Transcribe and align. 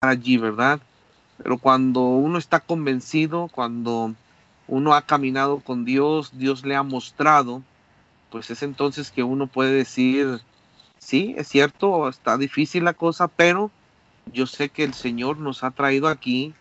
allí, 0.00 0.36
¿verdad? 0.36 0.80
Pero 1.38 1.58
cuando 1.58 2.00
uno 2.02 2.38
está 2.38 2.60
convencido, 2.60 3.48
cuando 3.52 4.14
uno 4.68 4.94
ha 4.94 5.02
caminado 5.02 5.60
con 5.60 5.84
Dios, 5.84 6.36
Dios 6.38 6.64
le 6.64 6.76
ha 6.76 6.82
mostrado, 6.82 7.62
pues 8.30 8.50
es 8.50 8.62
entonces 8.62 9.10
que 9.10 9.22
uno 9.22 9.46
puede 9.46 9.72
decir, 9.72 10.40
sí, 10.98 11.34
es 11.38 11.48
cierto, 11.48 12.08
está 12.08 12.36
difícil 12.36 12.84
la 12.84 12.94
cosa, 12.94 13.28
pero 13.28 13.70
yo 14.32 14.46
sé 14.46 14.68
que 14.68 14.84
el 14.84 14.94
Señor 14.94 15.38
nos 15.38 15.62
ha 15.62 15.70
traído 15.70 16.08
aquí 16.08 16.54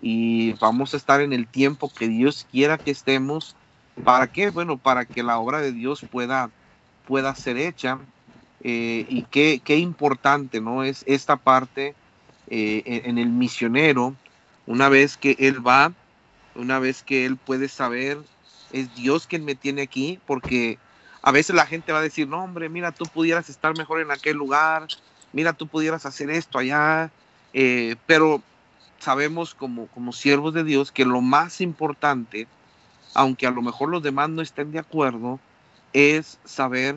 y 0.00 0.52
vamos 0.54 0.94
a 0.94 0.96
estar 0.96 1.20
en 1.20 1.32
el 1.32 1.46
tiempo 1.46 1.90
que 1.90 2.08
Dios 2.08 2.46
quiera 2.50 2.78
que 2.78 2.90
estemos. 2.90 3.56
¿Para 4.04 4.28
qué? 4.28 4.50
Bueno, 4.50 4.78
para 4.78 5.04
que 5.04 5.22
la 5.22 5.38
obra 5.38 5.60
de 5.60 5.72
Dios 5.72 6.04
pueda, 6.08 6.50
pueda 7.06 7.34
ser 7.34 7.56
hecha. 7.56 7.98
Eh, 8.60 9.06
y 9.08 9.22
qué, 9.24 9.60
qué, 9.64 9.76
importante, 9.78 10.60
¿no? 10.60 10.84
Es 10.84 11.04
esta 11.06 11.36
parte 11.36 11.94
eh, 12.50 13.02
en 13.04 13.18
el 13.18 13.28
misionero, 13.28 14.14
una 14.66 14.88
vez 14.88 15.16
que 15.16 15.36
él 15.38 15.66
va, 15.66 15.92
una 16.54 16.78
vez 16.78 17.02
que 17.02 17.24
él 17.24 17.36
puede 17.36 17.68
saber, 17.68 18.18
es 18.72 18.94
Dios 18.94 19.26
quien 19.26 19.44
me 19.44 19.54
tiene 19.54 19.82
aquí, 19.82 20.18
porque 20.26 20.78
a 21.22 21.32
veces 21.32 21.56
la 21.56 21.66
gente 21.66 21.92
va 21.92 21.98
a 21.98 22.02
decir, 22.02 22.28
no, 22.28 22.42
hombre, 22.42 22.68
mira, 22.68 22.92
tú 22.92 23.04
pudieras 23.06 23.48
estar 23.48 23.76
mejor 23.76 24.00
en 24.00 24.10
aquel 24.10 24.36
lugar, 24.36 24.86
mira, 25.32 25.52
tú 25.52 25.66
pudieras 25.66 26.06
hacer 26.06 26.30
esto 26.30 26.58
allá, 26.58 27.10
eh, 27.52 27.96
pero 28.06 28.42
sabemos 28.98 29.54
como, 29.54 29.86
como 29.88 30.12
siervos 30.12 30.54
de 30.54 30.64
Dios 30.64 30.92
que 30.92 31.04
lo 31.04 31.20
más 31.20 31.60
importante, 31.60 32.46
aunque 33.14 33.46
a 33.46 33.50
lo 33.50 33.62
mejor 33.62 33.88
los 33.88 34.02
demás 34.02 34.28
no 34.30 34.42
estén 34.42 34.72
de 34.72 34.78
acuerdo, 34.78 35.38
es 35.92 36.38
saber 36.44 36.96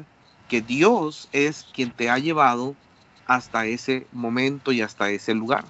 que 0.49 0.61
Dios 0.61 1.29
es 1.31 1.65
quien 1.73 1.91
te 1.91 2.09
ha 2.09 2.17
llevado 2.17 2.75
hasta 3.35 3.65
ese 3.65 4.07
momento 4.11 4.71
y 4.71 4.81
hasta 4.81 5.09
ese 5.09 5.33
lugar. 5.33 5.63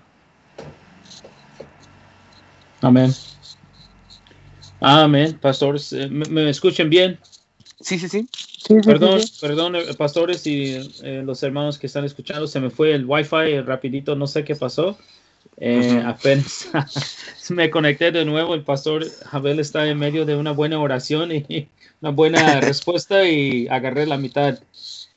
Amén. 2.81 3.13
Amén, 4.79 5.37
pastores. 5.39 5.93
Eh, 5.93 6.07
¿Me, 6.09 6.25
me 6.25 6.49
escuchan 6.49 6.89
bien? 6.89 7.19
Sí, 7.79 7.99
sí, 7.99 8.09
sí. 8.09 8.27
perdón, 8.83 9.21
perdón, 9.39 9.75
eh, 9.75 9.93
pastores 9.95 10.45
y 10.47 10.75
eh, 11.03 11.21
los 11.23 11.43
hermanos 11.43 11.77
que 11.77 11.87
están 11.87 12.03
escuchando, 12.03 12.47
se 12.47 12.59
me 12.59 12.71
fue 12.71 12.93
el 12.93 13.05
wifi 13.05 13.61
rapidito, 13.61 14.15
no 14.15 14.25
sé 14.25 14.43
qué 14.43 14.55
pasó. 14.55 14.97
Eh, 15.57 16.01
apenas 16.03 16.69
me 17.49 17.69
conecté 17.69 18.11
de 18.11 18.25
nuevo, 18.25 18.55
el 18.55 18.63
pastor 18.63 19.05
Abel 19.31 19.59
está 19.59 19.87
en 19.87 19.99
medio 19.99 20.25
de 20.25 20.35
una 20.35 20.51
buena 20.51 20.79
oración 20.79 21.31
y 21.31 21.69
una 22.01 22.11
buena 22.11 22.59
respuesta 22.61 23.27
y 23.27 23.67
agarré 23.67 24.07
la 24.07 24.17
mitad. 24.17 24.59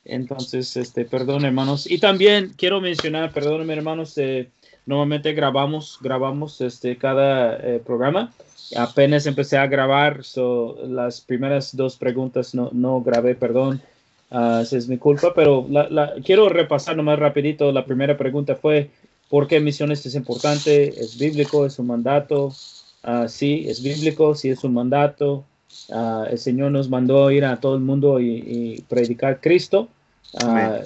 Entonces, 0.05 0.77
este, 0.77 1.05
perdón 1.05 1.45
hermanos. 1.45 1.89
Y 1.89 1.97
también 1.97 2.53
quiero 2.57 2.79
mencionar, 2.79 3.33
perdónenme 3.33 3.73
hermanos, 3.73 4.17
eh, 4.17 4.49
normalmente 4.85 5.33
grabamos, 5.33 5.97
grabamos 6.01 6.61
este, 6.61 6.97
cada 6.97 7.59
programa 7.79 8.31
apenas 8.75 9.25
empecé 9.25 9.57
a 9.57 9.67
grabar, 9.67 10.23
so, 10.23 10.77
las 10.87 11.21
primeras 11.21 11.75
dos 11.75 11.97
preguntas 11.97 12.55
no, 12.55 12.69
no 12.71 13.01
grabé, 13.01 13.35
perdón, 13.35 13.81
uh, 14.31 14.61
es 14.61 14.87
mi 14.87 14.97
culpa, 14.97 15.33
pero 15.35 15.67
la, 15.69 16.13
quiero 16.23 16.49
repasar 16.49 16.95
nomás 16.97 17.19
rapidito. 17.19 17.71
La 17.71 17.85
primera 17.85 18.17
pregunta 18.17 18.55
fue, 18.55 18.89
¿por 19.29 19.47
qué 19.47 19.59
misiones 19.59 20.05
es 20.05 20.15
importante? 20.15 20.87
¿Es 20.99 21.17
bíblico? 21.17 21.65
¿Es 21.65 21.77
un 21.79 21.87
mandato? 21.87 22.53
Uh, 23.03 23.27
sí, 23.27 23.65
es 23.67 23.83
bíblico, 23.83 24.33
sí 24.35 24.49
es 24.49 24.63
un 24.63 24.73
mandato. 24.73 25.43
Uh, 25.89 26.23
el 26.31 26.39
Señor 26.39 26.71
nos 26.71 26.89
mandó 26.89 27.29
ir 27.29 27.45
a 27.45 27.59
todo 27.59 27.75
el 27.75 27.81
mundo 27.81 28.19
y, 28.19 28.83
predicar 28.89 29.41
Cristo. 29.41 29.89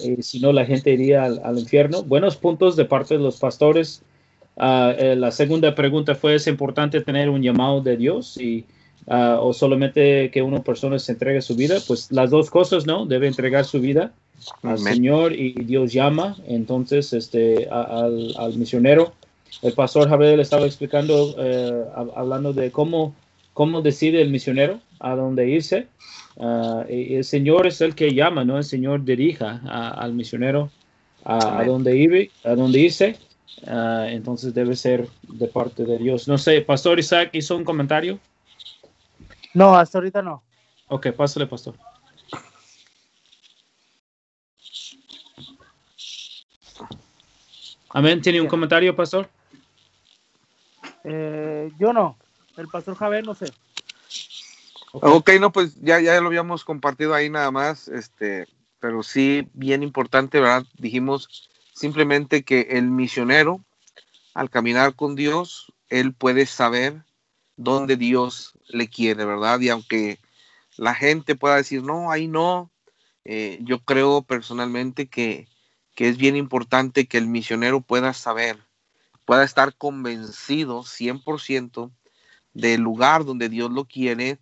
Y 0.04 0.22
si 0.22 0.40
no, 0.40 0.52
la 0.52 0.66
gente 0.66 0.92
iría 0.92 1.24
al, 1.24 1.42
al, 1.44 1.58
infierno. 1.58 2.04
Buenos 2.04 2.36
puntos 2.36 2.76
de 2.76 2.86
parte 2.86 3.16
de 3.16 3.24
los 3.24 3.38
pastores. 3.38 4.04
Ah, 4.62 4.94
eh, 4.98 5.16
la 5.16 5.32
segunda 5.32 5.74
pregunta 5.74 6.16
fue, 6.16 6.36
¿es 6.36 6.46
importante 6.48 7.00
tener 7.00 7.30
un 7.30 7.42
llamado 7.42 7.80
de 7.80 7.96
Dios 7.96 8.36
y, 8.38 8.66
uh, 9.08 9.40
o 9.40 9.54
solamente 9.54 10.30
que 10.32 10.42
una 10.42 10.62
persona 10.62 11.00
se 11.00 11.14
entregue 11.14 11.42
su 11.42 11.56
vida? 11.56 11.78
Pues 11.88 12.12
las 12.12 12.30
dos 12.30 12.50
cosas, 12.50 12.86
¿no? 12.86 13.06
Debe 13.06 13.28
entregar 13.28 13.64
su 13.64 13.80
vida 13.80 14.12
al 14.62 14.78
Señor 14.78 15.32
y 15.34 15.54
Dios 15.54 15.94
llama 15.94 16.36
entonces 16.46 17.14
este, 17.14 17.70
al, 17.70 18.34
al, 18.38 18.58
misionero. 18.58 19.14
El 19.62 19.74
pastor 19.74 20.10
Javier 20.10 20.36
le 20.36 20.44
estaba 20.44 20.66
explicando, 20.66 21.36
eh, 21.40 21.86
hablando 22.16 22.52
de 22.52 22.70
cómo, 22.72 23.16
cómo 23.54 23.82
decide 23.82 24.22
el 24.22 24.30
misionero 24.30 24.82
a 25.00 25.16
dónde 25.16 25.50
irse. 25.50 25.88
Uh, 26.40 26.86
el 26.88 27.24
Señor 27.24 27.68
es 27.68 27.82
el 27.82 27.94
que 27.94 28.14
llama, 28.14 28.44
¿no? 28.46 28.58
El 28.58 28.64
Señor 28.64 29.04
dirija 29.04 29.62
al 29.68 30.14
misionero 30.14 30.72
a, 31.24 31.60
a, 31.60 31.66
dónde 31.66 31.96
ir, 31.98 32.32
a 32.44 32.56
dónde 32.56 32.80
irse. 32.80 33.20
Ah, 33.68 34.08
entonces 34.10 34.54
debe 34.54 34.76
ser 34.76 35.08
de 35.24 35.48
parte 35.48 35.84
de 35.84 35.98
Dios. 35.98 36.28
No 36.28 36.38
sé, 36.38 36.62
Pastor 36.62 37.00
Isaac 37.00 37.32
hizo 37.34 37.56
un 37.56 37.64
comentario. 37.64 38.20
No, 39.54 39.76
hasta 39.76 39.98
ahorita 39.98 40.22
no. 40.22 40.44
Ok, 40.88 41.12
pásale, 41.12 41.48
Pastor. 41.48 41.76
Amén. 47.90 48.22
¿Tiene 48.22 48.40
un 48.40 48.48
comentario, 48.48 48.96
Pastor? 48.96 49.28
Eh, 51.04 51.72
yo 51.80 51.92
no. 51.92 52.18
El 52.56 52.68
Pastor 52.68 52.96
Javier 52.96 53.26
no 53.26 53.34
sé. 53.34 53.52
Okay. 54.92 55.38
ok, 55.38 55.42
no, 55.42 55.52
pues 55.52 55.76
ya, 55.82 56.00
ya 56.00 56.20
lo 56.20 56.28
habíamos 56.28 56.66
compartido 56.66 57.14
ahí 57.14 57.30
nada 57.30 57.52
más, 57.52 57.88
este, 57.88 58.48
pero 58.80 59.04
sí, 59.04 59.48
bien 59.54 59.84
importante, 59.84 60.40
¿verdad? 60.40 60.66
Dijimos 60.78 61.50
Simplemente 61.80 62.44
que 62.44 62.68
el 62.72 62.92
misionero, 62.92 63.64
al 64.34 64.50
caminar 64.50 64.96
con 64.96 65.16
Dios, 65.16 65.72
él 65.88 66.14
puede 66.14 66.46
saber 66.46 67.06
dónde 67.56 67.96
Dios 67.96 68.52
le 68.68 68.90
quiere, 68.90 69.24
¿verdad? 69.24 69.62
Y 69.62 69.70
aunque 69.70 70.20
la 70.76 70.94
gente 70.94 71.38
pueda 71.38 71.56
decir, 71.56 71.82
no, 71.82 72.12
ahí 72.12 72.28
no, 72.28 72.70
eh, 73.24 73.60
yo 73.62 73.80
creo 73.80 74.24
personalmente 74.24 75.08
que, 75.08 75.48
que 75.96 76.10
es 76.10 76.18
bien 76.18 76.36
importante 76.36 77.08
que 77.08 77.18
el 77.18 77.28
misionero 77.28 77.80
pueda 77.80 78.12
saber, 78.14 78.58
pueda 79.24 79.46
estar 79.46 79.74
convencido 79.74 80.84
100% 80.84 81.92
del 82.54 82.82
lugar 82.82 83.24
donde 83.24 83.48
Dios 83.48 83.72
lo 83.72 83.86
quiere, 83.86 84.38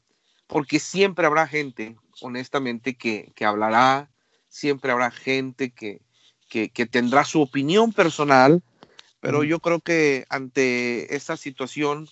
porque 0.48 0.80
siempre 0.80 1.26
habrá 1.26 1.48
gente, 1.48 1.98
honestamente, 2.22 2.96
que, 2.96 3.32
que 3.36 3.46
hablará, 3.46 4.10
siempre 4.48 4.92
habrá 4.92 5.12
gente 5.12 5.72
que, 5.72 6.02
que, 6.48 6.70
tendrá 6.86 7.26
su 7.26 7.42
opinión 7.42 7.92
personal, 7.92 8.64
pero 9.20 9.44
yo 9.44 9.60
creo 9.60 9.82
que 9.82 10.26
ante 10.30 11.16
esta 11.16 11.36
situación 11.36 12.08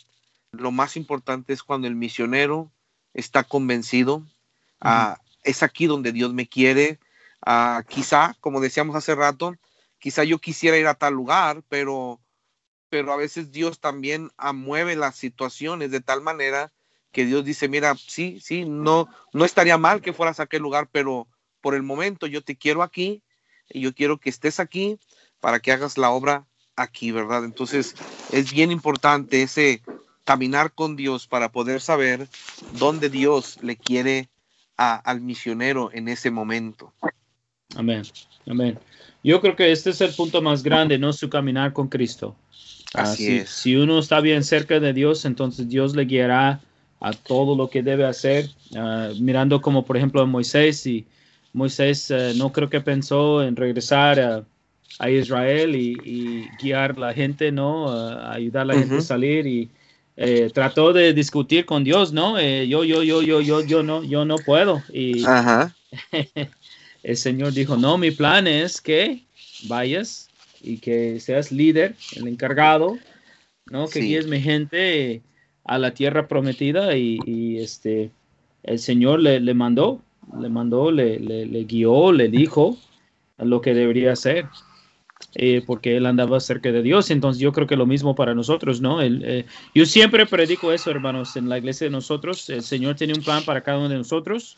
lo 0.52 0.72
más 0.72 0.98
importante 0.98 1.54
es 1.54 1.64
cuando 1.64 1.88
el 1.88 1.96
misionero 1.96 2.72
está 3.14 3.44
convencido, 3.44 4.26
ah, 4.82 5.18
es 5.44 5.64
aquí 5.64 5.86
donde 5.86 6.12
Dios 6.12 6.34
me 6.34 6.48
quiere, 6.48 7.00
ah, 7.46 7.84
quizá, 7.88 8.36
como 8.42 8.60
decíamos 8.60 8.96
hace 8.96 9.16
rato, 9.16 9.56
quizá 10.00 10.24
yo 10.24 10.40
quisiera 10.40 10.78
ir 10.78 10.88
a 10.88 10.96
tal 10.96 11.14
lugar, 11.14 11.64
pero, 11.70 12.20
pero 12.90 13.14
a 13.14 13.18
veces 13.18 13.52
Dios 13.52 13.80
también 13.80 14.30
mueve 14.54 14.96
las 14.96 15.16
situaciones 15.16 15.92
de 15.92 16.02
tal 16.02 16.22
manera 16.22 16.74
que 17.16 17.26
Dios 17.26 17.46
dice, 17.46 17.70
mira, 17.70 17.96
sí, 17.96 18.42
sí, 18.42 18.66
no, 18.66 19.08
no 19.32 19.46
estaría 19.46 19.78
mal 19.78 20.02
que 20.02 20.12
fueras 20.12 20.42
a 20.42 20.44
aquel 20.44 20.62
lugar, 20.62 20.90
pero 20.92 21.30
por 21.62 21.74
el 21.74 21.82
momento 21.82 22.28
yo 22.28 22.44
te 22.44 22.58
quiero 22.58 22.84
aquí 22.84 23.24
y 23.70 23.80
yo 23.80 23.96
quiero 23.96 24.20
que 24.20 24.30
estés 24.30 24.60
aquí 24.60 25.00
para 25.40 25.62
que 25.62 25.72
hagas 25.72 25.98
la 25.98 26.12
obra 26.12 26.46
aquí, 26.76 27.12
¿verdad? 27.12 27.46
Entonces 27.46 27.96
es 28.34 28.52
bien 28.52 28.70
importante 28.70 29.42
ese 29.42 29.82
caminar 30.26 30.74
con 30.74 30.98
Dios 30.98 31.26
para 31.26 31.54
poder 31.54 31.80
saber 31.80 32.28
dónde 32.74 33.10
Dios 33.10 33.60
le 33.62 33.78
quiere 33.78 34.28
al 34.76 35.22
misionero 35.22 35.92
en 35.94 36.10
ese 36.10 36.32
momento. 36.32 36.92
Amén, 37.78 38.04
amén. 38.46 38.78
Yo 39.24 39.40
creo 39.40 39.56
que 39.56 39.72
este 39.72 39.92
es 39.92 40.02
el 40.02 40.14
punto 40.14 40.42
más 40.42 40.64
grande, 40.64 40.98
¿no? 40.98 41.14
Su 41.14 41.30
caminar 41.30 41.72
con 41.72 41.88
Cristo. 41.88 42.36
Ah, 42.94 43.04
Así 43.04 43.38
es. 43.38 43.52
Si 43.52 43.78
uno 43.78 44.00
está 44.00 44.20
bien 44.20 44.44
cerca 44.44 44.82
de 44.82 44.92
Dios, 44.92 45.24
entonces 45.24 45.70
Dios 45.70 45.96
le 45.96 46.04
guiará 46.04 46.60
a 47.00 47.14
todo 47.14 47.56
lo 47.56 47.70
que 47.70 47.84
debe 47.84 48.06
hacer. 48.06 48.50
Ah, 48.76 49.10
mirando 49.20 49.62
como 49.62 49.86
por 49.86 49.98
ejemplo 49.98 50.22
a 50.22 50.26
Moisés 50.26 50.86
y 50.86 51.06
Moisés 51.54 52.12
eh, 52.12 52.34
no 52.36 52.52
creo 52.52 52.70
que 52.70 52.82
pensó 52.82 53.44
en 53.44 53.56
regresar 53.56 54.20
a, 54.20 54.46
Israel 55.10 55.76
y, 55.76 56.48
guiar 56.62 56.98
la 56.98 57.14
gente, 57.14 57.52
¿no? 57.52 57.90
ayudar 58.30 58.62
a 58.62 58.66
la 58.66 58.76
gente 58.76 58.98
a 58.98 59.02
salir 59.02 59.46
y 59.46 59.70
eh, 60.16 60.50
trató 60.54 60.94
de 60.94 61.14
discutir 61.14 61.66
con 61.66 61.84
Dios, 61.84 62.14
¿no? 62.14 62.40
Eh, 62.40 62.68
yo, 62.70 62.86
yo, 62.86 63.04
yo, 63.04 63.22
yo, 63.22 63.42
yo, 63.42 63.62
yo 63.66 63.84
no, 63.84 64.04
yo 64.04 64.24
no 64.24 64.38
puedo. 64.38 64.82
Y 64.94 65.26
el 67.04 67.18
Señor 67.18 67.52
dijo, 67.52 67.76
no, 67.76 67.98
mi 67.98 68.12
plan 68.12 68.48
es 68.48 68.80
que 68.80 69.24
vayas 69.68 70.30
y 70.62 70.78
que 70.78 71.20
seas 71.20 71.52
líder, 71.52 71.96
el 72.16 72.30
encargado, 72.30 72.98
¿no? 73.66 73.90
Que 73.90 74.00
guíes 74.00 74.28
mi 74.28 74.40
gente 74.40 75.22
a 75.66 75.78
la 75.78 75.94
tierra 75.94 76.28
prometida 76.28 76.96
y, 76.96 77.58
este, 77.58 78.12
el 78.64 78.80
Señor 78.80 79.20
le, 79.20 79.40
le 79.40 79.54
mandó 79.54 80.02
le 80.40 80.50
mandó, 80.50 80.92
le, 80.92 81.20
le, 81.20 81.64
guió, 81.66 82.12
le 82.12 82.30
dijo 82.30 82.78
lo 83.38 83.62
que 83.62 83.74
debería 83.74 84.14
hacer. 84.14 84.46
eh, 85.36 85.62
porque 85.66 85.98
él 85.98 86.06
andaba 86.06 86.40
cerca 86.40 86.72
de 86.72 86.82
Dios. 86.82 87.10
Entonces 87.10 87.40
yo 87.40 87.52
creo 87.52 87.68
que 87.68 87.76
lo 87.76 87.86
mismo 87.86 88.16
para 88.16 88.34
nosotros, 88.34 88.82
¿no? 88.82 89.02
El, 89.02 89.46
yo 89.74 89.86
siempre 89.86 90.26
predico 90.26 90.72
eso, 90.72 90.92
hermanos, 90.92 91.36
en 91.36 91.50
la 91.50 91.58
iglesia 91.58 91.86
de 91.86 91.92
nosotros. 91.92 92.50
El 92.50 92.64
Señor 92.64 92.96
tiene 92.96 93.14
un 93.14 93.24
plan 93.24 93.44
para 93.44 93.62
cada 93.62 93.78
uno 93.78 93.90
de 93.90 93.98
nosotros 93.98 94.58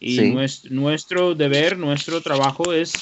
y 0.00 0.34
nuestro, 0.70 1.34
deber, 1.34 1.78
nuestro 1.78 2.20
trabajo 2.20 2.72
es 2.72 2.92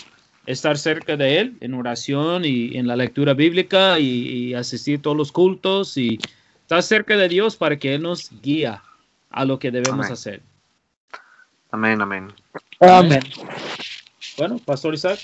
estar 0.47 0.77
cerca 0.77 1.17
de 1.17 1.39
Él 1.39 1.57
en 1.61 1.75
oración 1.75 2.45
y 2.45 2.77
en 2.77 2.87
la 2.87 2.97
lectura 2.97 3.35
bíblica 3.35 3.99
y, 3.99 4.55
asistir 4.55 4.99
a 4.99 5.03
todos 5.03 5.17
los 5.17 5.33
cultos 5.33 5.97
y 5.97 6.19
estar 6.73 6.83
cerca 6.83 7.17
de 7.19 7.29
Dios 7.29 7.57
para 7.57 7.79
que 7.79 7.95
Él 7.95 8.03
nos 8.03 8.31
guía 8.41 8.83
a 9.31 9.45
lo 9.45 9.59
que 9.59 9.71
debemos 9.71 10.11
hacer. 10.11 10.43
Amén, 11.71 12.01
amén. 12.01 12.33
Amén. 12.81 13.23
Bueno, 14.39 14.59
Pastor 14.59 14.95
Isaac. 14.95 15.19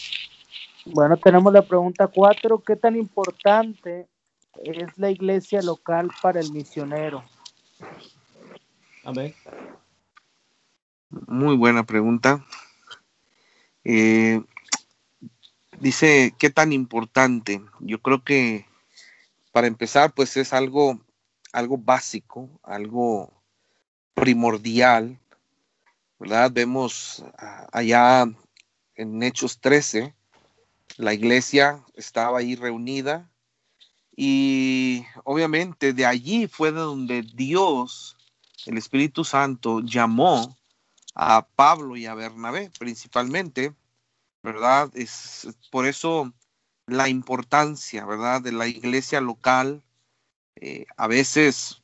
Bueno, 0.84 1.16
tenemos 1.16 1.50
la 1.50 1.62
pregunta 1.62 2.06
cuatro. 2.06 2.58
¿Qué 2.58 2.76
tan 2.76 2.96
importante 2.96 4.06
es 4.62 4.98
la 4.98 5.10
iglesia 5.10 5.62
local 5.62 6.10
para 6.20 6.40
el 6.40 6.52
misionero? 6.52 7.24
Amén. 9.04 9.34
Muy 11.08 11.56
buena 11.56 11.84
pregunta. 11.84 12.44
Eh, 13.84 14.42
dice, 15.80 16.34
¿qué 16.38 16.50
tan 16.50 16.74
importante? 16.74 17.62
Yo 17.80 18.02
creo 18.02 18.22
que 18.22 18.66
para 19.50 19.66
empezar, 19.66 20.12
pues 20.12 20.36
es 20.36 20.52
algo, 20.52 21.00
algo 21.52 21.78
básico, 21.78 22.48
algo 22.62 23.32
primordial, 24.14 25.18
¿verdad? 26.18 26.50
Vemos 26.52 27.24
ah, 27.38 27.66
allá 27.72 28.26
en 28.94 29.22
Hechos 29.22 29.60
13, 29.60 30.14
la 30.96 31.14
iglesia 31.14 31.84
estaba 31.94 32.40
ahí 32.40 32.56
reunida 32.56 33.30
y 34.16 35.04
obviamente 35.22 35.92
de 35.92 36.04
allí 36.04 36.48
fue 36.48 36.72
de 36.72 36.80
donde 36.80 37.22
Dios, 37.22 38.16
el 38.66 38.76
Espíritu 38.76 39.24
Santo, 39.24 39.80
llamó 39.80 40.56
a 41.14 41.46
Pablo 41.46 41.96
y 41.96 42.06
a 42.06 42.14
Bernabé 42.14 42.70
principalmente, 42.78 43.74
¿verdad? 44.42 44.90
Es 44.94 45.48
por 45.70 45.86
eso 45.86 46.32
la 46.86 47.08
importancia, 47.08 48.04
¿verdad? 48.06 48.42
De 48.42 48.52
la 48.52 48.66
iglesia 48.66 49.20
local. 49.20 49.84
Eh, 50.60 50.87
a 50.96 51.06
veces 51.06 51.82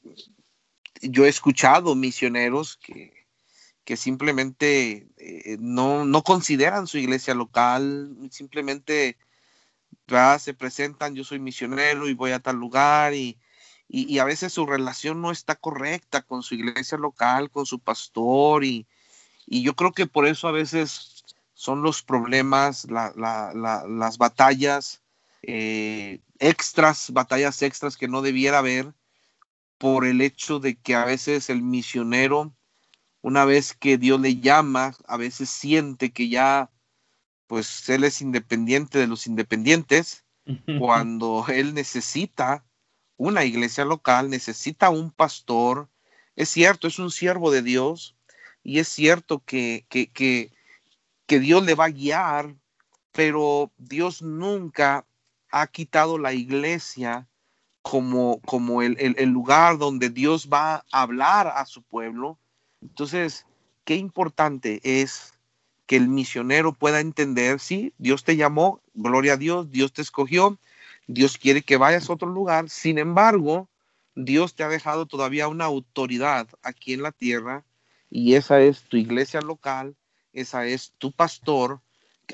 yo 1.00 1.24
he 1.24 1.28
escuchado 1.28 1.94
misioneros 1.94 2.76
que, 2.76 3.12
que 3.84 3.96
simplemente 3.96 5.06
eh, 5.16 5.56
no, 5.60 6.04
no, 6.04 6.22
consideran 6.22 6.86
su 6.88 6.98
iglesia 6.98 7.34
local, 7.34 8.16
simplemente 8.30 9.16
se 10.38 10.54
presentan, 10.54 11.14
yo 11.14 11.24
soy 11.24 11.38
misionero 11.38 12.08
y 12.08 12.14
voy 12.14 12.32
a 12.32 12.40
tal 12.40 12.56
lugar 12.56 13.14
y, 13.14 13.38
y, 13.88 14.12
y, 14.12 14.18
a 14.18 14.24
veces 14.24 14.52
su 14.52 14.66
relación 14.66 15.22
no 15.22 15.30
está 15.30 15.54
correcta 15.54 16.22
con 16.22 16.42
su 16.42 16.54
iglesia 16.54 16.98
local, 16.98 17.50
con 17.50 17.66
su 17.66 17.78
pastor 17.78 18.64
y, 18.64 18.86
y 19.46 19.62
yo 19.62 19.74
creo 19.76 19.92
que 19.92 20.06
por 20.06 20.26
eso 20.26 20.48
a 20.48 20.52
veces 20.52 21.24
son 21.54 21.82
los 21.82 22.02
problemas, 22.02 22.86
las 22.90 24.18
batallas 24.18 25.03
eh, 25.46 26.20
extras, 26.38 27.10
batallas 27.12 27.62
extras 27.62 27.96
que 27.96 28.08
no 28.08 28.22
debiera 28.22 28.58
haber 28.58 28.94
por 29.78 30.06
el 30.06 30.20
hecho 30.20 30.60
de 30.60 30.76
que 30.76 30.94
a 30.94 31.04
veces 31.04 31.50
el 31.50 31.62
misionero, 31.62 32.54
una 33.20 33.44
vez 33.44 33.74
que 33.74 33.98
Dios 33.98 34.20
le 34.20 34.36
llama, 34.36 34.94
a 35.06 35.16
veces 35.16 35.50
siente 35.50 36.12
que 36.12 36.28
ya, 36.28 36.70
pues 37.46 37.88
él 37.88 38.04
es 38.04 38.20
independiente 38.20 38.98
de 38.98 39.06
los 39.06 39.26
independientes, 39.26 40.24
cuando 40.78 41.46
él 41.48 41.72
necesita 41.74 42.64
una 43.16 43.44
iglesia 43.44 43.84
local, 43.84 44.28
necesita 44.28 44.90
un 44.90 45.10
pastor, 45.10 45.88
es 46.36 46.48
cierto, 46.48 46.86
es 46.86 46.98
un 46.98 47.10
siervo 47.10 47.50
de 47.50 47.62
Dios, 47.62 48.16
y 48.62 48.78
es 48.78 48.88
cierto 48.88 49.42
que, 49.44 49.86
que, 49.88 50.10
que, 50.10 50.50
Dios 51.28 51.64
le 51.64 51.74
va 51.74 51.86
a 51.86 51.90
guiar, 51.90 52.54
pero 53.12 53.72
Dios 53.76 54.22
nunca 54.22 55.06
ha 55.56 55.68
quitado 55.68 56.18
la 56.18 56.32
iglesia 56.32 57.28
como, 57.80 58.40
como 58.40 58.82
el, 58.82 58.96
el, 58.98 59.28
lugar 59.28 59.78
donde 59.78 60.10
Dios 60.10 60.48
va 60.52 60.84
a 60.90 61.02
hablar 61.02 61.46
a 61.46 61.64
su 61.64 61.80
pueblo. 61.82 62.38
Entonces, 62.82 63.46
qué 63.84 63.94
importante 63.94 64.80
es 64.82 65.32
que 65.86 65.94
el 65.96 66.08
misionero 66.08 66.72
pueda 66.72 66.98
entender, 66.98 67.60
sí, 67.60 67.92
Dios 67.98 68.24
te 68.24 68.36
llamó, 68.36 68.80
gloria 68.94 69.34
a 69.34 69.36
Dios, 69.36 69.70
Dios 69.70 69.92
te 69.92 70.02
escogió, 70.02 70.58
Dios 71.06 71.38
quiere 71.38 71.62
que 71.62 71.76
vayas 71.76 72.10
a 72.10 72.14
otro 72.14 72.28
lugar, 72.28 72.68
sin 72.68 72.98
embargo, 72.98 73.68
Dios 74.16 74.56
te 74.56 74.64
ha 74.64 74.68
dejado 74.68 75.06
todavía 75.06 75.46
una 75.46 75.66
autoridad 75.66 76.48
aquí 76.64 76.94
en 76.94 77.02
la 77.02 77.12
tierra 77.12 77.62
y 78.10 78.34
esa 78.34 78.60
es 78.60 78.82
tu 78.82 78.96
iglesia 78.96 79.40
local, 79.40 79.94
esa 80.32 80.66
es 80.66 80.92
tu 80.98 81.12
pastor, 81.12 81.80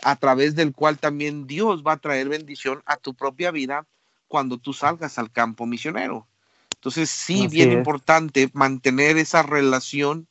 a 0.02 0.16
través 0.16 0.54
del 0.54 0.72
cual 0.72 0.98
también 0.98 1.46
Dios 1.46 1.82
va 1.86 1.92
a 1.92 2.00
traer 2.00 2.28
bendición 2.28 2.82
a 2.86 2.96
tu 2.96 3.14
propia 3.14 3.50
vida 3.50 3.86
cuando 4.28 4.58
tú 4.58 4.72
salgas 4.72 5.18
al 5.18 5.30
campo 5.30 5.66
misionero. 5.66 6.26
Entonces, 6.74 7.10
sí, 7.10 7.46
bien 7.48 7.72
importante 7.72 8.50
mantener 8.54 9.18
esa 9.18 9.42
relación 9.42 10.28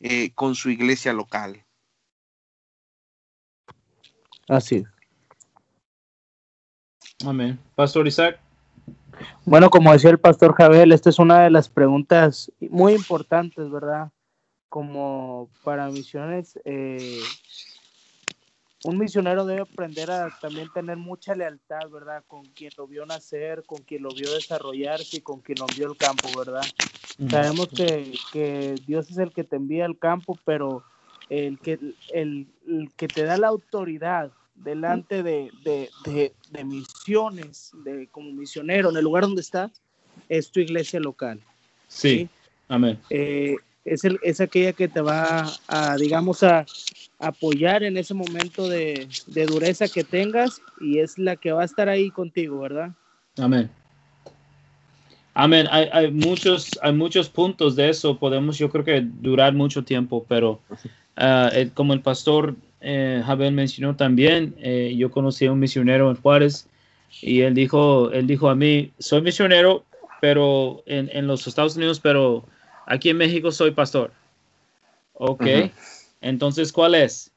eh, 0.00 0.32
con 0.34 0.54
su 0.54 0.70
iglesia 0.70 1.12
local. 1.12 1.64
Así 4.48 4.84
Amén. 7.24 7.58
Pastor 7.76 8.08
Isaac. 8.08 8.40
Bueno, 9.44 9.70
como 9.70 9.92
decía 9.92 10.10
el 10.10 10.18
pastor 10.18 10.54
Javier, 10.54 10.90
esta 10.92 11.10
es 11.10 11.20
una 11.20 11.44
de 11.44 11.50
las 11.50 11.68
preguntas 11.68 12.50
muy 12.58 12.94
importantes, 12.94 13.70
¿verdad? 13.70 14.10
como 14.72 15.50
para 15.64 15.90
misiones, 15.90 16.58
eh, 16.64 17.20
un 18.84 18.98
misionero 18.98 19.44
debe 19.44 19.62
aprender 19.62 20.10
a 20.10 20.36
también 20.40 20.68
tener 20.72 20.96
mucha 20.96 21.34
lealtad, 21.34 21.88
¿verdad? 21.90 22.24
Con 22.26 22.44
quien 22.46 22.70
lo 22.76 22.86
vio 22.86 23.06
nacer, 23.06 23.62
con 23.64 23.78
quien 23.82 24.02
lo 24.02 24.10
vio 24.10 24.32
desarrollarse 24.32 25.18
y 25.18 25.20
con 25.20 25.40
quien 25.40 25.58
lo 25.58 25.66
vio 25.66 25.90
el 25.90 25.96
campo, 25.96 26.28
¿verdad? 26.36 26.66
Sabemos 27.30 27.68
que, 27.68 28.80
Dios 28.86 29.10
es 29.10 29.18
el 29.18 29.32
que 29.32 29.44
te 29.44 29.56
envía 29.56 29.84
al 29.84 29.98
campo, 29.98 30.36
pero 30.44 30.82
el 31.28 31.58
que, 31.58 31.78
el, 32.12 32.48
que 32.96 33.06
te 33.06 33.24
da 33.24 33.36
la 33.36 33.48
autoridad 33.48 34.32
delante 34.54 35.22
de, 35.22 35.50
misiones, 36.64 37.70
de, 37.84 38.08
como 38.08 38.32
misionero, 38.32 38.90
en 38.90 38.96
el 38.96 39.04
lugar 39.04 39.24
donde 39.24 39.42
estás, 39.42 39.70
es 40.28 40.50
tu 40.50 40.60
iglesia 40.60 40.98
local. 40.98 41.40
Sí, 41.86 42.28
amén. 42.68 42.98
Eh, 43.10 43.56
es, 43.84 44.04
el, 44.04 44.18
es 44.22 44.40
aquella 44.40 44.72
que 44.72 44.88
te 44.88 45.00
va 45.00 45.46
a, 45.68 45.96
digamos, 45.96 46.42
a, 46.42 46.64
apoyar 47.18 47.84
en 47.84 47.96
ese 47.96 48.14
momento 48.14 48.68
de, 48.68 49.06
dureza 49.46 49.86
que 49.86 50.02
tengas 50.02 50.60
y 50.80 50.98
es 50.98 51.18
la 51.18 51.36
que 51.36 51.52
va 51.52 51.62
a 51.62 51.64
estar 51.64 51.88
ahí 51.88 52.10
contigo, 52.10 52.60
¿verdad? 52.60 52.90
Amén. 53.38 53.70
Amén. 55.34 55.66
Hay, 55.70 55.88
hay, 55.92 56.10
muchos, 56.10 56.70
hay 56.82 56.92
muchos 56.92 57.28
puntos 57.28 57.76
de 57.76 57.90
eso. 57.90 58.18
Podemos, 58.18 58.58
yo 58.58 58.68
creo 58.70 58.84
que 58.84 59.00
durar 59.00 59.54
mucho 59.54 59.84
tiempo, 59.84 60.26
pero 60.28 60.60
ah, 61.16 61.50
como 61.74 61.92
el 61.92 62.00
pastor 62.00 62.56
eh, 62.80 63.22
Javier 63.24 63.52
mencionó 63.52 63.94
también, 63.94 64.56
eh, 64.58 64.92
yo 64.98 65.10
conocí 65.10 65.46
a 65.46 65.52
un 65.52 65.60
misionero 65.60 66.10
en 66.10 66.16
Juárez 66.16 66.68
y 67.20 67.42
él 67.42 67.54
dijo, 67.54 68.10
él 68.10 68.26
dijo 68.26 68.50
a 68.50 68.56
mí, 68.56 68.90
soy 68.98 69.22
misionero, 69.22 69.84
pero 70.20 70.82
en, 70.86 71.08
en 71.12 71.28
los 71.28 71.46
Estados 71.46 71.76
Unidos, 71.76 72.00
pero 72.00 72.44
Aquí 72.86 73.10
en 73.10 73.16
México 73.16 73.50
soy 73.52 73.72
pastor. 73.72 74.12
Ok. 75.14 75.46
Entonces, 76.20 76.72
¿cuál 76.72 76.94
es? 76.94 77.32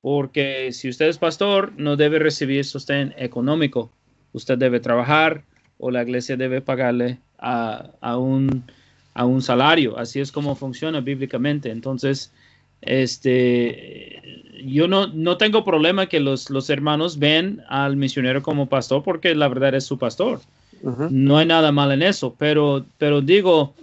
Porque 0.00 0.72
si 0.72 0.88
usted 0.88 1.08
es 1.08 1.18
pastor, 1.18 1.72
no 1.76 1.96
debe 1.96 2.18
recibir 2.18 2.64
sostén 2.64 3.14
económico. 3.16 3.90
Usted 4.32 4.58
debe 4.58 4.80
trabajar 4.80 5.44
o 5.78 5.90
la 5.90 6.02
iglesia 6.02 6.36
debe 6.36 6.60
pagarle 6.60 7.18
a, 7.38 8.16
un, 8.16 8.64
a 9.14 9.24
un 9.24 9.42
salario. 9.42 9.98
Así 9.98 10.20
es 10.20 10.32
como 10.32 10.54
funciona 10.54 11.00
bíblicamente. 11.00 11.70
Entonces, 11.70 12.32
este, 12.82 14.22
yo 14.64 14.88
no, 14.88 15.08
no 15.08 15.36
tengo 15.36 15.64
problema 15.64 16.06
que 16.06 16.20
los, 16.20 16.50
los, 16.50 16.70
hermanos 16.70 17.18
ven 17.18 17.62
al 17.68 17.96
misionero 17.96 18.42
como 18.42 18.68
pastor 18.68 19.02
porque 19.02 19.34
la 19.34 19.48
verdad 19.48 19.74
es 19.74 19.84
su 19.84 19.98
pastor. 19.98 20.40
No 21.10 21.36
hay 21.36 21.44
nada 21.44 21.72
mal 21.72 21.92
en 21.92 22.00
eso, 22.00 22.34
pero, 22.38 22.86
pero 22.96 23.20
digo, 23.20 23.74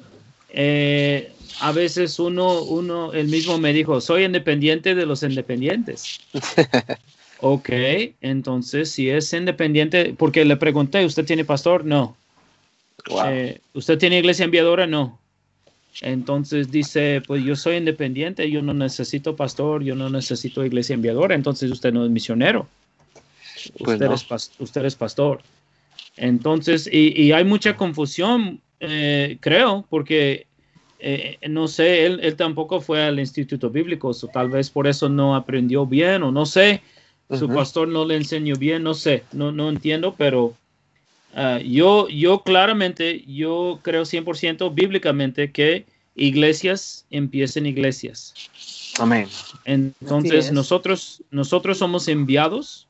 eh, 0.50 1.32
a 1.60 1.72
veces 1.72 2.20
uno, 2.20 2.62
uno, 2.63 3.13
el 3.13 3.27
mismo 3.27 3.58
me 3.58 3.74
dijo, 3.74 4.01
soy 4.01 4.24
independiente 4.24 4.96
de 4.96 5.06
los 5.06 5.24
independientes. 5.24 6.20
ok, 7.42 7.70
entonces 8.22 8.92
si 8.92 9.10
es 9.10 9.34
independiente, 9.34 10.13
porque 10.18 10.46
le 10.46 10.58
pregunté, 10.58 11.06
¿usted 11.06 11.25
tiene 11.25 11.46
pastor? 11.46 11.86
No. 11.86 12.16
Eh, 13.25 13.60
¿Usted 13.74 13.98
tiene 13.98 14.20
iglesia 14.20 14.46
enviadora? 14.46 14.86
No. 14.86 15.20
Entonces 16.01 16.72
dice, 16.72 17.24
pues 17.25 17.44
yo 17.44 17.56
soy 17.56 17.77
independiente, 17.77 18.50
yo 18.51 18.62
no 18.62 18.74
necesito 18.74 19.36
pastor, 19.36 19.84
yo 19.84 19.96
no 19.96 20.10
necesito 20.10 20.63
iglesia 20.63 20.94
enviadora, 20.94 21.34
entonces 21.34 21.72
usted 21.72 21.92
no 21.92 22.06
es 22.06 22.12
misionero. 22.12 22.68
Pues 23.80 24.00
usted, 24.60 24.86
es 24.86 24.96
pastor. 24.96 25.42
Entonces, 26.16 26.88
y, 26.92 27.32
hay 27.32 27.44
mucha 27.44 27.75
confusión, 27.75 28.62
eh, 28.79 29.38
creo, 29.39 29.86
porque 29.89 30.48
eh, 31.00 31.38
no 31.50 31.67
sé, 31.67 32.05
él, 32.05 32.36
tampoco 32.36 32.81
fue 32.81 33.03
al 33.03 33.19
instituto 33.19 33.69
bíblico, 33.69 34.10
o 34.10 34.27
tal 34.27 34.50
vez 34.50 34.69
por 34.69 34.88
eso 34.88 35.10
no 35.10 35.36
aprendió 35.36 35.86
bien, 35.86 36.24
o 36.24 36.31
no 36.31 36.46
sé, 36.46 36.81
su 37.29 37.48
pastor 37.50 37.88
no 37.88 38.05
le 38.05 38.15
enseñó 38.15 38.55
bien, 38.55 38.84
no 38.84 38.93
sé, 38.93 39.24
no, 39.31 39.51
no 39.51 39.69
entiendo, 39.69 40.15
pero 40.17 40.55
ah, 41.36 41.60
yo, 41.60 42.07
yo 42.07 42.41
claramente, 42.41 43.24
yo 43.27 43.79
creo 43.84 44.03
100% 44.03 44.74
bíblicamente 44.74 45.51
que 45.51 45.86
iglesias 46.15 47.05
empiecen 47.12 47.67
iglesias. 47.67 48.34
Amén. 48.98 49.27
Entonces 49.65 50.51
nosotros, 50.51 51.24
nosotros 51.29 51.77
somos 51.77 52.07
enviados 52.07 52.87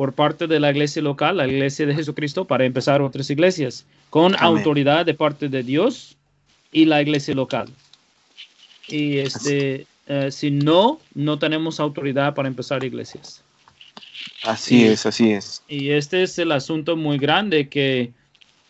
por 0.00 0.14
parte 0.14 0.46
de 0.46 0.58
la 0.60 0.70
iglesia 0.70 1.02
local, 1.02 1.36
la 1.36 1.46
iglesia 1.46 1.84
de 1.84 1.94
Jesucristo, 1.94 2.46
para 2.46 2.64
empezar 2.64 3.02
otras 3.02 3.28
iglesias, 3.28 3.84
con 4.08 4.34
autoridad 4.38 5.04
de 5.04 5.12
parte 5.12 5.50
de 5.50 5.62
Dios 5.62 6.16
y 6.72 6.86
la 6.86 7.02
iglesia 7.02 7.34
local. 7.34 7.68
Y 8.88 9.18
este, 9.18 9.84
eh, 10.06 10.30
si 10.30 10.50
no, 10.52 11.00
no 11.12 11.38
tenemos 11.38 11.80
autoridad 11.80 12.34
para 12.34 12.48
empezar 12.48 12.82
iglesias. 12.82 13.42
Así 14.44 14.86
es, 14.86 15.04
así 15.04 15.32
es. 15.32 15.62
Y 15.68 15.90
este 15.90 16.22
es 16.22 16.38
el 16.38 16.52
asunto 16.52 16.96
muy 16.96 17.18
grande 17.18 17.68
que 17.68 18.10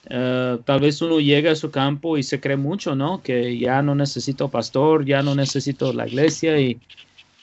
eh, 0.06 0.58
tal 0.64 0.80
vez 0.80 1.00
uno 1.00 1.20
llega 1.20 1.52
a 1.52 1.54
su 1.54 1.70
campo 1.70 2.18
y 2.18 2.24
se 2.24 2.40
cree 2.40 2.56
mucho, 2.56 2.96
¿no? 2.96 3.22
Que 3.22 3.56
ya 3.56 3.82
no 3.82 3.94
necesito 3.94 4.48
pastor, 4.48 5.04
ya 5.04 5.22
no 5.22 5.36
necesito 5.36 5.92
la 5.92 6.08
iglesia 6.08 6.58
y, 6.58 6.80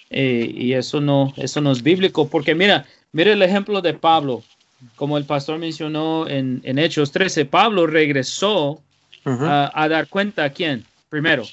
y, 0.10 0.74
eso, 0.74 1.00
no, 1.00 1.34
eso 1.38 1.62
no 1.62 1.72
es 1.72 1.82
bíblico. 1.82 2.28
Porque 2.28 2.54
mira, 2.54 2.86
mira 3.12 3.34
el 3.34 3.42
ejemplo 3.42 3.82
de 3.82 3.94
Pablo, 3.94 4.44
como 4.96 5.18
el 5.18 5.26
pastor 5.26 5.58
mencionó 5.60 6.28
en, 6.28 6.62
en 6.64 6.78
Hechos 6.78 7.12
13, 7.12 7.46
Pablo 7.46 7.88
regresó 7.88 8.82
a, 9.26 9.88
dar 9.90 10.08
cuenta 10.08 10.46
a 10.46 10.50
quién, 10.52 10.86
primero. 11.10 11.44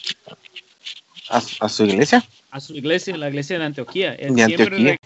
¿A, 1.28 1.68
su 1.68 1.84
iglesia? 1.84 2.24
A 2.50 2.60
su 2.60 2.74
iglesia, 2.74 3.16
la 3.16 3.28
iglesia 3.28 3.58
de 3.58 3.64
Antioquía. 3.64 4.14
Él, 4.14 4.34
Siempre, 4.34 4.98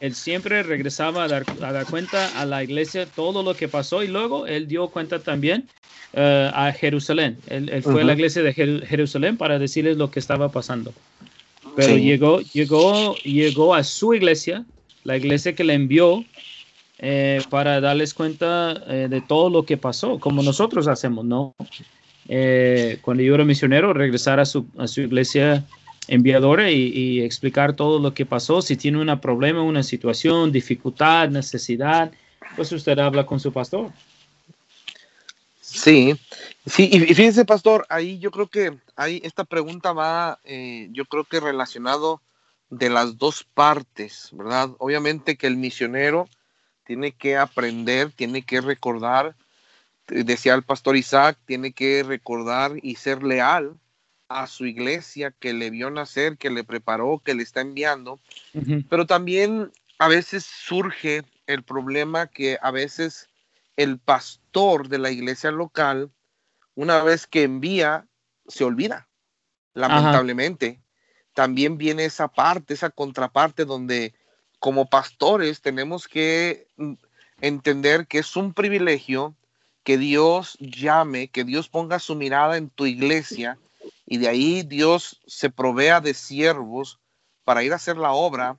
él 0.00 0.14
siempre 0.14 0.62
regresaba 0.62 1.24
a 1.24 1.28
dar, 1.28 1.44
a 1.62 1.72
dar, 1.72 1.86
cuenta 1.86 2.40
a 2.40 2.44
la 2.46 2.64
iglesia 2.64 3.06
todo 3.06 3.42
lo 3.42 3.54
que 3.54 3.68
pasó 3.68 4.02
y 4.02 4.08
luego 4.08 4.46
él 4.46 4.66
dio 4.66 4.88
cuenta 4.88 5.20
también 5.20 5.68
eh, 6.12 6.50
a 6.52 6.72
Jerusalén. 6.72 7.38
Él, 7.48 7.82
fue 7.82 8.02
a 8.02 8.04
la 8.04 8.14
iglesia 8.14 8.42
de 8.42 8.54
Jerusalén 8.54 9.36
para 9.36 9.58
decirles 9.58 9.96
lo 9.96 10.10
que 10.10 10.18
estaba 10.18 10.50
pasando. 10.50 10.92
Pero 11.74 11.96
llegó, 11.96 12.40
llegó, 12.40 13.14
llegó 13.16 13.74
a 13.74 13.84
su 13.84 14.14
iglesia, 14.14 14.64
la 15.06 15.16
iglesia 15.16 15.54
que 15.54 15.64
le 15.64 15.74
envió 15.74 16.24
eh, 16.98 17.40
para 17.48 17.80
darles 17.80 18.12
cuenta 18.12 18.82
eh, 18.88 19.06
de 19.08 19.20
todo 19.20 19.50
lo 19.50 19.64
que 19.64 19.76
pasó, 19.76 20.18
como 20.18 20.42
nosotros 20.42 20.88
hacemos, 20.88 21.24
¿no? 21.24 21.54
Eh, 22.28 22.98
cuando 23.02 23.22
yo 23.22 23.36
era 23.36 23.44
misionero, 23.44 23.92
regresar 23.92 24.40
a 24.40 24.44
su, 24.44 24.66
a 24.76 24.88
su 24.88 25.02
iglesia 25.02 25.64
enviadora 26.08 26.70
y, 26.70 27.20
explicar 27.20 27.74
todo 27.74 28.00
lo 28.00 28.14
que 28.14 28.26
pasó. 28.26 28.62
Si 28.62 28.76
tiene 28.76 29.00
un 29.00 29.20
problema, 29.20 29.62
una 29.62 29.84
situación, 29.84 30.50
dificultad, 30.50 31.28
necesidad, 31.28 32.10
pues 32.56 32.72
usted 32.72 32.98
habla 32.98 33.26
con 33.26 33.38
su 33.38 33.52
pastor. 33.52 33.92
Sí, 35.60 36.16
sí, 36.64 36.88
y 36.90 37.00
fíjense, 37.14 37.44
pastor, 37.44 37.86
ahí 37.88 38.18
yo 38.18 38.30
creo 38.30 38.46
que 38.46 38.76
ahí 38.96 39.20
esta 39.24 39.44
pregunta 39.44 39.92
va, 39.92 40.38
eh, 40.44 40.88
yo 40.92 41.04
creo 41.04 41.24
que 41.24 41.38
relacionado 41.38 42.22
de 42.70 42.90
las 42.90 43.18
dos 43.18 43.44
partes, 43.44 44.30
¿verdad? 44.32 44.70
Obviamente 44.78 45.36
que 45.36 45.46
el 45.46 45.56
misionero 45.56 46.28
tiene 46.84 47.12
que 47.12 47.36
aprender, 47.36 48.12
tiene 48.12 48.42
que 48.42 48.60
recordar 48.60 49.36
decía 50.06 50.54
el 50.54 50.62
pastor 50.62 50.96
Isaac, 50.96 51.38
tiene 51.44 51.72
que 51.72 52.02
recordar 52.02 52.72
y 52.82 52.96
ser 52.96 53.22
leal 53.22 53.76
a 54.28 54.46
su 54.46 54.66
iglesia 54.66 55.32
que 55.38 55.52
le 55.52 55.70
vio 55.70 55.90
nacer, 55.90 56.36
que 56.36 56.50
le 56.50 56.64
preparó, 56.64 57.20
que 57.24 57.34
le 57.34 57.42
está 57.42 57.60
enviando. 57.60 58.20
Pero 58.88 59.06
también 59.06 59.70
a 59.98 60.08
veces 60.08 60.44
surge 60.44 61.24
el 61.46 61.62
problema 61.62 62.26
que 62.26 62.58
a 62.60 62.70
veces 62.70 63.28
el 63.76 63.98
pastor 63.98 64.88
de 64.88 64.98
la 64.98 65.10
iglesia 65.10 65.50
local, 65.50 66.10
una 66.74 67.02
vez 67.02 67.26
que 67.26 67.44
envía, 67.44 68.06
se 68.48 68.64
olvida, 68.64 69.08
lamentablemente. 69.74 70.80
También 71.36 71.76
viene 71.76 72.06
esa 72.06 72.28
parte, 72.28 72.72
esa 72.72 72.88
contraparte 72.88 73.66
donde 73.66 74.14
como 74.58 74.86
pastores 74.86 75.60
tenemos 75.60 76.08
que 76.08 76.66
entender 77.42 78.06
que 78.06 78.20
es 78.20 78.36
un 78.36 78.54
privilegio 78.54 79.34
que 79.84 79.98
Dios 79.98 80.56
llame, 80.60 81.28
que 81.28 81.44
Dios 81.44 81.68
ponga 81.68 81.98
su 81.98 82.14
mirada 82.14 82.56
en 82.56 82.70
tu 82.70 82.86
iglesia 82.86 83.58
y 84.06 84.16
de 84.16 84.28
ahí 84.28 84.62
Dios 84.62 85.20
se 85.26 85.50
provea 85.50 86.00
de 86.00 86.14
siervos 86.14 87.00
para 87.44 87.62
ir 87.62 87.74
a 87.74 87.76
hacer 87.76 87.98
la 87.98 88.12
obra, 88.12 88.56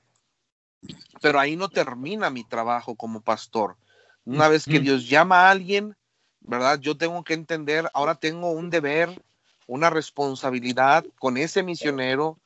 pero 1.20 1.40
ahí 1.40 1.56
no 1.56 1.70
termina 1.70 2.30
mi 2.30 2.44
trabajo 2.44 2.94
como 2.94 3.22
pastor. 3.22 3.76
Una 4.24 4.46
vez 4.46 4.66
que 4.66 4.78
Dios 4.78 5.08
llama 5.08 5.40
a 5.40 5.50
alguien, 5.50 5.96
¿verdad? 6.42 6.78
Yo 6.78 6.96
tengo 6.96 7.24
que 7.24 7.34
entender, 7.34 7.90
ahora 7.92 8.14
tengo 8.14 8.52
un 8.52 8.70
deber, 8.70 9.20
una 9.66 9.90
responsabilidad 9.90 11.04
con 11.18 11.38
ese 11.38 11.64
misionero, 11.64 12.38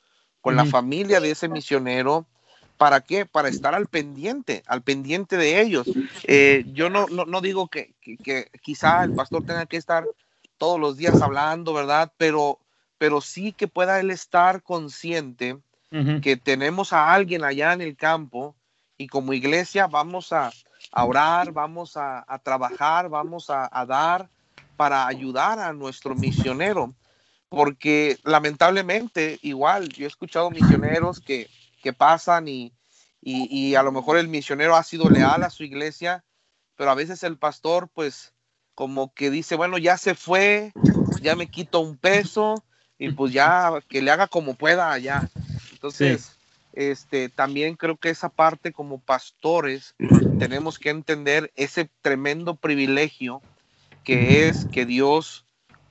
con 0.43 0.55
la 0.55 0.65
familia 0.65 1.19
de 1.19 1.31
ese 1.31 1.47
misionero, 1.47 2.27
¿Para 2.77 2.99
qué? 2.99 3.25
Para 3.25 3.47
estar 3.47 3.73
al 3.75 3.87
pendiente, 3.87 4.63
al 4.67 4.81
pendiente 4.81 5.37
de 5.37 5.61
ellos. 5.61 5.87
Eh, 6.23 6.65
yo 6.73 6.89
no, 6.89 7.05
no, 7.07 7.39
digo 7.39 7.69
que, 7.69 7.93
quizá 8.61 9.03
el 9.05 9.13
pastor 9.13 9.45
tenga 9.45 9.65
que 9.67 9.77
estar 9.77 10.05
todos 10.57 10.79
los 10.79 10.97
días 10.97 11.21
hablando, 11.21 11.73
¿verdad? 11.73 12.11
Pero, 12.17 12.59
pero 12.97 13.21
sí 13.21 13.53
que 13.53 13.69
pueda 13.69 14.01
él 14.01 14.11
estar 14.11 14.63
consciente 14.63 15.59
que 16.21 16.35
tenemos 16.35 16.91
a 16.91 17.13
alguien 17.13 17.43
allá 17.43 17.71
en 17.71 17.81
el 17.81 17.95
campo 17.95 18.55
y 18.97 19.07
como 19.07 19.31
iglesia 19.31 19.85
vamos 19.87 20.33
a, 20.33 20.51
orar, 20.91 21.53
vamos 21.53 21.95
a, 21.95 22.25
trabajar, 22.43 23.07
vamos 23.07 23.49
a, 23.49 23.85
dar 23.87 24.27
para 24.75 25.07
ayudar 25.07 25.59
a 25.59 25.71
nuestro 25.71 26.15
misionero. 26.15 26.93
Porque 27.53 28.17
lamentablemente, 28.23 29.37
igual, 29.43 29.87
yo 29.89 30.05
he 30.05 30.07
escuchado 30.07 30.49
misioneros 30.49 31.19
que, 31.19 31.47
que 31.83 31.93
pasan 31.93 32.47
y, 32.47 32.73
y, 33.21 33.75
a 33.75 33.83
lo 33.83 33.91
mejor 33.91 34.17
el 34.17 34.27
misionero 34.27 34.75
ha 34.75 34.81
sido 34.81 35.07
leal 35.07 35.43
a 35.43 35.51
su 35.51 35.63
iglesia, 35.63 36.23
pero 36.75 36.89
a 36.89 36.95
veces 36.95 37.21
el 37.21 37.37
pastor 37.37 37.89
pues 37.93 38.33
como 38.73 39.13
que 39.13 39.29
dice, 39.29 39.55
bueno, 39.55 39.77
ya 39.77 39.99
se 39.99 40.15
fue, 40.15 40.73
ya 41.21 41.35
me 41.35 41.45
quito 41.45 41.79
un 41.81 41.95
peso 41.95 42.55
y 42.97 43.11
pues 43.11 43.31
ya 43.31 43.71
que 43.87 44.01
le 44.01 44.09
haga 44.09 44.25
como 44.25 44.55
pueda 44.55 44.91
allá. 44.91 45.29
Entonces, 45.73 46.35
este, 46.73 47.29
también 47.29 47.75
creo 47.75 47.97
que 47.97 48.09
esa 48.09 48.29
parte 48.29 48.71
como 48.71 48.97
pastores 48.97 49.93
tenemos 50.39 50.79
que 50.79 50.89
entender 50.89 51.51
ese 51.55 51.87
tremendo 52.01 52.55
privilegio 52.55 53.43
que 54.03 54.47
es 54.47 54.65
que 54.65 54.87
Dios 54.87 55.45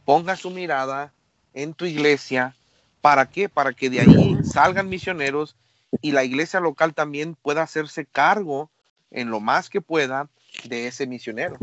ponga 0.04 0.34
su 0.34 0.50
mirada 0.50 1.14
en 1.54 1.74
tu 1.74 1.84
iglesia. 1.84 2.54
¿Para 3.00 3.28
qué? 3.28 3.48
Para 3.48 3.72
que 3.72 3.90
de 3.90 4.00
ahí 4.00 4.38
salgan 4.44 4.88
misioneros 4.88 5.56
y 6.00 6.12
la 6.12 6.24
iglesia 6.24 6.60
local 6.60 6.94
también 6.94 7.34
pueda 7.34 7.62
hacerse 7.62 8.06
cargo 8.06 8.70
en 9.10 9.30
lo 9.30 9.40
más 9.40 9.68
que 9.68 9.80
pueda 9.80 10.28
de 10.64 10.86
ese 10.86 11.06
misionero. 11.06 11.56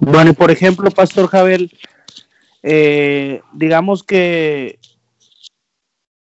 Bueno, 0.00 0.30
y 0.30 0.34
por 0.34 0.50
ejemplo, 0.50 0.90
Pastor 0.90 1.28
Javel, 1.28 1.70
eh, 2.62 3.42
digamos 3.52 4.02
que 4.02 4.78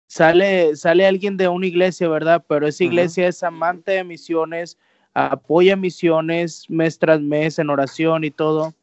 sale, 0.06 0.76
sale 0.76 1.06
alguien 1.06 1.36
de 1.36 1.48
una 1.48 1.66
iglesia, 1.66 2.08
¿verdad? 2.08 2.44
Pero 2.48 2.66
esa 2.66 2.84
iglesia 2.84 3.28
es 3.28 3.42
amante 3.42 3.92
de 3.92 4.04
misiones, 4.04 4.78
apoya 5.12 5.76
misiones 5.76 6.70
mes 6.70 6.98
tras 6.98 7.20
mes 7.20 7.58
en 7.58 7.70
oración 7.70 8.24
y 8.24 8.30
todo. 8.30 8.74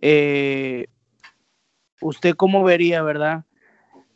Eh, 0.00 0.86
¿Usted 2.00 2.34
cómo 2.34 2.64
vería, 2.64 3.02
verdad? 3.02 3.44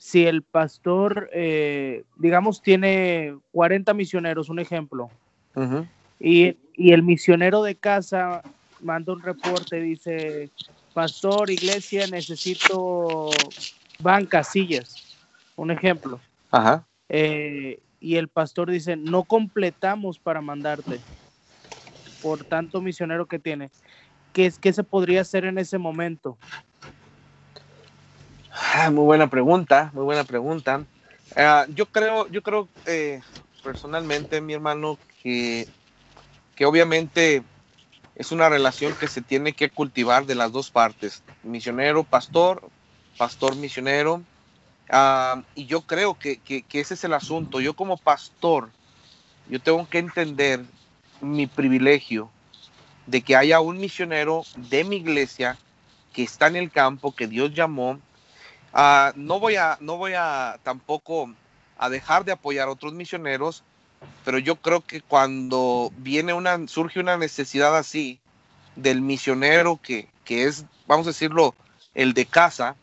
si 0.04 0.26
el 0.26 0.42
pastor, 0.42 1.30
eh, 1.32 2.04
digamos, 2.18 2.60
tiene 2.60 3.34
40 3.52 3.94
misioneros, 3.94 4.50
un 4.50 4.58
ejemplo, 4.58 5.10
y, 6.20 6.58
el 6.76 7.02
misionero 7.02 7.62
de 7.62 7.76
casa 7.76 8.42
manda 8.80 9.14
un 9.14 9.22
reporte, 9.22 9.80
dice, 9.80 10.50
pastor, 10.92 11.50
iglesia, 11.50 12.06
necesito 12.06 13.30
bancas, 13.98 14.48
sillas, 14.48 15.16
un 15.56 15.70
ejemplo. 15.70 16.20
Eh, 17.08 17.80
y 18.00 18.16
el 18.16 18.28
pastor 18.28 18.70
dice, 18.70 18.96
no 18.96 19.24
completamos 19.24 20.18
para 20.18 20.42
mandarte, 20.42 21.00
por 22.20 22.44
tanto 22.44 22.82
misionero 22.82 23.26
que 23.26 23.38
tiene. 23.38 23.70
¿Qué, 24.32 24.52
qué 24.60 24.72
se 24.72 24.84
podría 24.84 25.22
hacer 25.22 25.46
en 25.46 25.56
ese 25.56 25.78
momento? 25.78 26.36
Ah, 28.56 28.90
muy 28.90 29.04
buena 29.04 29.28
pregunta, 29.28 29.90
muy 29.94 30.04
buena 30.04 30.24
pregunta. 30.24 30.86
Ah, 31.36 31.66
yo 31.70 31.86
creo, 31.86 32.28
yo 32.28 32.42
creo 32.42 32.68
eh, 32.86 33.20
personalmente, 33.62 34.40
mi 34.40 34.54
hermano, 34.54 34.98
que 35.22 35.68
que 36.56 36.66
obviamente 36.66 37.44
es 38.14 38.32
una 38.32 38.48
relación 38.48 38.94
que 38.96 39.08
se 39.08 39.22
tiene 39.22 39.54
que 39.54 39.70
cultivar 39.70 40.26
de 40.26 40.34
las 40.36 40.52
dos 40.52 40.70
partes, 40.70 41.24
misionero, 41.42 42.04
pastor, 42.04 42.70
pastor, 43.18 43.56
misionero. 43.56 44.24
Ah, 44.90 45.42
y 45.54 45.66
yo 45.66 45.82
creo 45.82 46.16
que, 46.18 46.42
que, 46.42 46.64
ese 46.80 46.94
es 46.94 47.04
el 47.04 47.14
asunto. 47.14 47.60
Yo 47.60 47.74
como 47.74 47.98
pastor, 47.98 48.72
yo 49.46 49.60
tengo 49.60 49.88
que 49.88 49.98
entender 49.98 50.66
mi 51.20 51.46
privilegio 51.46 52.30
de 53.06 53.22
que 53.22 53.36
haya 53.36 53.60
un 53.60 53.78
misionero 53.78 54.42
de 54.56 54.84
mi 54.84 54.96
iglesia 54.96 55.58
que 56.12 56.22
está 56.22 56.48
en 56.48 56.56
el 56.56 56.70
campo, 56.72 57.14
que 57.14 57.26
Dios 57.28 57.52
llamó. 57.54 58.00
Ah, 58.76 59.12
no 59.14 59.38
voy 59.38 59.54
a, 59.54 59.78
no 59.80 59.96
voy 59.96 60.14
a 60.16 60.58
tampoco 60.64 61.32
a 61.78 61.88
dejar 61.88 62.24
de 62.24 62.32
apoyar 62.32 62.66
a 62.66 62.72
otros 62.72 62.92
misioneros, 62.92 63.62
pero 64.24 64.38
yo 64.38 64.56
creo 64.56 64.80
que 64.80 65.00
cuando 65.00 65.92
viene 65.98 66.32
una, 66.34 66.66
surge 66.66 66.98
una 66.98 67.16
necesidad 67.16 67.76
así 67.76 68.18
del 68.74 69.00
misionero 69.00 69.78
que, 69.80 70.08
que 70.24 70.44
es, 70.44 70.64
vamos 70.88 71.06
a 71.06 71.10
decirlo, 71.10 71.54
el 71.94 72.14
de 72.14 72.26
casa, 72.26 72.74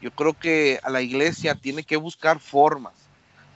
yo 0.00 0.12
creo 0.12 0.34
que 0.34 0.78
a 0.84 0.90
la 0.90 1.02
iglesia 1.02 1.56
tiene 1.56 1.82
que 1.82 1.96
buscar 1.96 2.38
formas. 2.38 2.94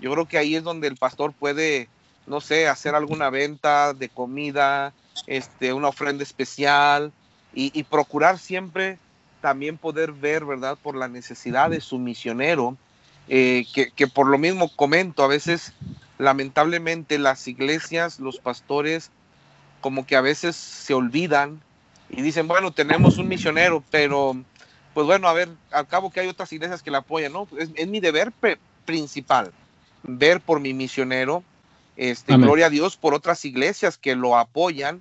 Yo 0.00 0.10
creo 0.12 0.26
que 0.26 0.38
ahí 0.38 0.56
es 0.56 0.64
donde 0.64 0.88
el 0.88 0.96
pastor 0.96 1.32
puede, 1.32 1.88
no 2.26 2.40
sé, 2.40 2.66
hacer 2.66 2.96
alguna 2.96 3.30
venta 3.30 3.94
de 3.94 4.08
comida, 4.08 4.92
este, 5.28 5.72
una 5.72 5.88
ofrenda 5.88 6.24
especial 6.24 7.12
y, 7.52 7.82
procurar 7.84 8.38
siempre 8.38 8.98
también 9.40 9.78
poder 9.78 10.12
ver, 10.12 10.44
¿verdad?, 10.44 10.78
por 10.82 10.96
la 10.96 11.08
necesidad 11.08 11.70
de 11.70 11.80
su 11.80 11.98
misionero, 11.98 12.76
eh, 13.28 13.66
que, 13.72 13.90
que 13.90 14.06
por 14.06 14.26
lo 14.26 14.38
mismo 14.38 14.74
comento, 14.74 15.22
a 15.22 15.28
veces 15.28 15.72
lamentablemente 16.18 17.18
las 17.18 17.48
iglesias, 17.48 18.20
los 18.20 18.38
pastores, 18.38 19.10
como 19.80 20.06
que 20.06 20.16
a 20.16 20.20
veces 20.20 20.56
se 20.56 20.94
olvidan 20.94 21.60
y 22.10 22.22
dicen, 22.22 22.48
bueno, 22.48 22.72
tenemos 22.72 23.18
un 23.18 23.28
misionero, 23.28 23.82
pero 23.90 24.36
pues 24.94 25.06
bueno, 25.06 25.28
a 25.28 25.32
ver, 25.32 25.48
al 25.70 25.86
cabo 25.86 26.10
que 26.10 26.20
hay 26.20 26.28
otras 26.28 26.52
iglesias 26.52 26.82
que 26.82 26.90
la 26.90 26.98
apoyan, 26.98 27.32
¿no? 27.32 27.46
Es, 27.56 27.88
mi 27.88 28.00
deber 28.00 28.32
principal, 28.84 29.52
ver 30.02 30.40
por 30.40 30.60
mi 30.60 30.74
misionero, 30.74 31.42
este, 31.96 32.36
gloria 32.36 32.66
a 32.66 32.70
Dios 32.70 32.96
por 32.96 33.14
otras 33.14 33.44
iglesias 33.44 33.96
que 33.96 34.16
lo 34.16 34.36
apoyan, 34.36 35.00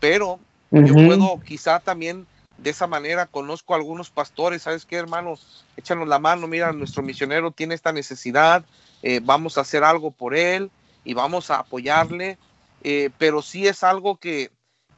pero 0.00 0.38
yo 0.70 0.94
puedo 0.94 1.40
quizá 1.44 1.80
también 1.80 2.26
de 2.58 2.70
esa 2.70 2.86
manera 2.86 3.26
conozco 3.26 3.72
a 3.72 3.76
algunos 3.76 4.10
pastores, 4.10 4.62
¿sabes 4.62 4.84
qué, 4.84 4.96
hermano? 4.96 5.34
Échanos 5.76 6.08
la 6.08 6.18
mano, 6.18 6.48
mira, 6.48 6.72
nuestro 6.72 7.02
misionero 7.02 7.52
tiene 7.52 7.74
esta 7.74 7.92
necesidad, 7.92 8.66
eh, 9.02 9.20
vamos 9.22 9.56
a 9.56 9.60
hacer 9.62 9.84
algo 9.84 10.10
por 10.10 10.34
él 10.34 10.72
y 11.04 11.14
vamos 11.14 11.50
a 11.50 11.60
apoyarle, 11.60 12.38
eh, 12.82 13.10
pero 13.16 13.42
sí 13.42 13.66
es 13.68 13.84
algo 13.84 14.16
que, 14.16 14.50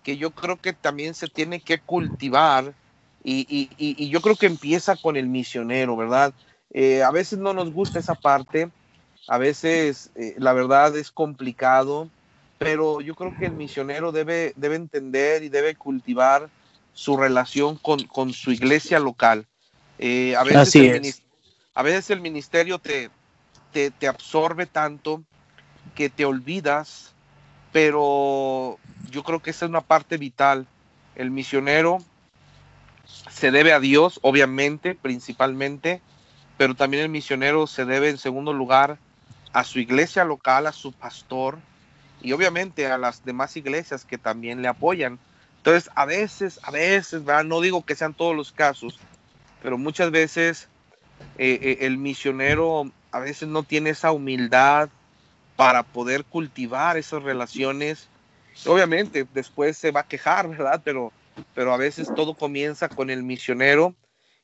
que, 0.03 0.17
yo 0.17 0.31
creo 0.33 0.59
que 0.59 0.73
también 0.73 1.15
se 1.15 1.29
tiene 1.29 1.61
que 1.61 1.81
cultivar 1.83 2.75
y, 3.23 3.47
y, 3.49 3.69
y 3.77 4.09
yo 4.09 4.23
creo 4.23 4.37
que 4.37 4.47
empieza 4.47 4.97
con 4.97 5.17
el 5.19 5.27
misionero, 5.29 5.97
¿verdad? 5.97 6.35
Eh, 6.71 7.03
a 7.03 7.11
veces 7.11 7.39
no 7.39 7.53
nos 7.53 7.71
gusta 7.71 7.99
esa 7.99 8.15
parte, 8.15 8.73
a 9.29 9.37
veces 9.37 10.11
la 10.39 10.55
verdad 10.55 10.97
es 10.97 11.13
complicado, 11.13 12.11
pero 12.57 13.03
yo 13.03 13.15
creo 13.15 13.35
que 13.35 13.47
el 13.47 13.53
misionero 13.53 14.13
debe, 14.13 14.55
debe 14.57 14.77
entender 14.77 15.43
y 15.43 15.51
debe 15.51 15.77
cultivar 15.77 16.51
su 17.01 17.17
relación 17.17 17.77
con, 17.77 18.05
con 18.05 18.35
su 18.35 18.53
iglesia 18.53 18.99
local. 18.99 19.47
a, 19.99 20.45
veces 20.45 20.75
el, 20.75 21.15
a 21.73 21.83
veces 21.83 22.11
el 22.11 22.21
ministerio 22.21 22.79
te, 22.79 23.09
te, 23.73 24.07
absorbe 24.07 24.67
tanto 24.67 25.25
que 25.95 26.11
te 26.11 26.27
olvidas, 26.27 27.15
pero 27.73 28.79
yo 29.11 29.23
creo 29.23 29.41
que 29.41 29.49
esa 29.49 29.65
es 29.65 29.71
una 29.71 29.81
parte 29.81 30.19
vital. 30.19 30.67
El 31.15 31.31
misionero 31.31 32.05
se 33.31 33.51
debe 33.51 33.73
a 33.73 33.81
Dios, 33.81 34.19
obviamente, 34.21 34.95
principalmente, 34.95 36.03
pero 36.59 36.75
también 36.75 37.05
el 37.05 37.09
misionero 37.09 37.67
se 37.67 37.87
debe 37.87 38.11
en 38.11 38.19
segundo 38.19 38.53
lugar 38.53 38.99
a 39.55 39.65
su 39.65 39.79
iglesia 39.79 40.27
local, 40.27 40.67
a 40.67 40.73
su 40.73 40.93
pastor 40.93 41.61
y 42.21 42.33
obviamente 42.33 42.87
a 42.87 42.99
las 42.99 43.25
demás 43.25 43.57
iglesias 43.57 44.05
que 44.05 44.19
también 44.19 44.61
le 44.61 44.69
apoyan. 44.69 45.19
Entonces, 45.61 45.91
a 45.95 46.07
veces, 46.07 46.59
a 46.63 46.71
veces, 46.71 47.23
no 47.45 47.61
digo 47.61 47.85
que 47.85 47.95
sean 47.95 48.15
todos 48.15 48.35
los 48.35 48.51
casos, 48.51 48.99
pero 49.63 49.77
muchas 49.77 50.11
veces 50.11 50.69
eh, 51.37 51.59
eh, 51.61 51.79
el 51.83 51.99
misionero 51.99 52.91
a 53.13 53.19
veces 53.19 53.47
no 53.47 53.63
tiene 53.63 53.91
esa 53.91 54.11
humildad 54.11 54.89
para 55.57 55.83
poder 55.83 56.25
cultivar 56.25 56.97
esas 56.97 57.23
relaciones. 57.23 58.09
Obviamente 58.65 59.27
después 59.35 59.77
se 59.77 59.91
va 59.91 60.01
a 60.01 60.09
quejar, 60.09 60.49
¿verdad? 60.49 60.81
Pero, 60.83 61.13
pero 61.55 61.75
a 61.75 61.77
veces 61.77 62.11
todo 62.17 62.33
comienza 62.33 62.89
con 62.89 63.11
el 63.11 63.23
misionero 63.23 63.95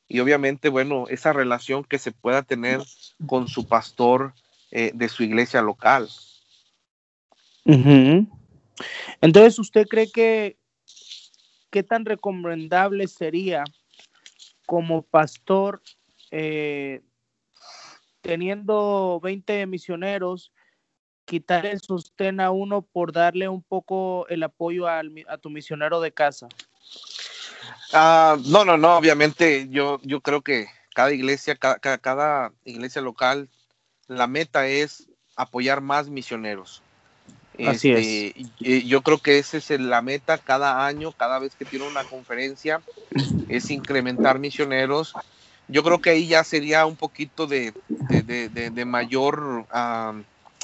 y 0.07 0.19
obviamente, 0.19 0.69
bueno, 0.69 1.05
esa 1.09 1.33
relación 1.33 1.83
que 1.83 1.97
se 1.97 2.11
pueda 2.11 2.43
tener 2.43 2.79
con 3.25 3.47
su 3.47 3.67
pastor 3.67 4.33
eh, 4.69 4.91
de 4.93 5.09
su 5.09 5.23
iglesia 5.23 5.63
local. 5.63 6.07
Entonces, 9.19 9.57
¿usted 9.57 9.87
cree 9.87 10.11
que 10.11 10.57
qué 11.77 11.83
tan 11.83 12.05
recomendable 12.05 13.07
sería 13.07 13.63
como 14.65 15.03
pastor 15.03 15.83
eh, 16.31 17.03
teniendo 18.21 19.19
20 19.21 19.67
misioneros, 19.67 20.51
quitar 21.25 21.67
el 21.67 21.79
sostén 21.79 22.39
a 22.39 22.49
uno 22.49 22.81
por 22.81 23.11
darle 23.11 23.47
un 23.47 23.61
poco 23.61 24.25
el 24.27 24.41
apoyo 24.41 24.87
a 24.87 25.03
tu 25.39 25.51
misionero 25.51 26.01
de 26.01 26.11
casa? 26.11 26.47
Ah, 27.93 28.37
no, 28.47 28.65
no, 28.65 28.75
no, 28.75 28.97
obviamente 28.97 29.67
yo, 29.69 29.99
yo 30.01 30.21
creo 30.21 30.41
que 30.41 30.65
cada 30.95 31.13
iglesia, 31.13 31.57
cada, 31.57 31.99
cada, 31.99 32.53
iglesia 32.65 33.03
local, 33.03 33.49
la 34.07 34.25
meta 34.25 34.67
es 34.67 35.11
apoyar 35.35 35.81
más 35.81 36.09
misioneros. 36.09 36.81
Así 37.65 37.91
es. 37.91 38.35
Este, 38.35 38.85
yo 38.87 39.01
creo 39.01 39.17
que 39.17 39.39
esa 39.39 39.57
es 39.57 39.69
la 39.69 40.01
meta 40.01 40.37
cada 40.37 40.85
año, 40.85 41.11
cada 41.11 41.39
vez 41.39 41.55
que 41.55 41.65
tiene 41.65 41.85
una 41.85 42.03
conferencia, 42.05 42.81
es 43.47 43.71
incrementar 43.71 44.39
misioneros 44.39 45.15
yo 45.67 45.83
creo 45.83 46.01
que 46.01 46.11
ahí 46.11 46.27
ya 46.27 46.43
sería 46.43 46.85
un 46.85 46.95
poquito 46.95 47.45
de, 47.45 47.73
mayor 48.85 49.65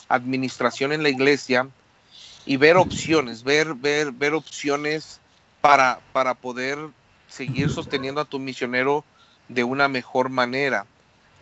administración 0.08 0.94
en 0.94 1.04
la 1.04 1.10
iglesia 1.10 1.68
y 2.46 2.58
ver 2.58 2.78
opciones, 2.78 3.44
ver, 3.44 3.74
ver, 3.74 4.12
ver 4.12 4.34
opciones 4.34 5.20
para, 5.62 6.00
para 6.12 6.34
poder 6.34 6.78
seguir 7.30 7.70
sosteniendo 7.70 8.22
a 8.22 8.26
tu 8.26 8.40
misionero 8.40 9.04
de 9.50 9.64
una 9.64 9.88
mejor 9.88 10.30
manera. 10.30 10.86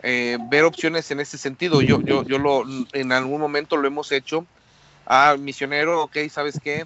Eh, 0.02 0.38
ver 0.50 0.64
opciones 0.64 1.10
en 1.12 1.20
ese 1.20 1.38
sentido. 1.38 1.82
Yo, 1.82 2.00
yo, 2.02 2.24
yo 2.24 2.38
lo, 2.38 2.64
en 2.92 3.12
algún 3.12 3.40
momento 3.40 3.76
lo 3.76 3.86
hemos 3.86 4.10
hecho. 4.10 4.44
Ah, 5.06 5.36
misionero, 5.38 6.02
ok, 6.02 6.16
¿sabes 6.30 6.58
qué? 6.62 6.84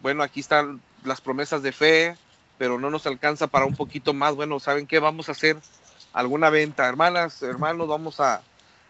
Bueno, 0.00 0.22
aquí 0.22 0.40
están 0.40 0.80
las 1.04 1.20
promesas 1.20 1.62
de 1.62 1.72
fe, 1.72 2.16
pero 2.58 2.78
no 2.78 2.90
nos 2.90 3.06
alcanza 3.06 3.46
para 3.46 3.66
un 3.66 3.74
poquito 3.74 4.14
más. 4.14 4.34
Bueno, 4.34 4.60
¿saben 4.60 4.86
qué 4.86 4.98
vamos 4.98 5.28
a 5.28 5.32
hacer? 5.32 5.56
alguna 6.16 6.48
venta, 6.48 6.88
hermanas, 6.88 7.42
hermanos, 7.42 7.88
vamos 7.88 8.20
a, 8.20 8.40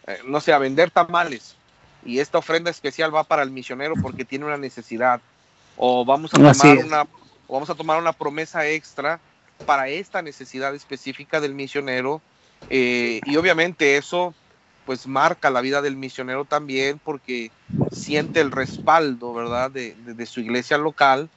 eh, 0.07 0.19
no 0.25 0.39
sé, 0.39 0.53
a 0.53 0.59
vender 0.59 0.89
tamales 0.91 1.55
y 2.05 2.19
esta 2.19 2.37
ofrenda 2.37 2.71
especial 2.71 3.13
va 3.13 3.25
para 3.25 3.43
el 3.43 3.51
misionero 3.51 3.95
porque 4.01 4.23
tiene 4.23 4.45
una 4.45 4.55
necesidad 4.55 5.19
o 5.75 6.05
vamos 6.05 6.33
a 6.33 6.37
tomar 6.37 6.77
una 6.77 7.07
vamos 7.49 7.69
a 7.69 7.75
tomar 7.75 7.99
una 7.99 8.13
promesa 8.13 8.65
extra 8.67 9.19
para 9.65 9.89
esta 9.89 10.21
necesidad 10.21 10.73
específica 10.73 11.41
del 11.41 11.53
misionero 11.53 12.21
eh, 12.69 13.19
y 13.25 13.35
obviamente 13.35 13.97
eso 13.97 14.33
pues 14.87 15.05
marca 15.05 15.49
la 15.49 15.59
vida 15.59 15.81
del 15.81 15.97
misionero 15.97 16.45
también 16.45 16.99
porque 17.03 17.51
siente 17.91 18.39
el 18.39 18.51
respaldo, 18.51 19.33
¿verdad?, 19.33 19.69
de, 19.69 20.25
su 20.25 20.39
iglesia 20.39 20.77
local 20.77 21.29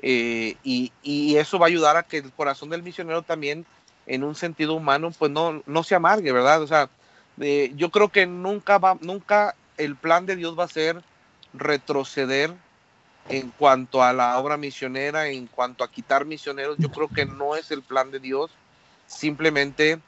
eh, 0.00 0.56
y, 0.64 0.90
y, 1.02 1.36
eso 1.36 1.58
va 1.58 1.66
a 1.66 1.68
ayudar 1.68 1.98
a 1.98 2.02
que 2.02 2.16
el 2.16 2.32
corazón 2.32 2.70
del 2.70 2.82
misionero 2.82 3.20
también 3.20 3.66
en 4.06 4.24
un 4.24 4.34
sentido 4.34 4.72
humano, 4.72 5.12
pues 5.18 5.30
no, 5.30 5.62
no 5.66 5.82
se 5.82 5.94
amargue, 5.94 6.32
¿verdad? 6.32 6.62
O 6.62 6.66
sea, 6.66 6.88
yo 7.76 7.90
creo 7.90 8.08
que 8.08 8.26
nunca 8.26 8.78
va, 8.78 8.96
nunca 9.02 9.54
el 9.76 9.96
plan 9.96 10.24
de 10.24 10.36
Dios 10.36 10.58
va 10.58 10.64
a 10.64 10.68
ser 10.68 11.02
retroceder 11.52 12.54
en 13.28 13.50
cuanto 13.50 14.02
a 14.02 14.14
la 14.14 14.38
obra 14.38 14.56
misionera, 14.56 15.28
en 15.28 15.46
cuanto 15.46 15.84
a 15.84 15.90
quitar 15.90 16.24
misioneros, 16.24 16.78
yo 16.78 16.90
creo 16.90 17.08
que 17.08 17.26
no 17.26 17.54
es 17.54 17.70
el 17.70 17.82
plan 17.82 18.10
de 18.10 18.18
Dios, 18.18 18.50
simplemente 19.06 20.00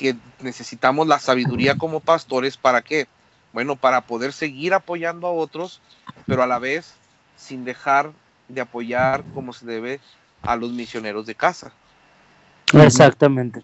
que 0.00 0.16
necesitamos 0.40 1.06
la 1.06 1.18
sabiduría 1.18 1.76
como 1.76 2.00
pastores 2.00 2.56
para 2.56 2.80
qué? 2.80 3.06
Bueno, 3.52 3.76
para 3.76 4.00
poder 4.00 4.32
seguir 4.32 4.72
apoyando 4.72 5.26
a 5.26 5.30
otros, 5.30 5.82
pero 6.26 6.42
a 6.42 6.46
la 6.46 6.58
vez 6.58 6.94
sin 7.36 7.66
dejar 7.66 8.10
de 8.48 8.62
apoyar 8.62 9.22
como 9.34 9.52
se 9.52 9.66
debe 9.66 10.00
a 10.40 10.56
los 10.56 10.72
misioneros 10.72 11.26
de 11.26 11.34
casa. 11.34 11.70
Exactamente. 12.72 13.60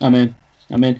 Amén. 0.00 0.34
Amén. 0.70 0.98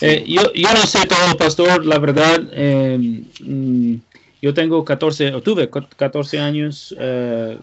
Eh, 0.00 0.24
yo, 0.26 0.52
yo, 0.54 0.74
no 0.74 0.82
sé 0.84 1.06
todo, 1.06 1.36
pastor, 1.36 1.86
la 1.86 2.00
verdad. 2.00 2.40
Em, 2.50 3.26
mm, 3.40 4.00
yo 4.42 4.54
tengo 4.54 4.84
14, 4.84 5.34
o 5.34 5.40
tuve 5.40 5.70
14 5.70 6.40
años, 6.40 6.96
eh, 6.98 7.56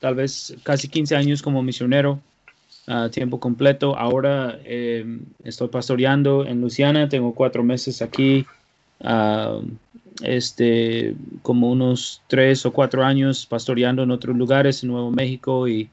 tal 0.00 0.16
vez 0.16 0.54
casi 0.64 0.88
15 0.88 1.16
años 1.16 1.40
como 1.40 1.62
misionero 1.62 2.20
a 2.86 3.08
tiempo 3.10 3.38
completo. 3.40 3.96
Ahora 3.96 4.58
eh, 4.64 5.04
estoy 5.44 5.68
pastoreando 5.68 6.46
en 6.46 6.60
Luciana, 6.60 7.08
tengo 7.08 7.34
cuatro 7.34 7.62
meses 7.62 8.02
aquí, 8.02 8.46
uh, 9.00 9.62
este, 10.22 11.14
como 11.42 11.70
unos 11.70 12.22
tres 12.28 12.66
o 12.66 12.72
cuatro 12.72 13.04
años 13.04 13.46
pastoreando 13.46 14.02
en 14.02 14.10
otros 14.10 14.36
lugares, 14.36 14.82
en 14.82 14.90
Nuevo 14.90 15.10
México 15.10 15.68
y, 15.68 15.88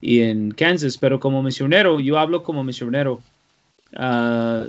y 0.00 0.20
en 0.20 0.52
Kansas, 0.52 0.98
pero 0.98 1.20
como 1.20 1.42
misionero, 1.42 2.00
yo 2.00 2.18
hablo 2.18 2.42
como 2.42 2.64
misionero. 2.64 3.20
Uh, 3.94 4.66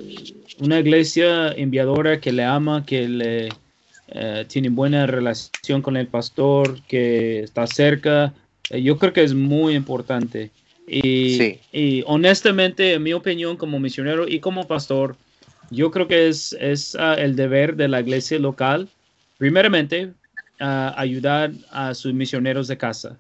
una 0.60 0.80
iglesia 0.80 1.54
enviadora 1.54 2.20
que 2.20 2.34
le 2.34 2.44
ama, 2.44 2.86
que 2.86 3.08
le 3.08 3.50
eh, 4.16 4.46
tiene 4.48 4.70
buena 4.70 5.08
relación 5.08 5.82
con 5.82 5.98
el 5.98 6.08
pastor, 6.08 6.82
que 6.84 7.40
está 7.40 7.66
cerca. 7.66 8.34
Eh, 8.70 8.82
yo 8.84 8.98
creo 8.98 9.14
que 9.14 9.24
es 9.24 9.34
muy 9.34 9.76
importante. 9.76 10.52
Y, 10.88 11.60
y, 11.72 12.04
honestamente, 12.06 12.94
en 12.94 13.04
mi 13.04 13.14
opinión, 13.14 13.56
como 13.56 13.80
misionero 13.80 14.28
y 14.28 14.40
como 14.40 14.68
pastor, 14.68 15.16
yo 15.70 15.92
creo 15.92 16.08
que 16.08 16.28
es, 16.28 16.54
es 16.60 16.96
uh, 16.96 17.18
el 17.18 17.36
deber 17.36 17.76
de 17.76 17.88
la 17.88 18.02
iglesia 18.02 18.38
local, 18.40 18.90
primeramente, 19.38 20.12
uh, 20.60 20.92
ayudar 20.96 21.52
a 21.72 21.94
sus 21.94 22.14
misioneros 22.14 22.68
de 22.68 22.78
casa. 22.78 23.18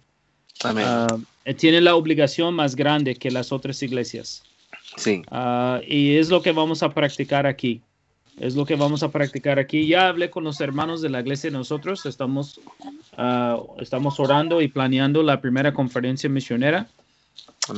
Uh, 0.63 1.53
tiene 1.55 1.81
la 1.81 1.95
obligación 1.95 2.53
más 2.53 2.75
grande 2.75 3.15
que 3.15 3.31
las 3.31 3.51
otras 3.51 3.81
iglesias. 3.81 4.43
Sí. 4.95 5.23
y 5.87 6.17
es 6.17 6.29
lo 6.29 6.43
que 6.43 6.51
vamos 6.51 6.83
a 6.83 6.93
practicar 6.93 7.47
aquí. 7.47 7.81
Es 8.39 8.55
lo 8.55 8.63
que 8.63 8.75
vamos 8.75 9.01
a 9.01 9.09
practicar 9.09 9.57
aquí. 9.57 9.87
Ya 9.87 10.07
hablé 10.07 10.29
con 10.29 10.43
los 10.43 10.61
hermanos 10.61 11.01
de 11.01 11.09
la 11.09 11.21
iglesia 11.21 11.49
nosotros. 11.49 12.05
Estamos, 12.05 12.61
estamos 13.79 14.19
orando 14.19 14.61
y 14.61 14.67
planeando 14.67 15.23
la 15.23 15.41
primera 15.41 15.73
conferencia 15.73 16.29
misionera. 16.29 16.87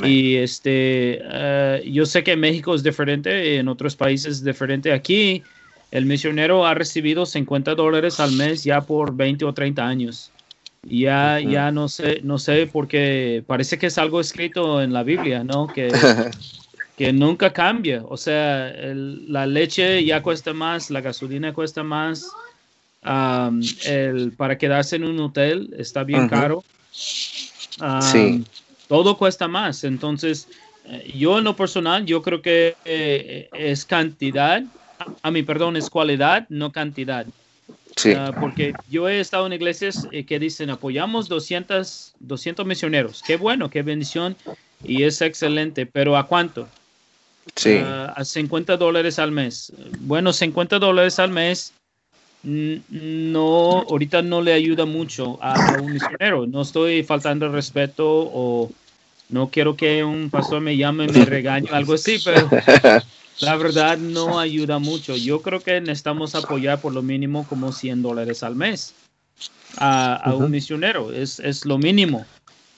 Y 0.04 0.38
este, 0.38 1.22
uh, 1.24 1.88
yo 1.88 2.06
sé 2.06 2.24
que 2.24 2.36
México 2.36 2.74
es 2.74 2.82
diferente, 2.82 3.58
en 3.58 3.68
otros 3.68 3.96
países 3.96 4.38
es 4.38 4.44
diferente. 4.44 4.92
Aquí 4.92 5.44
el 5.92 6.06
misionero 6.06 6.66
ha 6.66 6.74
recibido 6.74 7.26
50 7.26 7.76
dólares 7.76 8.20
al 8.20 8.32
mes 8.32 8.64
ya 8.64 8.82
por 8.82 9.16
20 9.16 9.46
o 9.46 9.54
30 9.54 9.86
años. 9.86 10.32
Ya, 10.84 11.40
ya 11.40 11.72
no 11.72 11.88
sé, 11.88 12.20
no 12.24 12.38
sé, 12.38 12.68
porque 12.72 13.44
parece 13.48 13.78
que 13.78 13.88
es 13.88 13.98
algo 13.98 14.20
escrito 14.20 14.82
en 14.82 14.94
la 14.94 15.04
Biblia, 15.04 15.44
¿no? 15.44 15.68
Que 15.68 15.90
que 16.98 17.12
nunca 17.12 17.52
cambia. 17.52 18.04
O 18.08 18.18
sea, 18.18 18.74
la 18.94 19.46
leche 19.46 20.04
ya 20.06 20.22
cuesta 20.22 20.54
más, 20.54 20.90
la 20.90 21.02
gasolina 21.02 21.54
cuesta 21.54 21.84
más. 21.84 22.32
el, 23.86 24.34
para 24.36 24.58
quedarse 24.58 24.96
en 24.96 25.04
un 25.04 25.20
hotel 25.20 25.74
está 25.78 26.04
bien 26.04 26.28
caro. 26.28 26.64
sí. 28.02 28.44
Todo 28.88 29.18
cuesta 29.18 29.48
más. 29.48 29.84
Entonces, 29.84 30.48
eh, 30.86 31.12
yo 31.18 31.38
en 31.38 31.44
lo 31.44 31.56
personal, 31.56 32.06
yo 32.06 32.22
creo 32.22 32.42
que 32.42 32.76
eh, 32.86 33.50
es 33.54 33.86
cantidad, 33.86 34.64
a, 35.22 35.32
mí, 35.32 35.44
perdón, 35.44 35.78
es 35.78 35.90
cualidad, 35.90 36.46
no 36.50 36.72
cantidad. 36.72 37.26
Sí. 37.96 38.14
Ah, 38.14 38.34
porque 38.40 38.74
yo 38.90 39.08
he 39.08 39.20
estado 39.20 39.48
en 39.48 39.54
iglesias 39.54 40.08
eh, 40.12 40.26
que 40.26 40.38
dicen 40.38 40.70
apoyamos 40.70 41.30
200, 41.30 42.14
200 42.20 42.66
misioneros. 42.66 43.24
Qué 43.26 43.38
bueno, 43.38 43.70
qué 43.70 43.84
bendición 43.84 44.36
y 44.84 45.04
es 45.04 45.22
excelente, 45.22 45.86
pero 45.86 46.18
¿a 46.18 46.28
cuánto? 46.28 46.68
Sí. 47.56 47.78
a 47.80 48.26
50 48.26 48.76
dólares 48.76 49.20
al 49.20 49.32
mes. 49.32 49.72
Bueno, 50.00 50.34
50 50.34 50.80
dólares 50.80 51.20
al 51.20 51.30
mes 51.30 51.74
no, 52.46 53.82
ahorita 53.90 54.22
no 54.22 54.42
le 54.42 54.54
ayuda 54.54 54.86
mucho 54.86 55.40
a, 55.42 55.78
un 55.82 55.94
misionero. 55.94 56.46
No 56.46 56.62
estoy 56.62 57.04
faltando 57.04 57.50
respeto 57.50 58.06
o 58.08 58.72
no 59.30 59.50
quiero 59.50 59.76
que 59.76 60.04
un 60.04 60.30
pastor 60.30 60.62
me 60.62 60.78
llame, 60.78 61.08
me 61.08 61.26
regañe 61.26 61.68
algo 61.72 61.94
así, 61.96 62.20
pero 62.24 62.50
la 63.42 63.56
verdad 63.56 63.98
no 63.98 64.40
ayuda 64.40 64.78
mucho. 64.78 65.16
Yo 65.16 65.42
creo 65.42 65.60
que 65.60 65.82
necesitamos 65.82 66.36
apoyar 66.36 66.80
por 66.80 66.94
lo 66.94 67.02
mínimo 67.02 67.48
como 67.48 67.72
100 67.72 68.04
dólares 68.04 68.44
al 68.44 68.56
mes 68.56 68.94
a, 69.78 70.34
un 70.36 70.52
misionero. 70.52 71.12
Es, 71.12 71.40
es, 71.40 71.66
lo 71.66 71.78
mínimo. 71.78 72.26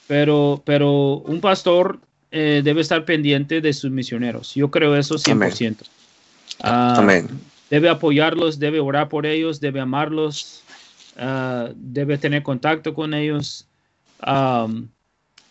Pero, 0.08 0.62
pero 0.66 1.18
un 1.18 1.42
pastor 1.42 2.00
eh, 2.32 2.62
debe 2.64 2.80
estar 2.80 3.04
pendiente 3.04 3.60
de 3.60 3.74
sus 3.74 3.92
misioneros. 3.92 4.56
Yo 4.56 4.72
creo 4.72 4.96
eso 4.96 5.16
100%. 5.16 5.76
Ah, 6.64 6.96
Amén. 6.98 7.28
Debe 7.70 7.90
apoyarlos, 7.90 8.60
debe 8.60 8.80
orar 8.80 9.10
por 9.10 9.26
ellos, 9.26 9.60
debe 9.60 9.80
amarlos, 9.80 10.64
ah, 11.18 11.70
debe 11.76 12.18
tener 12.18 12.44
contacto 12.44 12.94
con 12.94 13.14
ellos. 13.14 13.66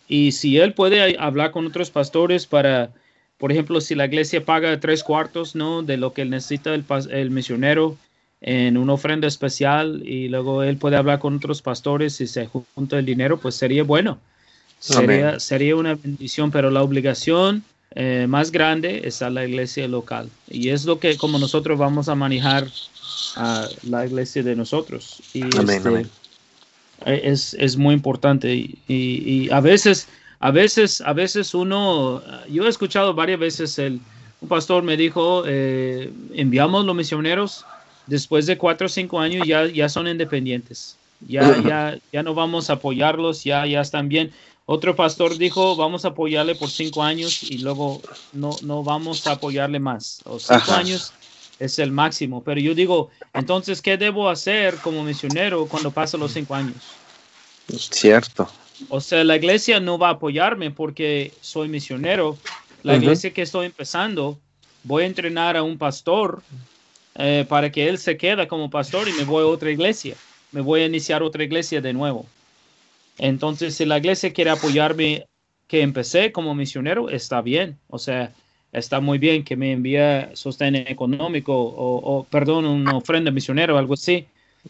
y 0.07 0.31
si 0.31 0.57
él 0.57 0.73
puede 0.73 1.17
hablar 1.19 1.51
con 1.51 1.67
otros 1.67 1.91
pastores 1.91 2.45
para, 2.45 2.91
por 3.37 3.51
ejemplo, 3.51 3.81
si 3.81 3.95
la 3.95 4.05
iglesia 4.05 4.43
paga 4.43 4.79
tres 4.79 5.03
cuartos 5.03 5.55
¿no? 5.55 5.83
de 5.83 5.97
lo 5.97 6.13
que 6.13 6.25
necesita 6.25 6.73
el, 6.73 6.85
el 7.11 7.29
misionero 7.29 7.97
en 8.41 8.77
una 8.77 8.93
ofrenda 8.93 9.27
especial 9.27 10.03
y 10.05 10.29
luego 10.29 10.63
él 10.63 10.77
puede 10.77 10.95
hablar 10.95 11.19
con 11.19 11.37
otros 11.37 11.61
pastores 11.61 12.21
y 12.21 12.27
se 12.27 12.47
junta 12.47 12.99
el 12.99 13.05
dinero, 13.05 13.37
pues 13.37 13.55
sería 13.55 13.83
bueno. 13.83 14.19
Sería, 14.79 15.39
sería 15.39 15.75
una 15.75 15.95
bendición, 15.95 16.51
pero 16.51 16.69
la 16.69 16.83
obligación 16.83 17.63
eh, 17.91 18.25
más 18.27 18.51
grande 18.51 19.01
es 19.05 19.21
a 19.21 19.29
la 19.29 19.45
iglesia 19.45 19.87
local. 19.87 20.29
Y 20.47 20.69
es 20.69 20.85
lo 20.85 20.99
que 20.99 21.17
como 21.17 21.39
nosotros 21.39 21.77
vamos 21.77 22.09
a 22.09 22.15
manejar 22.15 22.67
a 23.35 23.67
la 23.83 24.05
iglesia 24.05 24.43
de 24.43 24.55
nosotros. 24.55 25.21
Y 25.33 25.43
este, 25.45 26.07
eh, 27.05 27.21
Es, 27.23 27.53
es, 27.53 27.77
muy 27.77 27.93
importante. 27.93 28.53
Y, 28.53 28.79
y, 28.87 29.49
a 29.51 29.61
veces, 29.61 30.07
a 30.39 30.51
veces, 30.51 31.01
a 31.01 31.13
veces 31.13 31.53
uno, 31.53 32.21
yo 32.49 32.65
he 32.65 32.69
escuchado 32.69 33.13
varias 33.13 33.39
veces 33.39 33.79
el, 33.79 34.01
un 34.41 34.47
pastor 34.47 34.83
me 34.83 34.97
dijo, 34.97 35.43
eh, 35.47 36.11
enviamos 36.33 36.85
los 36.85 36.95
misioneros, 36.95 37.65
después 38.05 38.45
de 38.45 38.57
cuatro 38.57 38.85
o 38.85 38.89
cinco 38.89 39.19
años 39.19 39.47
ya, 39.47 39.65
ya 39.65 39.89
son 39.89 40.07
independientes. 40.07 40.97
Ya, 41.27 41.59
ya, 41.63 41.97
ya 42.13 42.21
no 42.21 42.35
vamos 42.35 42.69
a 42.69 42.73
apoyarlos, 42.73 43.43
ya, 43.43 43.65
ya 43.65 43.81
están 43.81 44.07
bien. 44.07 44.31
Otro 44.69 44.97
pastor 44.97 45.37
dijo, 45.37 45.77
vamos 45.77 46.03
a 46.03 46.09
apoyarle 46.09 46.53
por 46.53 46.69
cinco 46.69 47.01
años 47.01 47.41
y 47.41 47.59
luego 47.59 48.01
no, 48.33 48.49
no 48.63 48.83
vamos 48.83 49.25
a 49.25 49.31
apoyarle 49.31 49.79
más. 49.79 50.21
O 50.25 50.37
cinco 50.39 50.73
años 50.73 51.13
es 51.57 51.79
el 51.79 51.93
máximo. 51.93 52.43
Pero 52.43 52.59
yo 52.59 52.75
digo, 52.75 53.09
entonces, 53.33 53.81
¿qué 53.81 53.95
debo 53.95 54.29
hacer 54.29 54.75
como 54.81 55.03
misionero 55.03 55.69
cuando 55.69 55.89
pasen 55.93 56.19
los 56.19 56.33
cinco 56.33 56.53
años? 56.53 56.83
Cierto. 57.79 58.45
O 58.89 58.99
sea, 58.99 59.23
la 59.23 59.37
iglesia 59.37 59.79
no 59.79 59.97
va 59.97 60.09
a 60.09 60.11
apoyarme 60.11 60.69
porque 60.71 61.31
soy 61.39 61.69
misionero. 61.69 62.37
La 62.83 62.97
iglesia 62.97 63.33
que 63.33 63.43
estoy 63.43 63.67
empezando, 63.67 64.37
voy 64.83 65.03
a 65.03 65.07
entrenar 65.07 65.55
a 65.55 65.63
un 65.63 65.77
pastor 65.77 66.43
eh, 67.15 67.45
para 67.47 67.71
que 67.71 67.87
él 67.87 67.97
se 67.97 68.17
quede 68.17 68.49
como 68.49 68.69
pastor 68.69 69.07
y 69.07 69.13
me 69.13 69.23
voy 69.23 69.43
a 69.43 69.47
otra 69.47 69.71
iglesia. 69.71 70.15
Me 70.51 70.59
voy 70.59 70.81
a 70.81 70.87
iniciar 70.87 71.23
otra 71.23 71.45
iglesia 71.45 71.79
de 71.79 71.93
nuevo. 71.93 72.25
Entonces, 73.17 73.75
si 73.75 73.85
la 73.85 73.97
iglesia 73.97 74.33
quiere 74.33 74.51
apoyarme, 74.51 75.25
que 75.67 75.81
empecé 75.81 76.31
como 76.31 76.55
misionero, 76.55 77.09
está 77.09 77.41
bien. 77.41 77.77
O 77.89 77.99
sea, 77.99 78.33
está 78.71 78.99
muy 78.99 79.17
bien 79.17 79.43
que 79.43 79.55
me 79.55 79.71
envíe 79.71 80.33
sostén 80.33 80.75
económico 80.75 81.53
o, 81.55 82.25
perdón, 82.29 82.65
una 82.65 82.95
ofrenda 82.95 83.31
misionero 83.31 83.75
o 83.75 83.77
algo 83.77 83.93
así. 83.93 84.25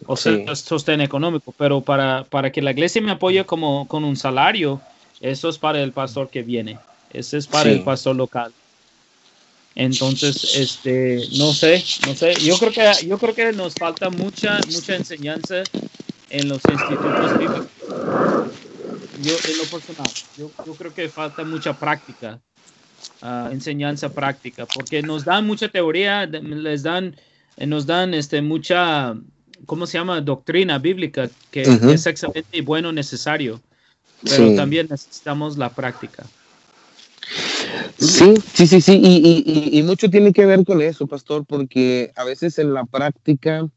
O 0.05 0.15
sea, 0.15 0.55
sostén 0.55 1.01
económico. 1.01 1.53
Pero 1.57 1.81
para, 1.81 2.23
para 2.23 2.51
que 2.51 2.61
la 2.61 2.71
iglesia 2.71 3.01
me 3.01 3.11
apoye 3.11 3.45
como 3.45 3.87
con 3.87 4.03
un 4.03 4.15
salario, 4.15 4.81
eso 5.21 5.49
es 5.49 5.57
para 5.57 5.81
el 5.81 5.91
pastor 5.91 6.29
que 6.29 6.41
viene. 6.41 6.77
Ese 7.13 7.37
es 7.37 7.47
para 7.47 7.71
el 7.71 7.81
pastor 7.81 8.15
local. 8.15 8.51
Entonces, 9.75 10.55
este, 10.55 11.21
no 11.37 11.53
sé, 11.53 11.83
no 12.07 12.15
sé. 12.15 12.33
Yo 12.41 12.57
creo 12.57 12.71
que, 12.71 13.05
yo 13.05 13.17
creo 13.19 13.35
que 13.35 13.53
nos 13.53 13.75
falta 13.75 14.09
mucha, 14.09 14.59
mucha 14.71 14.95
enseñanza 14.95 15.63
en 16.29 16.49
los 16.49 16.61
institutos 16.69 17.39
bíblicos. 17.39 17.67
Yo, 19.21 19.33
en 19.49 19.57
lo 19.57 19.63
personal, 19.63 20.11
yo, 20.37 20.51
yo 20.65 20.73
creo 20.75 20.93
que 20.93 21.09
falta 21.09 21.43
mucha 21.43 21.73
práctica, 21.73 22.39
uh, 23.23 23.51
enseñanza 23.51 24.09
práctica, 24.09 24.65
porque 24.65 25.01
nos 25.01 25.25
dan 25.25 25.47
mucha 25.47 25.69
teoría, 25.69 26.25
les 26.25 26.83
dan, 26.83 27.15
eh, 27.57 27.65
nos 27.65 27.85
dan 27.85 28.13
este, 28.13 28.41
mucha, 28.41 29.15
¿cómo 29.65 29.87
se 29.87 29.97
llama? 29.97 30.21
Doctrina 30.21 30.77
bíblica, 30.77 31.29
que 31.49 31.63
es 31.63 32.05
excelente 32.05 32.57
y 32.57 32.61
bueno, 32.61 32.91
necesario, 32.91 33.59
pero 34.23 34.55
también 34.55 34.87
necesitamos 34.89 35.57
la 35.57 35.69
práctica. 35.69 36.25
Sí, 37.97 38.35
sí, 38.53 38.67
sí, 38.67 38.79
sí, 38.79 39.01
y, 39.03 39.17
y, 39.17 39.79
y, 39.79 39.83
mucho 39.83 40.09
tiene 40.09 40.31
que 40.31 40.45
ver 40.45 40.63
con 40.63 40.81
eso, 40.81 41.07
pastor, 41.07 41.45
porque 41.45 42.11
a 42.15 42.23
veces 42.23 42.59
en 42.59 42.73
la 42.73 42.85
práctica 42.85 43.67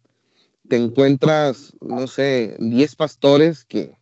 te 0.71 0.77
encuentras, 0.77 1.73
no 1.81 2.07
sé, 2.07 2.55
10 2.61 2.95
pastores 2.95 3.65
que, 3.65 3.99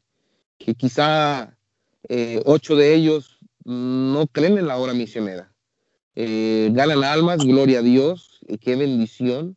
que 0.59 0.75
quizá 0.75 1.57
eh, 2.11 2.43
de 2.45 2.95
ellos 2.95 3.39
no 3.65 4.27
creen 4.31 4.59
en 4.59 4.67
la 4.67 4.77
obra 4.77 4.93
misionera. 4.93 5.51
Eh, 6.15 6.69
ganan 6.75 7.05
almas, 7.05 7.39
gloria 7.39 7.79
a 7.79 7.83
Dios, 7.83 8.41
y 8.47 8.59
qué 8.59 8.77
bendición. 8.77 9.57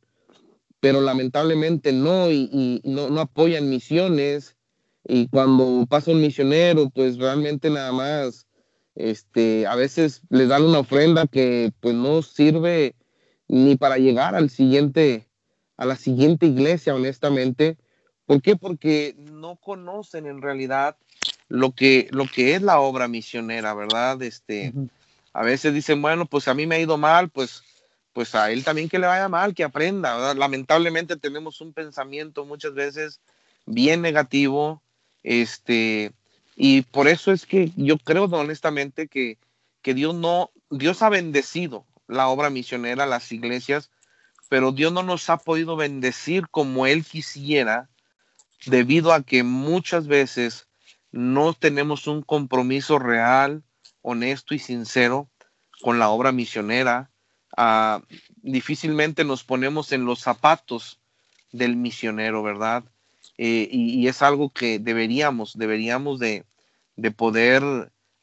pero 0.80 1.02
lamentablemente 1.02 1.92
no, 1.92 2.32
y, 2.32 2.82
no, 2.86 3.10
no, 3.10 3.20
apoyan 3.20 3.70
misiones. 3.70 4.56
Y 5.04 5.28
cuando 5.28 5.86
pasa 5.90 6.12
un 6.12 6.22
misionero, 6.22 6.90
pues 6.92 7.18
realmente 7.18 7.70
nada 7.70 7.92
más, 7.92 8.48
este, 8.96 9.68
a 9.68 9.76
veces 9.76 10.22
les 10.30 10.48
dan 10.48 10.64
una 10.64 10.80
ofrenda 10.80 11.28
que 11.28 11.74
pues 11.82 11.94
no 11.94 12.22
sirve 12.22 12.96
ni 13.50 13.76
para 13.76 13.98
llegar 13.98 14.34
al 14.34 14.50
siguiente, 14.50 15.28
a 15.78 15.86
la 15.86 15.96
siguiente 15.96 16.46
iglesia, 16.46 16.96
honestamente. 16.96 17.78
¿Por 18.26 18.42
qué? 18.42 18.56
Porque 18.56 19.16
no 19.18 19.56
conocen 19.58 20.26
en 20.26 20.42
realidad 20.42 20.96
lo 21.48 21.72
que, 21.72 22.08
lo 22.12 22.26
que 22.28 22.56
es 22.56 22.62
la 22.62 22.80
obra 22.80 23.08
misionera, 23.08 23.74
¿verdad? 23.74 24.22
Este, 24.22 24.74
A 25.34 25.44
veces 25.44 25.74
dicen, 25.74 26.02
bueno, 26.02 26.26
pues 26.26 26.48
a 26.48 26.54
mí 26.54 26.66
me 26.66 26.76
ha 26.76 26.80
ido 26.80 26.98
mal, 26.98 27.30
pues, 27.30 27.64
pues 28.14 28.36
a 28.36 28.52
él 28.52 28.64
también 28.64 28.90
que 28.90 29.00
le 29.00 29.08
vaya 29.08 29.28
mal, 29.28 29.54
que 29.54 29.64
aprenda, 29.64 30.16
¿verdad? 30.16 30.36
Lamentablemente 30.36 31.18
tenemos 31.18 31.62
un 31.62 31.74
pensamiento 31.74 32.46
muchas 32.46 32.74
veces 32.74 33.20
bien 33.66 34.02
negativo, 34.02 34.82
este, 35.24 36.12
y 36.56 36.82
por 36.84 37.08
eso 37.08 37.32
es 37.32 37.46
que 37.46 37.72
yo 37.76 37.98
creo 37.98 38.26
honestamente 38.26 39.08
que, 39.08 39.38
que 39.82 39.94
Dios 39.94 40.16
no, 40.16 40.52
Dios 40.70 41.02
ha 41.02 41.10
bendecido 41.10 41.86
la 42.08 42.28
obra 42.28 42.50
misionera, 42.50 43.06
las 43.06 43.32
iglesias, 43.32 43.90
pero 44.52 44.74
Dios 44.74 44.92
no 44.92 45.02
nos 45.02 45.30
ha 45.30 45.38
podido 45.38 45.78
bendecir 45.78 46.50
como 46.50 46.86
Él 46.86 47.06
quisiera, 47.06 47.88
debido 48.66 49.14
a 49.14 49.24
que 49.24 49.44
muchas 49.44 50.08
veces 50.08 50.68
no 51.10 51.54
tenemos 51.54 52.06
un 52.06 52.22
compromiso 52.22 53.00
real, 53.00 53.64
honesto 54.02 54.54
y 54.54 54.60
sincero 54.60 55.30
con 55.82 56.00
la 56.00 56.10
obra 56.10 56.34
misionera. 56.34 57.12
Ah, 57.56 58.02
difícilmente 58.42 59.24
nos 59.24 59.46
ponemos 59.46 59.94
en 59.94 60.04
los 60.04 60.20
zapatos 60.20 61.00
del 61.54 61.78
misionero, 61.78 62.44
¿verdad? 62.44 62.84
Eh, 63.38 63.70
y, 63.72 64.06
es 64.10 64.22
algo 64.22 64.50
que 64.50 64.80
deberíamos, 64.80 65.58
deberíamos 65.58 66.20
de, 66.20 66.44
poder 67.16 67.64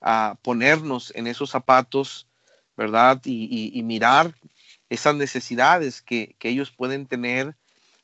ah, 0.02 0.36
ponernos 0.42 1.10
en 1.16 1.26
esos 1.26 1.48
zapatos, 1.48 2.28
¿verdad? 2.76 3.18
Y, 3.24 3.82
mirar 3.82 4.34
esas 4.90 5.14
necesidades 5.14 6.02
que, 6.02 6.36
ellos 6.40 6.70
pueden 6.70 7.06
tener. 7.06 7.54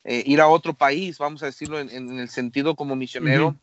Eh, 0.07 0.23
ir 0.27 0.42
a 0.42 0.49
otro 0.49 0.75
país, 0.75 1.16
vamos 1.16 1.42
a 1.42 1.47
decirlo 1.47 1.81
en, 1.81 2.18
el 2.18 2.29
sentido 2.29 2.77
como 2.77 2.94
misionero, 2.94 3.57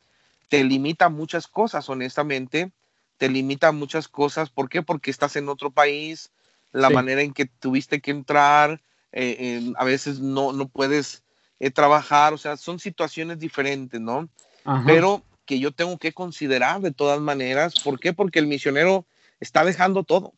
te 0.50 0.64
limita 0.64 1.08
muchas 1.10 1.46
cosas, 1.46 1.88
honestamente, 1.88 2.72
te 3.18 3.30
limita 3.30 3.72
muchas 3.72 4.08
cosas. 4.08 4.50
¿Por 4.50 4.68
qué? 4.68 4.82
Porque 4.82 5.12
estás 5.12 5.36
en 5.36 5.50
otro 5.50 5.70
país, 5.70 6.32
la 6.72 6.90
manera 6.90 7.22
en 7.22 7.34
que 7.34 7.46
tuviste 7.46 8.02
que 8.02 8.10
entrar, 8.10 8.82
eh, 9.12 9.72
a 9.78 9.86
veces 9.86 10.20
no, 10.20 10.52
no 10.52 10.68
puedes 10.68 11.24
eh, 11.60 11.70
trabajar, 11.70 12.34
o 12.34 12.40
sea, 12.40 12.58
son 12.58 12.80
situaciones 12.80 13.38
diferentes, 13.38 14.02
¿no? 14.02 14.28
Pero 14.88 15.24
que 15.46 15.60
yo 15.60 15.72
tengo 15.72 16.00
que 16.00 16.12
considerar 16.12 16.82
de 16.82 16.92
todas 16.92 17.20
maneras. 17.20 17.80
¿Por 17.80 18.00
qué? 18.00 18.14
Porque 18.14 18.40
el 18.40 18.48
misionero 18.48 19.06
está 19.40 19.64
dejando 19.64 20.04
todo. 20.04 20.34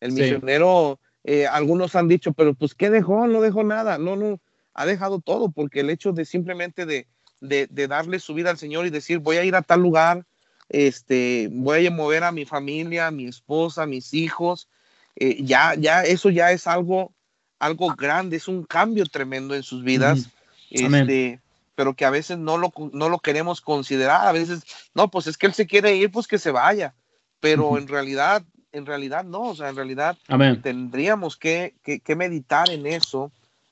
El 0.00 0.12
misionero, 0.12 0.98
eh, 1.24 1.46
algunos 1.46 1.94
han 1.94 2.08
dicho, 2.08 2.32
pero 2.32 2.54
pues, 2.54 2.74
¿qué 2.74 2.90
dejó? 2.90 3.26
No 3.26 3.40
dejó 3.40 3.64
nada. 3.64 3.98
No, 3.98 4.16
no, 4.16 4.40
ha 4.74 4.86
dejado 4.86 5.20
todo, 5.20 5.50
porque 5.50 5.80
el 5.80 5.90
hecho 5.90 6.12
de 6.12 6.24
simplemente 6.24 6.86
de, 6.86 7.06
de, 7.40 7.88
darle 7.88 8.18
su 8.18 8.34
vida 8.34 8.50
al 8.50 8.58
Señor 8.58 8.86
y 8.86 8.90
decir, 8.90 9.18
voy 9.18 9.36
a 9.36 9.44
ir 9.44 9.54
a 9.54 9.62
tal 9.62 9.80
lugar, 9.80 10.24
este, 10.68 11.48
voy 11.52 11.86
a 11.86 11.90
mover 11.90 12.24
a 12.24 12.32
mi 12.32 12.44
familia, 12.44 13.08
a 13.08 13.10
mi 13.10 13.26
esposa, 13.26 13.82
a 13.82 13.86
mis 13.86 14.14
hijos, 14.14 14.68
eh, 15.16 15.42
ya, 15.42 15.74
ya, 15.74 16.02
eso 16.04 16.30
ya 16.30 16.52
es 16.52 16.66
algo, 16.66 17.12
algo 17.58 17.94
grande, 17.94 18.36
es 18.36 18.48
un 18.48 18.64
cambio 18.64 19.04
tremendo 19.06 19.54
en 19.54 19.62
sus 19.62 19.84
vidas, 19.84 20.30
este, 20.70 21.40
pero 21.74 21.94
que 21.94 22.04
a 22.04 22.10
veces 22.10 22.38
no 22.38 22.56
lo, 22.56 22.72
no 22.92 23.08
lo 23.08 23.18
queremos 23.18 23.60
considerar, 23.60 24.26
a 24.26 24.32
veces, 24.32 24.62
no, 24.94 25.10
pues 25.10 25.26
es 25.26 25.36
que 25.36 25.46
él 25.46 25.54
se 25.54 25.66
quiere 25.66 25.94
ir, 25.96 26.10
pues 26.10 26.26
que 26.26 26.38
se 26.38 26.50
vaya, 26.50 26.94
pero 27.40 27.76
en 27.76 27.88
realidad, 27.88 28.44
en 28.72 28.86
realidad 28.86 29.24
no, 29.24 29.42
o 29.42 29.54
sea, 29.54 29.68
en 29.68 29.76
realidad 29.76 30.16
tendríamos 30.62 31.36
que, 31.36 31.74
que, 31.82 32.00
que 32.00 32.16
meditar 32.16 32.70
en 32.70 32.86
eso 32.86 33.30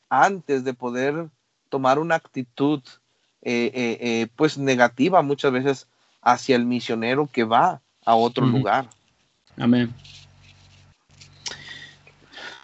antes 0.08 0.64
de 0.64 0.74
poder 0.74 1.28
tomar 1.68 1.98
una 1.98 2.16
actitud 2.16 2.82
eh, 3.42 3.70
eh, 3.72 3.98
eh, 4.00 4.26
pues 4.36 4.58
negativa 4.58 5.22
muchas 5.22 5.52
veces 5.52 5.86
hacia 6.20 6.56
el 6.56 6.66
misionero 6.66 7.28
que 7.32 7.44
va 7.44 7.80
a 8.04 8.14
otro 8.14 8.44
lugar. 8.44 8.88
Amén. 9.56 9.94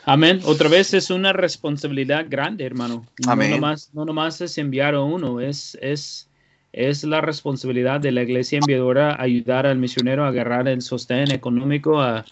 Amén. 0.05 0.41
Otra 0.45 0.69
vez 0.69 0.93
es 0.95 1.11
una 1.11 1.33
responsabilidad 1.33 2.27
grande, 2.29 2.65
hermano. 2.65 3.07
No 3.27 3.35
nomás, 3.35 3.91
no 3.93 4.05
nomás 4.05 4.41
es 4.41 4.59
enviar 4.59 4.95
a 4.95 5.01
uno, 5.01 5.41
es, 5.41 5.77
es, 5.81 6.26
es 6.77 7.05
la 7.05 7.23
responsabilidad 7.23 8.01
de 8.01 8.13
la 8.13 8.23
iglesia 8.23 8.59
enviadora 8.59 9.21
ayudar 9.21 9.67
al 9.67 9.79
misionero 9.79 10.25
a 10.25 10.29
agarrar 10.29 10.69
el 10.69 10.83
sostén 10.83 11.31
económico, 11.31 12.03
a, 12.03 12.27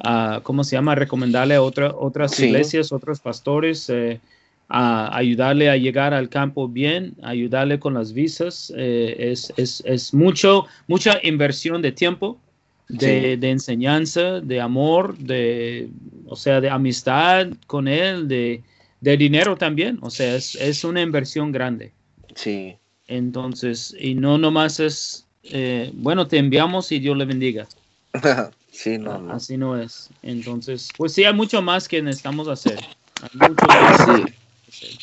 a 0.00 0.40
¿cómo 0.42 0.64
se 0.64 0.74
llama? 0.74 0.96
recomendarle 0.96 1.54
a 1.54 1.62
otra, 1.62 1.94
otras 1.94 2.38
iglesias, 2.40 2.90
otros 2.90 3.20
pastores, 3.20 3.88
eh, 3.88 4.20
a 4.68 5.16
ayudarle 5.16 5.70
a 5.70 5.76
llegar 5.76 6.12
al 6.12 6.28
campo 6.28 6.66
bien, 6.66 7.14
ayudarle 7.22 7.78
con 7.78 7.94
las 7.94 8.12
visas. 8.12 8.72
Eh, 8.76 9.14
es, 9.30 9.52
es, 9.56 9.80
es, 9.86 10.12
mucho, 10.12 10.66
mucha 10.88 11.20
inversión 11.22 11.80
de 11.80 11.92
tiempo, 11.92 12.40
de, 12.88 13.36
de, 13.36 13.50
enseñanza, 13.50 14.40
de 14.40 14.60
amor, 14.60 15.16
de, 15.18 15.88
o 16.26 16.34
sea, 16.34 16.60
de 16.60 16.68
amistad 16.68 17.46
con 17.68 17.86
él, 17.86 18.26
de, 18.26 18.62
de 19.00 19.16
dinero 19.16 19.56
también. 19.56 19.98
O 20.02 20.10
sea, 20.10 20.34
es, 20.34 20.56
es, 20.56 20.82
una 20.82 21.00
inversión 21.00 21.52
grande. 21.52 21.92
Sí. 22.34 22.76
Entonces, 23.06 23.94
y 23.98 24.14
no 24.14 24.38
nomás 24.38 24.80
es, 24.80 25.26
eh, 25.44 25.90
bueno, 25.94 26.26
te 26.26 26.38
enviamos 26.38 26.90
y 26.92 26.98
Dios 26.98 27.16
le 27.16 27.24
bendiga. 27.24 27.66
sí, 28.70 28.98
no, 28.98 29.18
no, 29.18 29.34
Así 29.34 29.56
no 29.56 29.76
es. 29.76 30.10
Entonces, 30.22 30.88
pues 30.96 31.12
sí, 31.12 31.24
hay 31.24 31.34
mucho 31.34 31.60
más 31.62 31.88
que 31.88 32.02
necesitamos 32.02 32.48
hacer. 32.48 32.78
Hay 33.22 33.48
mucho 33.48 33.66
más. 33.66 34.06
Sí 34.06 34.34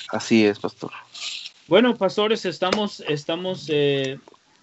Así 0.09 0.45
es, 0.45 0.59
pastor. 0.59 0.91
Bueno, 1.67 1.95
pastores, 1.95 2.45
estamos, 2.45 3.01
estamos, 3.07 3.67
eh, 3.69 4.19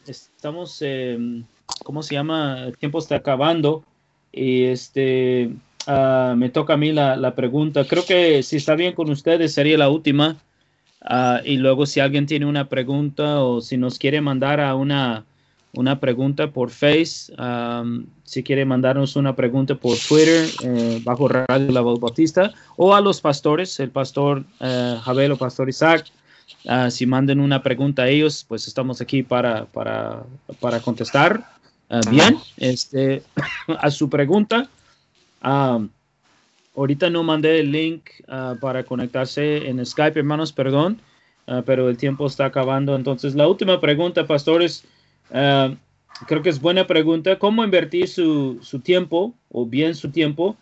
estamos, 0.07 0.83
em, 0.83 1.45
¿cómo 1.85 2.03
se 2.03 2.15
llama? 2.15 2.65
El 2.67 2.77
tiempo 2.77 2.99
está 2.99 3.17
acabando 3.17 3.85
y 4.33 4.65
este, 4.65 5.51
ah, 5.87 6.35
me 6.37 6.51
toca 6.51 6.75
a 6.75 6.77
mí 6.77 6.93
la, 6.93 7.35
pregunta. 7.35 7.87
Creo 7.87 8.05
que 8.05 8.43
si 8.43 8.57
está 8.57 8.75
bien 8.75 8.95
con 8.95 9.11
ustedes 9.11 9.55
sería 9.55 9.79
la 9.79 9.89
última. 9.89 10.37
Ah, 11.11 11.41
y 11.43 11.57
luego 11.57 11.87
si 11.87 12.01
alguien 12.01 12.27
tiene 12.27 12.45
una 12.45 12.69
pregunta 12.69 13.43
o 13.43 13.63
si 13.63 13.79
nos 13.79 13.99
quiere 13.99 14.21
mandar 14.21 14.61
a 14.61 14.75
una, 14.75 15.25
una 15.73 15.99
pregunta 16.01 16.51
por 16.51 16.69
Face, 16.69 17.33
si 18.25 18.43
quiere 18.43 18.67
mandarnos 18.67 19.17
una 19.17 19.35
pregunta 19.35 19.75
por 19.75 19.97
Twitter, 19.97 20.51
eh, 20.65 21.01
bajo 21.03 21.29
Radio 21.29 21.73
La 21.73 21.81
Voz 21.81 21.99
Bautista, 21.99 22.53
o 22.77 22.95
a 22.95 23.01
los 23.01 23.23
pastores, 23.23 23.81
el 23.81 23.89
pastor 23.89 24.45
eh, 24.61 24.99
Javel 25.03 25.33
o 25.33 25.39
pastor 25.39 25.71
Isaac, 25.71 26.05
ah, 26.67 26.91
si 26.91 27.07
manden 27.07 27.41
una 27.41 27.63
pregunta 27.63 28.03
a 28.03 28.09
ellos, 28.09 28.45
pues 28.47 28.69
estamos 28.69 29.01
aquí 29.01 29.23
para, 29.23 29.65
para, 29.65 30.25
para 30.61 30.81
contestar. 30.81 31.43
Ah, 31.89 32.01
bien, 32.11 32.37
este, 32.59 33.23
a 33.81 33.91
su 33.91 34.11
pregunta. 34.11 34.69
Ahorita 36.79 37.11
no 37.11 37.23
mandé 37.23 37.61
el 37.61 37.73
link 37.73 38.09
ah, 38.29 38.55
para 38.61 38.85
conectarse 38.85 39.69
en 39.69 39.85
Skype, 39.85 40.19
hermanos, 40.19 40.53
perdón, 40.53 41.01
pero 41.65 41.89
el 41.89 41.97
tiempo 41.97 42.27
está 42.27 42.45
acabando. 42.45 42.95
Entonces, 42.95 43.35
la 43.35 43.49
última 43.49 43.81
pregunta, 43.81 44.27
pastores. 44.27 44.85
Ah, 45.33 45.75
creo 46.27 46.43
que 46.43 46.51
es 46.51 46.61
buena 46.61 46.87
pregunta. 46.87 47.39
¿Cómo 47.39 47.65
invertir 47.65 48.09
su, 48.09 48.61
tiempo 48.83 49.35
o 49.51 49.67
bien 49.67 49.95
su 49.95 50.11
tiempo 50.11 50.57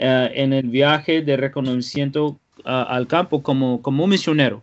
ah, 0.00 0.28
en 0.32 0.52
el 0.52 0.68
viaje 0.68 1.22
de 1.22 1.36
reconocimiento 1.36 2.38
ah, 2.64 2.82
al 2.82 3.06
campo 3.06 3.42
como, 3.42 3.82
como 3.82 4.04
un 4.04 4.10
misionero? 4.10 4.62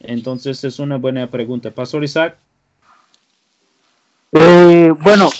Entonces 0.00 0.62
es 0.64 0.78
una 0.78 0.96
buena 0.96 1.30
pregunta. 1.30 1.70
Pastor 1.70 2.04
Isaac. 2.04 2.36
Eh, 4.32 4.92
bueno, 5.00 5.30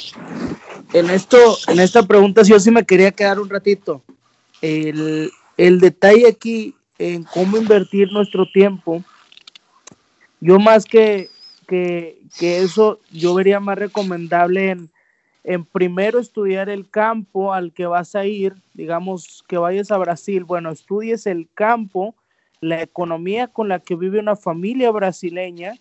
en 0.93 1.11
esto, 1.11 1.59
en 1.69 1.81
esta 1.81 2.05
pregunta 2.05 2.43
yo 2.43 2.59
sí 2.61 2.71
me 2.71 2.85
quería 2.85 3.11
quedar 3.11 3.41
un 3.41 3.51
ratito. 3.51 4.03
El, 4.65 5.31
el 5.57 5.81
detalle 5.81 6.29
aquí 6.29 6.75
en 6.99 7.25
cómo 7.25 7.57
invertir 7.57 8.11
nuestro 8.13 8.47
tiempo, 8.51 9.03
yo 10.41 10.59
más 10.59 10.85
que 10.85 11.29
que, 11.65 12.19
eso 12.41 13.01
yo 13.11 13.35
vería 13.35 13.61
más 13.61 13.79
recomendable 13.79 14.71
en, 14.71 14.91
en 15.43 15.65
primero 15.65 16.19
estudiar 16.19 16.69
el 16.69 16.89
campo 16.89 17.53
al 17.53 17.73
que 17.73 17.87
vas 17.87 18.15
a 18.15 18.27
ir, 18.27 18.55
digamos 18.75 19.45
que 19.47 19.59
vayas 19.59 19.91
a 19.91 19.99
Brasil, 19.99 20.45
bueno, 20.45 20.71
estudies 20.71 21.27
el 21.27 21.49
campo, 21.55 22.15
la 22.61 22.83
economía 22.83 23.49
con 23.49 23.69
la 23.69 23.81
que 23.81 23.95
vive 23.95 24.19
una 24.19 24.37
familia 24.37 24.91
brasileña 24.91 25.75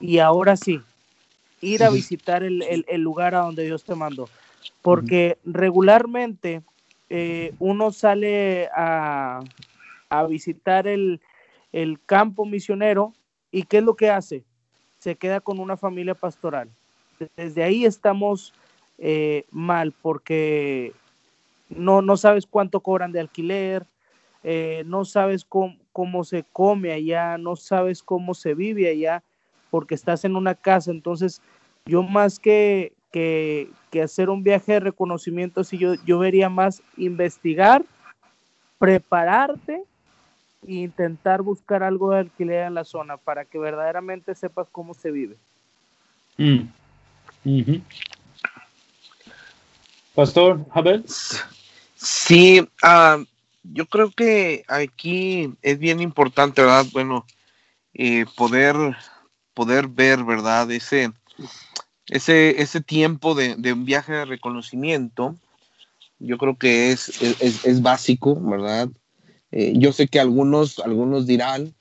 y 0.00 0.18
ahora 0.18 0.56
sí, 0.56 0.80
ir 1.60 1.84
a 1.84 1.90
visitar 1.90 2.42
el, 2.42 2.84
lugar 3.00 3.34
a 3.34 3.40
donde 3.40 3.64
Dios 3.64 3.84
te 3.84 3.94
mandó. 3.94 4.28
Porque 4.82 5.38
regularmente 5.44 6.62
eh, 7.08 7.54
uno 7.58 7.92
sale 7.92 8.68
a, 8.74 9.40
a 10.08 10.26
visitar 10.26 10.86
el, 10.86 11.20
el 11.72 12.00
campo 12.04 12.44
misionero 12.44 13.12
y 13.50 13.64
¿qué 13.64 13.78
es 13.78 13.84
lo 13.84 13.96
que 13.96 14.10
hace? 14.10 14.44
Se 14.98 15.16
queda 15.16 15.40
con 15.40 15.60
una 15.60 15.76
familia 15.76 16.14
pastoral. 16.14 16.68
Desde 17.36 17.62
ahí 17.62 17.84
estamos 17.84 18.52
eh, 18.98 19.44
mal 19.50 19.92
porque 19.92 20.92
no, 21.68 22.02
no 22.02 22.16
sabes 22.16 22.46
cuánto 22.46 22.80
cobran 22.80 23.12
de 23.12 23.20
alquiler, 23.20 23.86
eh, 24.42 24.82
no 24.86 25.04
sabes 25.04 25.44
cómo, 25.44 25.76
cómo, 25.92 26.24
se 26.24 26.44
come 26.52 26.92
allá, 26.92 27.38
no 27.38 27.56
sabes 27.56 28.02
cómo 28.02 28.34
se 28.34 28.54
vive 28.54 28.88
allá, 28.88 29.22
porque 29.70 29.94
estás 29.94 30.24
en 30.24 30.36
una 30.36 30.54
casa. 30.54 30.90
Entonces, 30.90 31.40
yo 31.86 32.02
más 32.02 32.38
que, 32.38 32.92
que, 33.14 33.70
hacer 34.02 34.28
un 34.28 34.42
viaje 34.42 34.72
de 34.72 34.80
reconocimiento, 34.80 35.62
si 35.62 35.78
yo, 35.78 35.94
yo 36.04 36.18
vería 36.18 36.48
más 36.48 36.82
investigar, 36.96 37.84
prepararte 38.76 39.84
e 40.66 40.74
intentar 40.74 41.42
buscar 41.42 41.84
algo 41.84 42.10
de 42.10 42.18
alquiler 42.18 42.66
en 42.66 42.74
la 42.74 42.82
zona 42.82 43.16
para 43.16 43.44
que 43.44 43.56
verdaderamente 43.56 44.34
sepas 44.34 44.66
cómo 44.72 44.94
se 44.94 45.12
vive. 45.12 45.36
Mm. 46.38 46.62
Pastor 50.16 50.66
Abel. 50.72 51.04
Sí, 51.94 52.68
ah, 52.82 53.22
yo 53.62 53.86
creo 53.86 54.10
que 54.10 54.64
aquí 54.66 55.54
es 55.62 55.78
bien 55.78 56.00
importante, 56.00 56.62
¿verdad? 56.62 56.86
Bueno, 56.92 57.24
eh, 57.94 58.24
poder, 58.36 58.74
poder 59.54 59.86
ver, 59.86 60.24
¿verdad? 60.24 60.68
Ese, 60.72 61.12
ese, 62.14 62.62
ese 62.62 62.80
tiempo 62.80 63.34
de, 63.34 63.72
un 63.72 63.84
viaje 63.84 64.12
de 64.12 64.24
reconocimiento, 64.24 65.34
yo 66.20 66.38
creo 66.38 66.56
que 66.56 66.92
es, 66.92 67.20
es, 67.40 67.82
básico, 67.82 68.40
¿verdad? 68.40 68.88
Eh, 69.50 69.72
yo 69.76 69.92
sé 69.92 70.06
que 70.06 70.20
algunos, 70.20 70.78
algunos 70.78 71.26
dirán, 71.26 71.74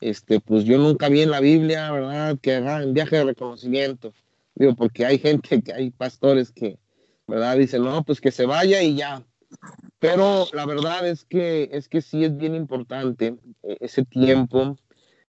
este, 0.00 0.40
pues 0.40 0.64
yo 0.64 0.78
nunca 0.78 1.10
vi 1.10 1.20
en 1.20 1.30
la 1.30 1.40
Biblia, 1.40 1.92
¿verdad? 1.92 2.38
Que 2.40 2.54
hagan 2.54 2.94
viaje 2.94 3.16
de 3.16 3.24
reconocimiento. 3.24 4.14
Digo, 4.54 4.74
porque 4.74 5.04
hay 5.04 5.18
gente, 5.18 5.62
que 5.62 5.74
hay 5.74 5.90
pastores 5.90 6.50
que, 6.50 6.78
¿verdad? 7.26 7.58
Dicen, 7.58 7.84
no, 7.84 8.04
pues 8.04 8.22
que 8.22 8.30
se 8.30 8.46
vaya 8.46 8.82
y 8.82 8.96
ya. 8.96 9.22
Pero 9.98 10.46
la 10.54 10.64
verdad 10.64 11.06
es 11.06 11.24
que, 11.24 11.68
es 11.72 11.90
que 11.90 12.00
sí 12.00 12.24
es 12.24 12.34
bien 12.34 12.54
importante 12.54 13.36
eh, 13.62 13.76
ese 13.80 14.02
tiempo, 14.02 14.78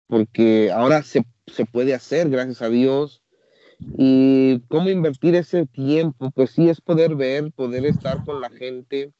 porque 0.06 0.72
ahora 0.72 1.02
se, 1.02 1.26
se 1.46 1.66
puede 1.66 1.92
hacer, 1.92 2.30
gracias 2.30 2.62
a 2.62 2.70
Dios. 2.70 3.22
Y 3.80 4.60
cómo 4.68 4.90
invertir 4.90 5.34
ese 5.34 5.66
tiempo, 5.66 6.30
pues 6.30 6.50
sí 6.50 6.68
es 6.68 6.80
poder 6.80 7.14
ver, 7.16 7.52
poder 7.52 7.86
estar 7.86 8.24
con 8.24 8.40
la 8.40 8.50
gente, 8.50 9.12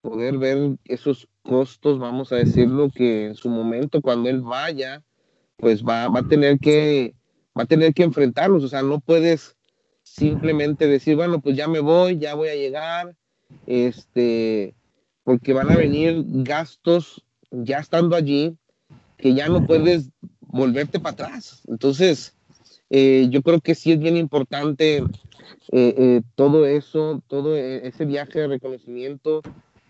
poder 0.00 0.38
ver 0.38 0.76
esos 0.84 1.28
costos, 1.42 1.98
vamos 1.98 2.32
a 2.32 2.36
decirlo, 2.36 2.88
que 2.90 3.26
en 3.26 3.34
su 3.34 3.48
momento 3.48 4.00
cuando 4.00 4.28
él 4.28 4.42
vaya, 4.42 5.02
pues 5.56 5.82
va, 5.84 6.08
va 6.08 6.20
a 6.20 6.28
tener 6.28 6.58
que, 6.58 7.14
va 7.56 7.64
a 7.64 7.66
tener 7.66 7.94
que 7.94 8.04
enfrentarlos. 8.04 8.64
O 8.64 8.68
sea, 8.68 8.82
no 8.82 9.00
puedes 9.00 9.56
simplemente 10.02 10.86
decir, 10.86 11.16
bueno, 11.16 11.40
pues 11.40 11.56
ya 11.56 11.68
me 11.68 11.80
voy, 11.80 12.18
ya 12.18 12.34
voy 12.34 12.48
a 12.48 12.54
llegar, 12.54 13.16
este, 13.66 14.76
porque 15.24 15.52
van 15.52 15.70
a 15.70 15.76
venir 15.76 16.22
gastos 16.26 17.24
ya 17.50 17.78
estando 17.78 18.16
allí 18.16 18.56
que 19.16 19.34
ya 19.34 19.48
no 19.48 19.66
puedes 19.66 20.10
volverte 20.40 21.00
para 21.00 21.14
atrás. 21.14 21.62
Entonces, 21.66 22.35
eh, 22.90 23.28
yo 23.30 23.42
creo 23.42 23.60
que 23.60 23.74
sí 23.74 23.92
es 23.92 23.98
bien 23.98 24.16
importante 24.16 24.98
eh, 24.98 25.04
eh, 25.72 26.22
todo 26.34 26.66
eso, 26.66 27.22
todo 27.26 27.56
ese 27.56 28.04
viaje 28.04 28.40
de 28.40 28.48
reconocimiento, 28.48 29.42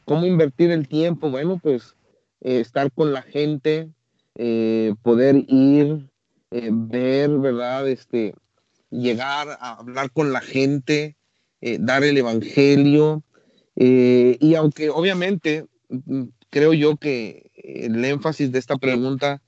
cómo 0.05 0.25
invertir 0.27 0.71
el 0.71 0.89
tiempo, 0.89 1.31
bueno, 1.31 1.59
pues 1.63 1.95
estar 2.41 2.93
con 2.93 3.13
la 3.13 3.23
gente, 3.23 3.91
poder 5.03 5.45
ir, 5.49 6.09
ver, 6.51 7.31
¿verdad? 7.39 7.89
Este, 7.89 8.35
llegar 8.91 9.49
a 9.61 9.79
hablar 9.79 10.11
con 10.13 10.33
la 10.33 10.41
gente, 10.41 11.17
dar 11.81 12.05
el 12.05 12.17
evangelio, 12.17 13.25
y 13.75 14.55
aunque 14.55 14.91
obviamente 14.91 15.67
mm, 15.89 16.25
creo 16.51 16.73
yo 16.73 16.97
que 16.97 17.51
el 17.55 18.05
énfasis 18.05 18.53
de 18.53 18.59
esta 18.59 18.77
pregunta 18.77 19.43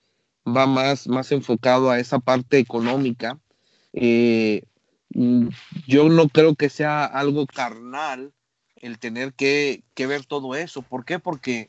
va 0.53 0.67
más, 0.67 1.07
más 1.07 1.33
enfocado 1.33 1.91
a 1.91 1.99
esa 1.99 2.19
parte 2.19 2.59
económica, 2.59 3.39
eh, 3.93 4.63
mm, 5.15 5.49
yo 5.87 6.09
no 6.09 6.29
creo 6.29 6.55
que 6.55 6.69
sea 6.69 7.05
algo 7.05 7.47
carnal 7.47 8.33
el 8.77 8.99
tener 8.99 9.33
que, 9.33 9.83
que, 9.95 10.07
ver 10.07 10.25
todo 10.25 10.55
eso. 10.55 10.83
¿Por 10.83 11.05
qué? 11.05 11.19
Porque, 11.19 11.69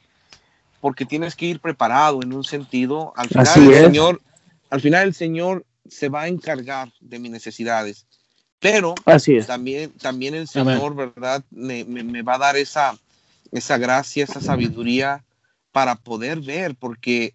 porque 0.80 1.06
tienes 1.06 1.36
que 1.36 1.48
ir 1.48 1.60
preparado 1.60 2.22
en 2.22 2.34
un 2.34 2.44
sentido. 2.44 3.14
Al 3.16 3.30
final, 3.30 3.74
el 3.74 3.86
Señor, 3.86 4.22
al 4.70 4.82
final 4.82 5.08
el 5.08 5.14
Señor 5.14 5.66
se 5.88 6.10
va 6.10 6.24
a 6.24 6.28
encargar 6.28 6.92
de 7.00 7.20
mis 7.20 7.32
necesidades. 7.32 8.06
Pero 8.60 8.94
También, 9.48 9.92
también 9.94 10.36
el 10.36 10.48
Señor, 10.48 10.94
¿verdad? 10.94 11.44
Me, 11.50 11.84
va 12.22 12.36
a 12.36 12.40
dar 12.40 12.58
esa, 12.58 12.98
esa 13.52 13.78
gracia, 13.78 14.26
esa 14.26 14.42
sabiduría 14.42 15.24
para 15.72 15.96
poder 15.96 16.42
ver, 16.42 16.76
porque 16.76 17.34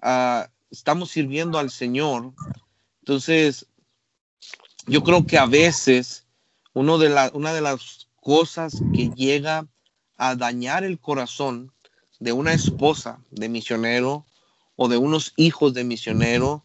ah, 0.00 0.48
estamos 0.70 1.10
sirviendo 1.10 1.58
al 1.58 1.70
Señor. 1.70 2.32
Entonces, 3.00 3.66
yo 4.86 5.02
creo 5.02 5.26
que 5.26 5.38
a 5.38 5.46
veces 5.46 6.26
uno 6.72 6.98
de 6.98 7.08
la, 7.08 7.30
una 7.34 7.52
de 7.52 7.60
las 7.60 8.08
cosas 8.20 8.80
que 8.94 9.10
llega 9.10 9.66
a 10.16 10.36
dañar 10.36 10.84
el 10.84 10.98
corazón 10.98 11.72
de 12.18 12.32
una 12.32 12.52
esposa 12.52 13.20
de 13.30 13.48
misionero 13.48 14.26
o 14.76 14.88
de 14.88 14.96
unos 14.96 15.32
hijos 15.36 15.74
de 15.74 15.84
misionero 15.84 16.62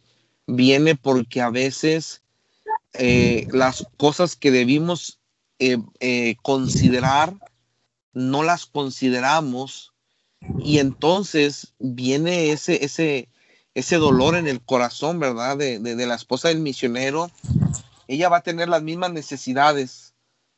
viene 0.47 0.95
porque 0.95 1.41
a 1.41 1.49
veces 1.49 2.21
eh, 2.93 3.47
las 3.51 3.87
cosas 3.97 4.35
que 4.35 4.51
debimos 4.51 5.19
eh, 5.59 5.77
eh, 5.99 6.35
considerar, 6.41 7.35
no 8.13 8.43
las 8.43 8.65
consideramos 8.65 9.93
y 10.59 10.79
entonces 10.79 11.73
viene 11.79 12.51
ese, 12.51 12.83
ese, 12.83 13.29
ese 13.75 13.97
dolor 13.97 14.35
en 14.35 14.47
el 14.47 14.61
corazón, 14.61 15.19
¿verdad? 15.19 15.57
De, 15.57 15.79
de, 15.79 16.07
la 16.07 16.15
esposa 16.15 16.47
del 16.47 16.59
misionero. 16.59 17.29
Ella 18.07 18.29
va 18.29 18.37
a 18.37 18.43
tener 18.43 18.69
las 18.69 18.81
mismas 18.81 19.11
necesidades 19.11 20.13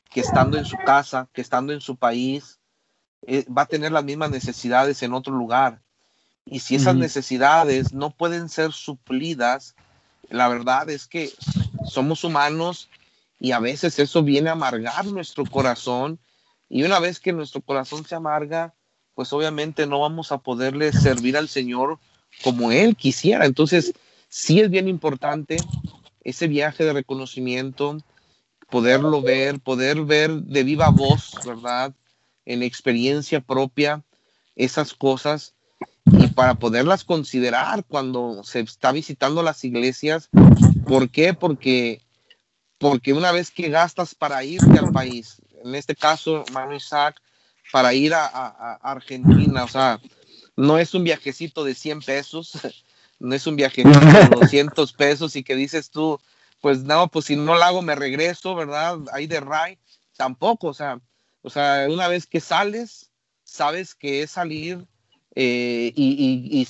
que 0.09 0.21
estando 0.21 0.57
en 0.57 0.65
su 0.65 0.77
casa, 0.77 1.27
que 1.33 1.41
estando 1.41 1.73
en 1.73 1.81
su 1.81 1.97
país, 1.97 2.59
va 3.25 3.63
a 3.63 3.67
tener 3.67 3.91
las 3.91 4.03
mismas 4.03 4.29
necesidades 4.29 5.03
en 5.03 5.13
otro 5.13 5.33
lugar. 5.33 5.81
Y 6.45 6.59
si 6.59 6.75
esas 6.75 6.95
necesidades 6.95 7.91
no 7.91 8.11
pueden 8.11 8.47
ser 8.47 8.71
suplidas, 8.71 9.75
la 10.29 10.47
verdad 10.47 10.89
es 10.89 11.07
que 11.07 11.31
somos 11.85 12.23
humanos 12.23 12.89
y 13.39 13.51
a 13.51 13.59
veces 13.59 13.99
eso 13.99 14.23
viene 14.23 14.49
a 14.49 14.53
amargar 14.53 15.05
nuestro 15.07 15.45
corazón 15.45 16.19
y 16.69 16.83
una 16.83 16.99
vez 16.99 17.19
que 17.19 17.33
nuestro 17.33 17.61
corazón 17.61 18.05
se 18.05 18.15
amarga, 18.15 18.73
pues 19.13 19.33
obviamente 19.33 19.87
no 19.87 19.99
vamos 19.99 20.31
a 20.31 20.37
poderle 20.37 20.93
servir 20.93 21.37
al 21.37 21.49
Señor 21.49 21.99
como 22.43 22.71
Él 22.71 22.95
quisiera. 22.95 23.45
Entonces, 23.45 23.93
sí 24.29 24.59
es 24.59 24.69
bien 24.69 24.87
importante 24.87 25.57
ese 26.23 26.47
viaje 26.47 26.83
de 26.83 26.93
reconocimiento, 26.93 27.97
poderlo 28.69 29.21
ver, 29.21 29.59
poder 29.59 30.01
ver 30.01 30.31
de 30.31 30.63
viva 30.63 30.89
voz, 30.89 31.31
¿verdad? 31.45 31.93
En 32.45 32.63
experiencia 32.63 33.39
propia 33.39 34.03
esas 34.55 34.93
cosas 34.93 35.53
y 36.05 36.27
para 36.27 36.55
poderlas 36.55 37.03
considerar 37.03 37.83
cuando 37.85 38.43
se 38.43 38.61
está 38.61 38.91
visitando 38.91 39.43
las 39.43 39.63
iglesias. 39.63 40.29
¿Por 40.85 41.09
qué? 41.09 41.33
Porque, 41.33 42.01
porque 42.77 43.13
una 43.13 43.31
vez 43.31 43.51
que 43.51 43.69
gastas 43.69 44.15
para 44.15 44.43
irte 44.43 44.79
al 44.79 44.91
país, 44.91 45.41
en 45.63 45.75
este 45.75 45.95
caso, 45.95 46.43
hermano 46.47 46.75
Isaac, 46.75 47.21
para 47.71 47.93
ir 47.93 48.13
a, 48.13 48.79
Argentina, 48.81 49.63
o 49.63 49.67
sea, 49.67 49.99
no 50.57 50.77
es 50.77 50.93
un 50.93 51.05
viajecito 51.05 51.63
de 51.63 51.73
100 51.73 52.01
pesos, 52.01 52.51
no 53.19 53.33
es 53.33 53.47
un 53.47 53.55
viajecito 53.55 53.99
de 53.99 54.27
200 54.41 54.91
pesos 54.93 55.35
y 55.37 55.43
que 55.43 55.55
dices 55.55 55.89
tú, 55.89 56.19
pues 56.59 56.83
no, 56.83 57.07
pues 57.07 57.25
si 57.25 57.37
no 57.37 57.55
lo 57.55 57.63
hago 57.63 57.81
me 57.81 57.95
regreso, 57.95 58.55
¿verdad? 58.55 58.97
Ahí 59.13 59.27
de 59.27 59.39
Ray, 59.39 59.77
tampoco, 60.17 60.67
o 60.67 60.73
sea, 60.73 60.99
o 61.43 61.49
sea, 61.49 61.87
una 61.89 62.09
vez 62.09 62.25
que 62.25 62.41
sales, 62.41 63.09
sabes 63.43 63.95
que 63.95 64.23
es 64.23 64.31
salir 64.31 64.85
eh, 65.35 65.93
y, 65.95 66.67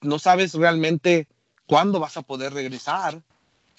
no 0.00 0.18
sabes 0.18 0.54
realmente 0.54 1.26
cuándo 1.66 2.00
vas 2.00 2.16
a 2.16 2.22
poder 2.22 2.52
regresar. 2.52 3.22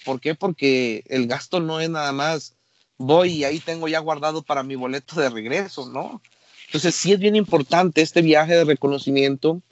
¿Por 0.04 0.20
qué? 0.20 0.34
Porque 0.34 1.04
el 1.06 1.26
gasto 1.26 1.60
no 1.60 1.80
es 1.80 1.88
nada 1.88 2.12
más 2.12 2.54
voy 2.98 3.32
y 3.32 3.44
ahí 3.44 3.60
tengo 3.60 3.88
ya 3.88 4.00
guardado 4.00 4.42
para 4.42 4.62
mi 4.62 4.74
boleto 4.74 5.20
de 5.20 5.30
regreso, 5.30 5.88
¿no? 5.88 6.20
Entonces 6.68 6.94
sí 6.94 7.12
es 7.14 7.18
bien 7.18 7.34
importante 7.34 8.02
este 8.02 8.20
viaje 8.20 8.54
de 8.54 8.64
reconocimiento 8.64 9.62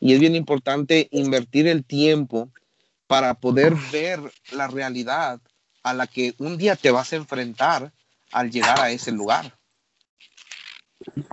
y 0.00 0.14
es 0.14 0.20
bien 0.20 0.34
importante 0.34 1.06
invertir 1.10 1.66
el 1.66 1.84
tiempo 1.84 2.48
para 3.06 3.34
poder 3.34 3.74
ver 3.92 4.20
la 4.52 4.66
realidad 4.66 5.38
a 5.82 5.92
la 5.92 6.06
que 6.06 6.34
un 6.38 6.56
día 6.56 6.74
te 6.74 6.90
vas 6.90 7.12
a 7.12 7.16
enfrentar 7.16 7.92
al 8.32 8.50
llegar 8.50 8.80
a 8.80 8.90
ese 8.90 9.12
lugar. 9.12 9.52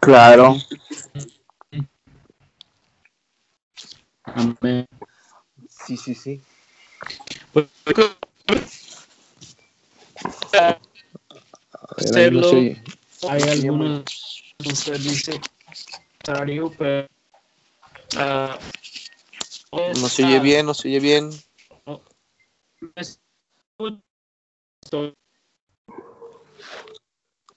Claro. 0.01 0.57
Sí, 5.86 5.95
sí, 5.95 6.15
sí. 6.15 6.41
Pues, 7.53 7.67
hacerlo, 11.97 12.51
hay 13.30 13.41
algunos 13.43 14.42
usted 14.60 14.99
dice 14.99 15.39
pero 16.78 17.08
uh, 19.72 19.78
no 19.99 20.08
se 20.08 20.24
oye 20.24 20.39
bien, 20.39 20.66
no 20.66 20.74
se 20.74 20.88
oye 20.88 20.99
bien. 20.99 21.30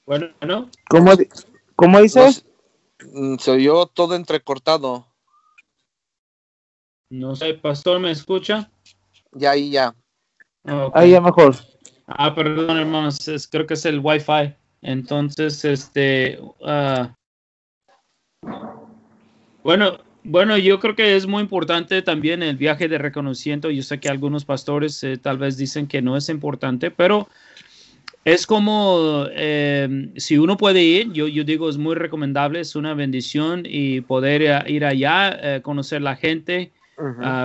Bueno, 0.05 0.29
¿no? 0.41 0.71
¿Cómo, 0.89 1.13
cómo 1.77 2.01
dices? 2.01 2.45
Mm, 3.13 3.37
se 3.37 3.51
oyó 3.51 3.87
todo 3.87 4.15
entrecortado. 4.15 5.07
No 7.11 7.37
sé, 7.37 7.55
pastor, 7.55 8.01
¿me 8.01 8.11
escucha? 8.11 8.71
Ya, 9.33 9.53
ahí 9.53 9.71
ya. 9.71 9.95
Ahí 10.95 11.13
ya 11.13 11.21
mejor. 11.21 11.55
Ah, 12.07 12.35
perdón, 12.35 12.79
hermanos, 12.79 13.19
creo 13.51 13.67
que 13.67 13.75
es 13.75 13.85
el 13.85 14.01
Wi-Fi. 14.01 14.57
Entonces, 14.87 15.64
este, 15.64 16.39
uh, 16.61 17.09
bueno, 19.64 19.99
bueno, 20.22 20.57
yo 20.59 20.78
creo 20.78 20.95
que 20.95 21.16
es 21.16 21.26
muy 21.26 21.43
importante 21.43 22.03
también 22.03 22.41
el 22.45 22.57
viaje 22.57 22.87
de 22.87 22.97
reconocimiento. 22.97 23.68
Yo 23.68 23.82
sé 23.82 23.99
que 23.99 24.09
algunos 24.09 24.45
pastores 24.45 25.03
eh, 25.03 25.16
tal 25.16 25.39
vez 25.39 25.57
dicen 25.57 25.89
que 25.89 26.03
no 26.03 26.16
es 26.16 26.28
importante, 26.28 26.93
pero 26.93 27.28
es 28.24 28.47
como 28.47 29.26
eh, 29.32 30.12
si 30.14 30.39
uno 30.39 30.57
puede 30.57 30.84
ir, 30.84 31.12
yo, 31.12 31.26
yo 31.26 31.43
digo 31.43 31.68
es 31.68 31.78
muy 31.78 31.97
recomendable, 31.97 32.61
es 32.61 32.76
una 32.76 32.95
bendición 32.95 33.64
y 33.66 34.03
poder 34.03 34.43
eh, 34.43 34.62
ir 34.68 34.84
allá, 34.84 35.62
conocer 35.62 36.01
la 36.01 36.14
gente, 36.14 36.70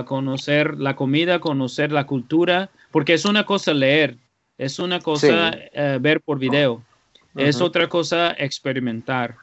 conocer 0.06 0.78
la 0.78 0.96
comida, 0.96 1.40
conocer 1.40 1.92
la 1.92 2.06
cultura, 2.06 2.70
porque 2.92 3.16
es 3.16 3.26
una 3.26 3.48
cosa 3.48 3.74
leer, 3.74 4.18
es 4.60 4.78
una 4.78 5.00
cosa 5.00 5.58
ver 6.00 6.22
por 6.22 6.38
video, 6.38 6.84
es 7.36 7.62
otra 7.62 7.88
cosa 7.88 8.36
experimentar 8.38 9.36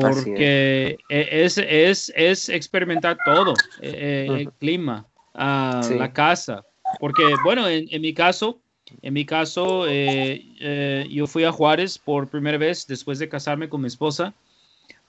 porque 0.00 0.96
e, 1.08 1.44
es. 1.44 1.58
Es, 1.58 2.48
experimentar 2.48 3.18
todo, 3.24 3.52
eh, 3.80 4.26
eh, 4.28 4.40
el 4.40 4.52
clima, 4.52 5.06
ah, 5.34 5.82
la 5.98 6.12
casa, 6.12 6.64
porque 6.98 7.34
bueno, 7.44 7.68
en, 7.68 8.00
mi 8.00 8.14
caso, 8.14 8.58
en 9.02 9.12
mi 9.12 9.26
caso, 9.26 9.84
eh, 9.86 11.06
yo 11.10 11.26
fui 11.26 11.44
a 11.44 11.52
Juárez 11.52 11.98
por 11.98 12.28
primera 12.28 12.56
vez 12.56 12.86
después 12.86 13.18
de 13.18 13.28
casarme 13.28 13.68
con 13.68 13.82
mi 13.82 13.88
esposa. 13.88 14.32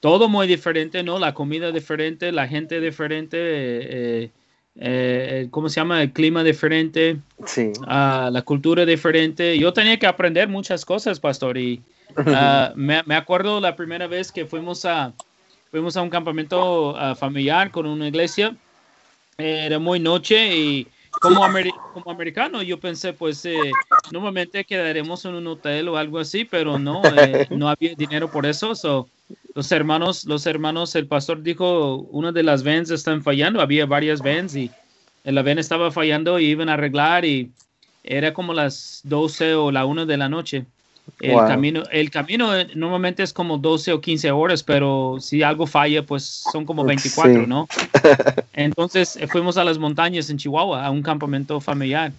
Todo 0.02 0.28
muy 0.28 0.48
diferente, 0.48 1.02
¿no? 1.02 1.18
La 1.18 1.34
comida 1.34 1.72
diferente, 1.72 2.34
la 2.34 2.46
gente 2.46 2.82
diferente, 2.82 4.32
¿cómo 5.50 5.70
se 5.70 5.80
llama? 5.80 6.04
El 6.04 6.12
clima 6.12 6.44
diferente, 6.44 7.20
sí. 7.46 7.72
Ah, 7.88 8.30
la 8.34 8.42
cultura 8.42 8.86
diferente. 8.86 9.58
Yo 9.58 9.72
tenía 9.72 9.98
que 9.98 10.08
aprender 10.08 10.50
muchas 10.50 10.84
cosas, 10.84 11.22
pastor, 11.22 11.58
y, 11.58 11.82
Ah, 12.28 12.74
me, 12.76 13.16
acuerdo 13.16 13.60
la 13.60 13.76
primera 13.76 14.08
vez 14.08 14.32
que 14.32 14.46
fuimos 14.46 14.86
a, 14.86 15.14
fuimos 15.72 15.98
a 15.98 16.02
un 16.02 16.10
campamento 16.10 16.96
ah, 16.98 17.16
familiar 17.16 17.72
con 17.72 17.86
una 17.86 18.08
iglesia. 18.08 18.56
era 19.38 19.80
muy 19.80 20.00
noche 20.00 20.56
y 20.56 20.88
como, 21.20 21.42
como 21.94 22.12
americano 22.12 22.62
yo 22.64 22.80
pensé, 22.80 23.14
pues 23.14 23.46
eh, 23.46 23.72
normalmente 24.12 24.66
quedaremos 24.66 25.24
en 25.26 25.36
un 25.36 25.48
hotel 25.48 25.88
o 25.88 25.98
algo 25.98 26.20
así, 26.20 26.44
pero 26.46 26.80
no, 26.80 27.02
eh, 27.18 27.48
no 27.50 27.70
había 27.70 27.96
dinero 27.96 28.30
por 28.30 28.46
eso. 28.46 29.08
los 29.56 29.72
hermanos, 29.72 30.26
los 30.26 30.46
hermanos, 30.46 30.96
el 30.96 31.08
pastor 31.08 31.42
dijo, 31.42 31.98
una 32.12 32.32
de 32.32 32.44
las 32.44 32.64
vans 32.64 32.90
están 32.92 33.24
fallando, 33.24 33.62
había 33.62 33.86
varias 33.86 34.22
vans 34.22 34.56
y 34.56 34.72
la 35.24 35.42
van 35.42 35.60
estaba 35.60 35.92
fallando 35.92 36.40
y 36.40 36.46
iban 36.46 36.70
a 36.70 36.74
arreglar 36.74 37.26
y 37.26 37.52
era 38.04 38.34
como 38.34 38.54
las 38.54 39.02
12 39.04 39.56
o 39.56 39.72
la 39.72 39.86
1 39.86 40.06
de 40.06 40.18
la 40.18 40.30
noche. 40.30 40.66
El, 41.20 41.38
camino, 41.38 41.84
el 41.92 42.10
camino 42.12 42.56
eh, 42.56 42.70
normalmente 42.76 43.24
es 43.24 43.34
como 43.34 43.58
12 43.58 43.94
o 43.94 44.02
15 44.02 44.32
horas, 44.32 44.64
pero 44.64 45.18
si 45.20 45.44
algo 45.44 45.66
falla, 45.66 46.06
pues 46.06 46.24
son 46.52 46.66
como 46.66 46.84
24, 46.84 47.48
¿no? 47.48 47.68
Entonces 48.54 49.16
eh, 49.18 49.28
fuimos 49.28 49.58
a 49.58 49.64
las 49.64 49.78
montañas 49.78 50.30
en 50.30 50.38
Chihuahua, 50.38 50.86
a 50.86 50.92
un 50.92 51.02
campamento 51.02 51.60
familiar. 51.60 52.12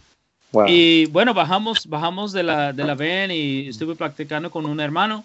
Y 0.69 1.07
bueno, 1.07 1.35
bajamos, 1.35 1.87
bajamos 1.87 2.33
de 2.33 2.45
la, 2.45 2.73
de 2.73 2.85
la 2.85 2.95
van 2.95 3.31
y 3.31 3.69
estuve 3.69 3.97
practicando 3.97 4.51
con 4.51 4.67
un 4.67 4.81
hermano. 4.81 5.25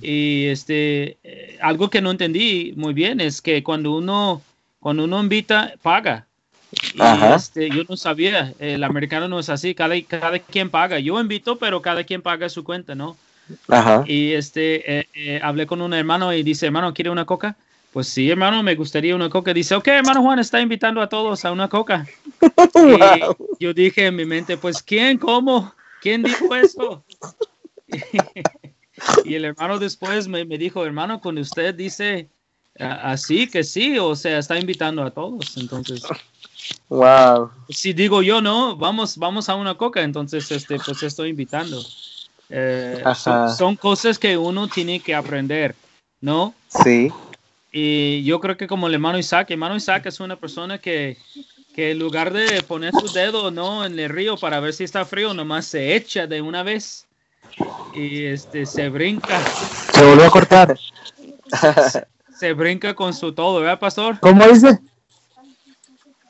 Y 0.00 0.46
este, 0.46 1.16
eh, 1.22 1.58
algo 1.60 1.88
que 1.88 2.00
no 2.00 2.10
entendí 2.10 2.74
muy 2.76 2.92
bien 2.92 3.20
es 3.20 3.40
que 3.40 3.62
cuando 3.62 3.92
uno, 3.92 4.42
cuando 4.80 5.04
uno 5.04 5.20
invita, 5.20 5.74
paga. 5.82 6.26
Este, 7.34 7.70
yo 7.70 7.82
no 7.88 7.96
sabía, 7.96 8.54
el 8.58 8.84
americano 8.84 9.28
no 9.28 9.38
es 9.38 9.48
así, 9.48 9.74
cada, 9.74 10.00
cada 10.02 10.38
quien 10.38 10.70
paga. 10.70 10.98
Yo 10.98 11.20
invito, 11.20 11.56
pero 11.56 11.82
cada 11.82 12.04
quien 12.04 12.22
paga 12.22 12.48
su 12.48 12.64
cuenta, 12.64 12.94
¿no? 12.94 13.16
Y 14.06 14.32
este, 14.32 15.00
eh, 15.00 15.08
eh, 15.14 15.40
hablé 15.42 15.66
con 15.66 15.82
un 15.82 15.92
hermano 15.92 16.32
y 16.32 16.42
dice, 16.42 16.66
hermano, 16.66 16.94
¿quiere 16.94 17.10
una 17.10 17.24
coca? 17.24 17.56
Pues 17.92 18.08
sí, 18.08 18.30
hermano, 18.30 18.62
me 18.62 18.74
gustaría 18.74 19.14
una 19.14 19.28
coca. 19.28 19.52
Dice, 19.52 19.74
ok, 19.74 19.86
hermano 19.88 20.22
Juan 20.22 20.38
está 20.38 20.60
invitando 20.60 21.00
a 21.00 21.08
todos 21.08 21.44
a 21.44 21.52
una 21.52 21.68
coca. 21.68 22.06
yo 23.60 23.72
dije 23.72 24.06
en 24.06 24.16
mi 24.16 24.24
mente, 24.24 24.56
pues 24.56 24.82
¿quién? 24.82 25.18
¿Cómo? 25.18 25.72
¿Quién 26.00 26.22
dijo 26.22 26.54
eso? 26.54 27.04
y 29.24 29.34
el 29.34 29.44
hermano 29.44 29.78
después 29.78 30.26
me, 30.26 30.44
me, 30.44 30.58
dijo, 30.58 30.84
hermano, 30.84 31.20
cuando 31.20 31.40
usted 31.40 31.74
dice 31.74 32.28
así 32.78 33.48
que 33.48 33.62
sí, 33.62 33.98
o 33.98 34.16
sea, 34.16 34.38
está 34.38 34.58
invitando 34.58 35.02
a 35.02 35.10
todos. 35.10 35.56
Entonces, 35.56 36.02
Wow. 36.88 37.50
Si 37.68 37.92
digo 37.92 38.22
yo 38.22 38.40
no, 38.40 38.76
vamos, 38.76 39.16
vamos 39.18 39.48
a 39.48 39.54
una 39.54 39.74
coca, 39.76 40.02
entonces 40.02 40.50
este, 40.50 40.78
pues 40.78 41.02
estoy 41.02 41.30
invitando. 41.30 41.82
Eh, 42.50 43.02
son, 43.56 43.76
cosas 43.76 44.18
que 44.18 44.36
uno 44.36 44.68
tiene 44.68 45.00
que 45.00 45.14
aprender, 45.14 45.74
¿no? 46.20 46.54
Sí. 46.68 47.10
Y 47.72 48.22
yo 48.24 48.38
creo 48.40 48.56
que 48.56 48.68
como 48.68 48.86
el 48.86 48.94
hermano 48.94 49.18
Isaac, 49.18 49.48
el 49.48 49.54
hermano 49.54 49.76
Isaac 49.76 50.06
es 50.06 50.20
una 50.20 50.36
persona 50.36 50.78
que, 50.78 51.16
que 51.74 51.90
en 51.90 51.98
lugar 51.98 52.32
de 52.32 52.62
poner 52.62 52.92
su 52.92 53.12
dedo 53.12 53.50
no 53.50 53.84
en 53.84 53.98
el 53.98 54.08
río 54.08 54.36
para 54.36 54.60
ver 54.60 54.72
si 54.72 54.84
está 54.84 55.04
frío, 55.04 55.34
nomás 55.34 55.66
se 55.66 55.96
echa 55.96 56.26
de 56.26 56.40
una 56.40 56.62
vez 56.62 57.06
y 57.94 58.24
este 58.24 58.66
se 58.66 58.88
brinca. 58.88 59.40
Se 59.92 60.04
volvió 60.04 60.26
a 60.26 60.30
cortar. 60.30 60.78
Se, 62.38 62.52
brinca 62.52 62.94
con 62.94 63.14
su 63.14 63.32
todo, 63.32 63.60
¿verdad, 63.60 63.78
pastor? 63.78 64.18
¿Cómo 64.20 64.46
dice? 64.46 64.80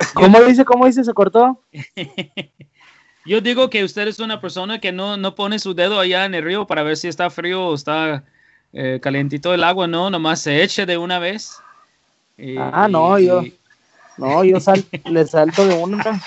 ¿Cómo 0.15 0.41
dice? 0.43 0.65
¿Cómo 0.65 0.87
dice? 0.87 1.05
¿Se 1.05 1.15
cortó? 1.15 1.61
Yo 3.27 3.41
digo 3.41 3.71
que 3.71 3.85
usted 3.85 4.07
es 4.07 4.21
una 4.21 4.41
persona 4.41 4.81
que 4.81 4.93
no, 4.93 5.17
no 5.17 5.35
pone 5.35 5.59
su 5.59 5.75
dedo 5.75 5.99
allá 5.99 6.27
en 6.27 6.35
el 6.35 6.45
río 6.45 6.67
para 6.67 6.83
ver 6.83 6.97
si 6.97 7.09
está 7.09 7.31
frío 7.31 7.69
o 7.69 7.75
está 7.75 8.23
eh, 8.75 8.99
calentito 9.01 9.55
el 9.55 9.65
agua, 9.65 9.87
no, 9.87 10.11
nomás 10.11 10.41
se 10.41 10.63
eche 10.63 10.85
de 10.85 10.99
una 10.99 11.19
vez. 11.19 11.59
ah, 12.59 12.87
no, 12.91 13.19
yo. 13.19 13.43
No, 14.19 14.45
yo 14.45 14.59
le 15.07 15.27
salto 15.27 15.67
de 15.67 15.75
una. 15.75 16.23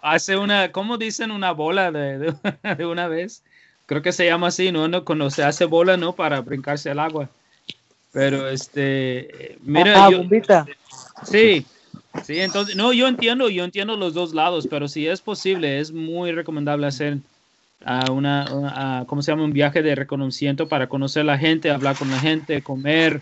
hace, 0.00 0.36
una, 0.36 0.70
¿cómo 0.70 0.96
dicen? 0.96 1.30
Una 1.30 1.52
bola 1.52 1.90
de, 1.90 2.34
de, 2.76 2.86
una 2.86 3.08
vez. 3.08 3.42
Creo 3.86 4.02
que 4.02 4.12
se 4.12 4.26
llama 4.26 4.48
así, 4.48 4.70
¿no? 4.70 4.86
no 4.86 5.04
Cuando 5.04 5.30
se 5.30 5.42
hace 5.42 5.64
bola, 5.64 5.96
¿no? 5.96 6.14
Para 6.14 6.40
brincarse 6.40 6.90
al 6.90 7.00
agua. 7.00 7.28
Pero 8.12 8.48
este, 8.48 9.58
mira. 9.62 10.04
Ah, 10.04 10.10
bombita. 10.10 10.66
Sí, 11.24 11.66
sí, 12.24 12.40
entonces, 12.40 12.76
no, 12.76 12.92
yo 12.92 13.08
entiendo, 13.08 13.48
yo 13.48 13.64
entiendo 13.64 13.96
los 13.96 14.14
dos 14.14 14.34
lados, 14.34 14.66
pero 14.68 14.88
si 14.88 15.06
es 15.06 15.20
posible, 15.20 15.80
es 15.80 15.92
muy 15.92 16.32
recomendable 16.32 16.86
hacer 16.86 17.18
a 17.84 18.10
una, 18.10 19.04
¿cómo 19.06 19.22
se 19.22 19.32
llama? 19.32 19.44
Un 19.44 19.52
viaje 19.52 19.82
de 19.82 19.94
reconocimiento 19.94 20.68
para 20.68 20.88
conocer 20.88 21.22
a 21.22 21.24
la 21.24 21.38
gente, 21.38 21.70
hablar 21.70 21.96
con 21.96 22.10
la 22.10 22.18
gente, 22.18 22.62
comer, 22.62 23.20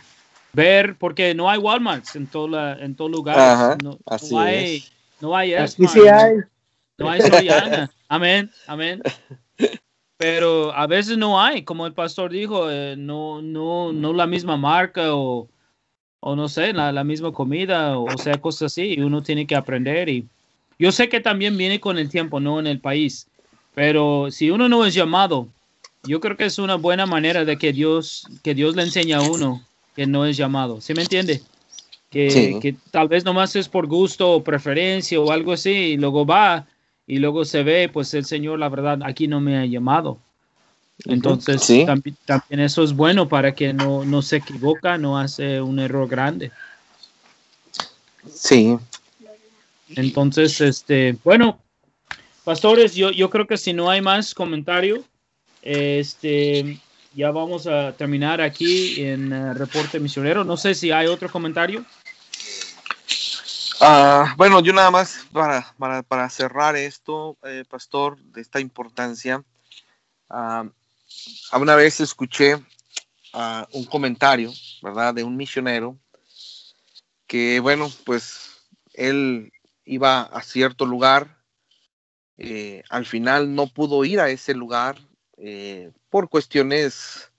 ver, 0.52 0.96
porque 0.96 1.34
no 1.34 1.48
hay 1.48 1.58
Walmarts 1.58 2.16
en 2.16 2.26
todo, 2.26 2.48
la, 2.48 2.72
en 2.74 2.94
todo 2.94 3.08
lugar. 3.08 3.78
no, 3.82 3.98
hay, 4.38 4.84
no 5.20 5.36
hay, 5.36 5.54
no 6.98 7.10
hay 7.10 7.20
Soriana. 7.20 7.90
Amén, 8.08 8.50
amén. 8.66 9.02
Pero 10.16 10.74
a 10.74 10.86
veces 10.88 11.16
no 11.16 11.40
hay, 11.40 11.62
como 11.62 11.86
el 11.86 11.92
pastor 11.92 12.32
dijo, 12.32 12.68
eh, 12.68 12.96
no, 12.98 13.40
no, 13.40 13.92
no 13.92 14.12
la 14.12 14.26
misma 14.26 14.56
marca 14.56 15.14
o 15.14 15.48
o 16.20 16.36
no 16.36 16.48
sé, 16.48 16.72
la, 16.72 16.92
la, 16.92 17.04
misma 17.04 17.32
comida, 17.32 17.98
o 17.98 18.18
sea, 18.18 18.40
cosas 18.40 18.72
así, 18.72 18.94
y 18.94 19.00
uno 19.00 19.22
tiene 19.22 19.46
que 19.46 19.56
aprender. 19.56 20.08
Y 20.08 20.26
yo 20.78 20.92
sé 20.92 21.08
que 21.08 21.20
también 21.20 21.56
viene 21.56 21.80
con 21.80 21.98
el 21.98 22.08
tiempo, 22.08 22.40
no 22.40 22.58
en 22.58 22.66
el 22.66 22.80
país, 22.80 23.26
pero 23.74 24.28
si 24.30 24.50
uno 24.50 24.68
no 24.68 24.84
es 24.84 24.94
llamado, 24.94 25.48
yo 26.04 26.20
creo 26.20 26.36
que 26.36 26.46
es 26.46 26.58
una 26.58 26.76
buena 26.76 27.06
manera 27.06 27.44
de 27.44 27.56
que 27.56 27.72
Dios, 27.72 28.26
que 28.42 28.54
Dios 28.54 28.76
le 28.76 28.82
enseñe 28.82 29.12
a 29.12 29.20
uno 29.20 29.62
que 29.94 30.06
no 30.06 30.24
es 30.26 30.36
llamado. 30.36 30.80
¿Sí 30.80 30.94
me 30.94 31.02
entiende? 31.02 31.42
Que, 32.10 32.58
que 32.62 32.74
tal 32.90 33.08
vez 33.08 33.24
nomás 33.24 33.54
es 33.56 33.68
por 33.68 33.86
gusto 33.86 34.32
o 34.32 34.44
preferencia 34.44 35.20
o 35.20 35.30
algo 35.30 35.52
así, 35.52 35.70
y 35.70 35.96
luego 35.96 36.24
va 36.24 36.66
y 37.08 37.18
luego 37.18 37.44
se 37.46 37.62
ve, 37.62 37.88
pues 37.88 38.12
el 38.12 38.26
Señor, 38.26 38.58
la 38.58 38.68
verdad, 38.68 39.00
aquí 39.02 39.26
no 39.26 39.40
me 39.40 39.56
ha 39.56 39.64
llamado. 39.64 40.18
Entonces, 41.04 41.86
también, 41.86 42.16
eso 42.60 42.82
es 42.82 42.92
bueno 42.92 43.28
para 43.28 43.54
que 43.54 43.72
no, 43.72 44.04
no 44.04 44.20
se 44.20 44.36
equivoca, 44.36 44.98
no 44.98 45.18
hace 45.18 45.60
un 45.60 45.78
error 45.78 46.08
grande. 46.08 46.50
Sí. 48.32 48.76
Entonces, 49.90 50.60
este, 50.60 51.16
bueno, 51.24 51.60
pastores, 52.44 52.94
yo, 52.94 53.10
yo 53.10 53.30
creo 53.30 53.46
que 53.46 53.56
si 53.56 53.72
no 53.72 53.88
hay 53.90 54.02
más 54.02 54.34
comentario, 54.34 55.04
este, 55.62 56.80
ya 57.14 57.30
vamos 57.30 57.66
a 57.66 57.92
terminar 57.92 58.40
aquí 58.40 59.00
en 59.02 59.32
uh, 59.32 59.54
Reporte 59.54 60.00
Misionero. 60.00 60.44
No 60.44 60.56
sé 60.56 60.74
si 60.74 60.90
hay 60.90 61.06
otro 61.06 61.30
comentario. 61.30 61.84
Uh, 63.80 64.26
bueno, 64.36 64.60
yo 64.60 64.72
nada 64.72 64.90
más 64.90 65.24
para, 65.32 65.72
para, 65.78 66.02
para 66.02 66.28
cerrar 66.28 66.74
esto, 66.76 67.36
eh, 67.44 67.64
pastor, 67.68 68.18
de 68.18 68.40
esta 68.40 68.60
importancia. 68.60 69.42
Uh, 70.28 70.68
una 71.52 71.74
vez 71.74 72.00
escuché 72.00 72.56
un 73.72 73.84
comentario, 73.84 74.52
¿verdad?, 74.82 75.14
de 75.14 75.24
un 75.24 75.36
misionero 75.36 75.98
que, 77.26 77.60
bueno, 77.60 77.90
pues 78.04 78.66
él 78.94 79.52
iba 79.84 80.22
a 80.22 80.42
cierto 80.42 80.86
lugar, 80.86 81.38
eh, 82.36 82.82
al 82.88 83.06
final 83.06 83.54
no 83.54 83.66
pudo 83.66 84.04
ir 84.04 84.20
a 84.20 84.30
ese 84.30 84.54
lugar 84.54 84.98
eh, 85.36 85.90
por 86.08 86.28
cuestiones 86.28 87.30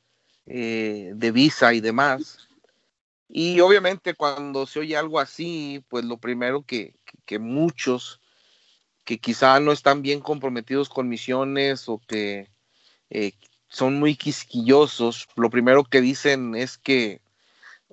eh, 0.45 1.11
de 1.15 1.31
visa 1.31 1.73
y 1.73 1.81
demás. 1.81 2.47
Y 3.27 3.59
obviamente 3.59 4.15
cuando 4.15 4.65
se 4.65 4.79
oye 4.79 4.97
algo 4.97 5.19
así, 5.19 5.83
pues 5.87 6.05
lo 6.05 6.17
primero 6.17 6.63
que, 6.63 6.95
que 7.25 7.39
muchos 7.39 8.19
que 9.03 9.19
quizá 9.19 9.59
no 9.59 9.71
están 9.71 10.01
bien 10.01 10.19
comprometidos 10.19 10.89
con 10.89 11.09
misiones 11.09 11.89
o 11.89 11.99
que 12.07 12.47
son 13.69 13.99
muy 13.99 14.15
quisquillosos, 14.15 15.27
lo 15.35 15.49
primero 15.49 15.83
que 15.83 16.01
dicen 16.01 16.55
es 16.55 16.77
que, 16.77 17.21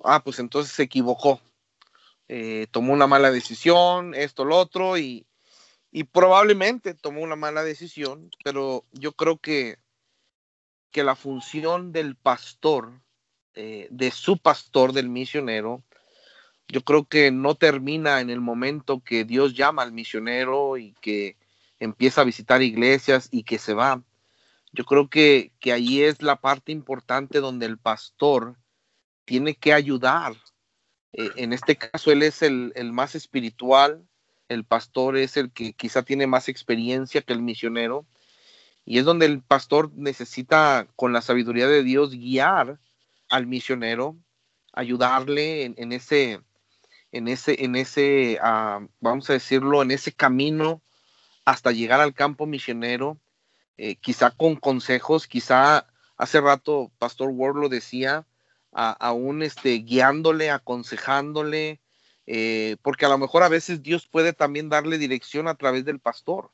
ah, 0.03 0.23
pues 0.23 0.39
entonces 0.39 0.73
se 0.73 0.83
equivocó, 0.83 1.39
eh, 2.27 2.67
tomó 2.71 2.93
una 2.93 3.07
mala 3.07 3.31
decisión, 3.31 4.13
esto, 4.15 4.43
lo 4.43 4.57
otro, 4.57 4.97
y, 4.97 5.25
probablemente 6.11 6.93
tomó 6.93 7.21
una 7.21 7.35
mala 7.35 7.63
decisión, 7.63 8.29
pero 8.43 8.83
yo 8.91 9.13
creo 9.13 9.37
que, 9.39 9.79
que 10.91 11.03
la 11.03 11.15
función 11.15 11.91
del 11.91 12.15
pastor, 12.15 13.01
eh, 13.55 13.87
de 13.89 14.11
su 14.11 14.37
pastor, 14.37 14.93
del 14.93 15.09
misionero, 15.09 15.83
yo 16.67 16.81
creo 16.81 17.05
que 17.05 17.31
no 17.31 17.55
termina 17.55 18.21
en 18.21 18.29
el 18.29 18.41
momento 18.41 19.01
que 19.03 19.23
Dios 19.25 19.55
llama 19.55 19.81
al 19.81 19.91
misionero 19.91 20.77
y 20.77 20.93
que 21.01 21.37
empieza 21.79 22.21
a 22.21 22.25
visitar 22.25 22.61
iglesias 22.61 23.29
y 23.31 23.43
que 23.43 23.57
se 23.57 23.73
va. 23.73 24.03
Yo 24.77 24.85
creo 24.85 25.09
que, 25.09 25.51
que 25.59 25.73
ahí 25.73 26.03
es 26.03 26.21
la 26.21 26.39
parte 26.39 26.71
importante 26.71 27.39
donde 27.39 27.65
el 27.65 27.79
pastor 27.79 28.57
tiene 29.25 29.55
que 29.55 29.73
ayudar. 29.73 30.35
Eh, 31.13 31.31
en 31.37 31.51
este 31.51 31.77
caso, 31.77 32.11
él 32.11 32.21
es 32.21 32.43
el, 32.43 32.71
más 32.91 33.15
espiritual, 33.15 34.07
el 34.49 34.65
pastor 34.65 35.17
es 35.17 35.35
el 35.35 35.51
que 35.51 35.73
quizá 35.73 36.03
tiene 36.03 36.27
más 36.27 36.47
experiencia 36.47 37.23
que 37.23 37.33
el 37.33 37.41
misionero, 37.41 38.05
y 38.85 38.99
es 38.99 39.05
donde 39.05 39.25
el 39.25 39.41
pastor 39.41 39.91
necesita, 39.95 40.87
con 40.95 41.11
la 41.11 41.23
sabiduría 41.23 41.67
de 41.67 41.81
Dios, 41.81 42.11
guiar 42.11 42.79
al 43.29 43.47
misionero, 43.47 44.15
ayudarle 44.73 45.73
en, 45.75 45.91
ese, 45.91 46.39
en 47.11 47.27
ese, 47.27 47.65
en 47.65 47.75
ese 47.75 48.37
ah, 48.43 48.85
vamos 48.99 49.27
a 49.31 49.33
decirlo, 49.33 49.81
en 49.81 49.89
ese 49.89 50.11
camino 50.11 50.83
hasta 51.45 51.71
llegar 51.71 51.99
al 51.99 52.13
campo 52.13 52.45
misionero 52.45 53.19
eh, 53.77 53.95
quizá 53.95 54.31
con 54.31 54.55
consejos, 54.55 55.27
quizá 55.27 55.85
hace 56.17 56.41
rato 56.41 56.91
Pastor 56.97 57.29
Ward 57.29 57.57
lo 57.57 57.69
decía, 57.69 58.25
aún 58.71 59.43
este, 59.43 59.79
guiándole, 59.79 60.51
aconsejándole, 60.51 61.79
eh, 62.25 62.77
porque 62.81 63.05
a 63.05 63.09
lo 63.09 63.17
mejor 63.17 63.43
a 63.43 63.49
veces 63.49 63.81
Dios 63.81 64.07
puede 64.07 64.33
también 64.33 64.69
darle 64.69 64.97
dirección 64.97 65.47
a 65.47 65.55
través 65.55 65.85
del 65.85 65.99
pastor, 65.99 66.51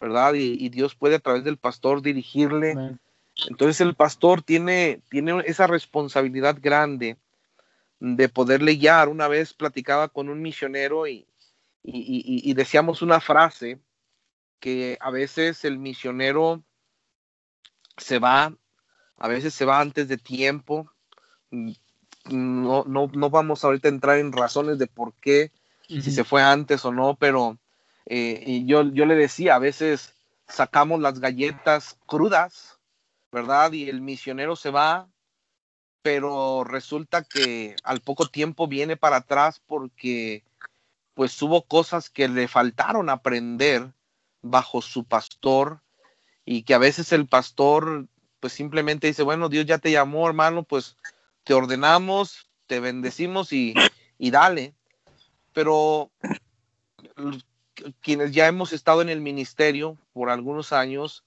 ¿verdad? 0.00 0.34
Y, 0.34 0.68
Dios 0.68 0.94
puede 0.94 1.16
a 1.16 1.20
través 1.20 1.44
del 1.44 1.56
pastor 1.56 2.02
dirigirle. 2.02 2.98
Entonces 3.48 3.80
el 3.80 3.94
pastor 3.94 4.42
tiene, 4.42 5.00
tiene 5.10 5.42
esa 5.46 5.66
responsabilidad 5.66 6.58
grande 6.60 7.16
de 7.98 8.28
poderle 8.28 8.76
guiar. 8.76 9.08
Una 9.08 9.26
vez 9.26 9.54
platicaba 9.54 10.08
con 10.08 10.28
un 10.28 10.42
misionero 10.42 11.06
y, 11.06 11.26
y 11.82 12.52
decíamos 12.54 13.02
una 13.02 13.20
frase 13.20 13.80
que 14.60 14.98
a 15.00 15.10
veces 15.10 15.64
el 15.64 15.78
misionero 15.78 16.62
se 17.96 18.18
va, 18.18 18.54
a 19.16 19.28
veces 19.28 19.54
se 19.54 19.64
va 19.64 19.80
antes 19.80 20.08
de 20.08 20.18
tiempo. 20.18 20.90
Mm, 21.50 21.72
no, 22.30 22.84
no, 22.84 23.10
no 23.12 23.30
vamos 23.30 23.64
ahorita 23.64 23.88
a 23.88 23.92
entrar 23.92 24.18
en 24.18 24.32
razones 24.32 24.78
de 24.78 24.86
por 24.86 25.14
qué, 25.14 25.52
si 25.86 26.10
se 26.10 26.24
fue 26.24 26.42
antes 26.42 26.84
o 26.84 26.92
no, 26.92 27.16
pero 27.16 27.58
eh, 28.04 28.42
y 28.46 28.66
yo, 28.66 28.82
yo 28.92 29.06
le 29.06 29.14
decía, 29.14 29.54
a 29.54 29.58
veces 29.58 30.14
sacamos 30.46 31.00
las 31.00 31.20
galletas 31.20 31.98
crudas, 32.06 32.78
¿verdad? 33.32 33.72
Y 33.72 33.88
el 33.88 34.02
misionero 34.02 34.56
se 34.56 34.70
va, 34.70 35.08
pero 36.02 36.64
resulta 36.64 37.24
que 37.24 37.76
al 37.82 38.00
poco 38.00 38.26
tiempo 38.26 38.66
viene 38.66 38.96
para 38.96 39.16
atrás 39.16 39.62
porque 39.66 40.44
pues 41.14 41.40
hubo 41.42 41.66
cosas 41.66 42.10
que 42.10 42.28
le 42.28 42.46
faltaron 42.48 43.10
aprender 43.10 43.92
bajo 44.42 44.82
su 44.82 45.04
pastor 45.04 45.80
y 46.44 46.62
que 46.62 46.74
a 46.74 46.78
veces 46.78 47.12
el 47.12 47.26
pastor 47.26 48.06
pues 48.40 48.52
simplemente 48.52 49.06
dice, 49.06 49.22
bueno, 49.22 49.48
Dios 49.48 49.66
ya 49.66 49.78
te 49.78 49.90
llamó, 49.90 50.26
hermano, 50.26 50.62
pues 50.62 50.96
te 51.44 51.54
ordenamos, 51.54 52.48
te 52.66 52.80
bendecimos 52.80 53.52
y, 53.52 53.74
y 54.16 54.30
dale. 54.30 54.74
Pero 55.52 56.10
quienes 58.00 58.32
ya 58.32 58.46
hemos 58.46 58.72
estado 58.72 59.02
en 59.02 59.08
el 59.08 59.20
ministerio 59.20 59.98
por 60.12 60.30
algunos 60.30 60.72
años, 60.72 61.24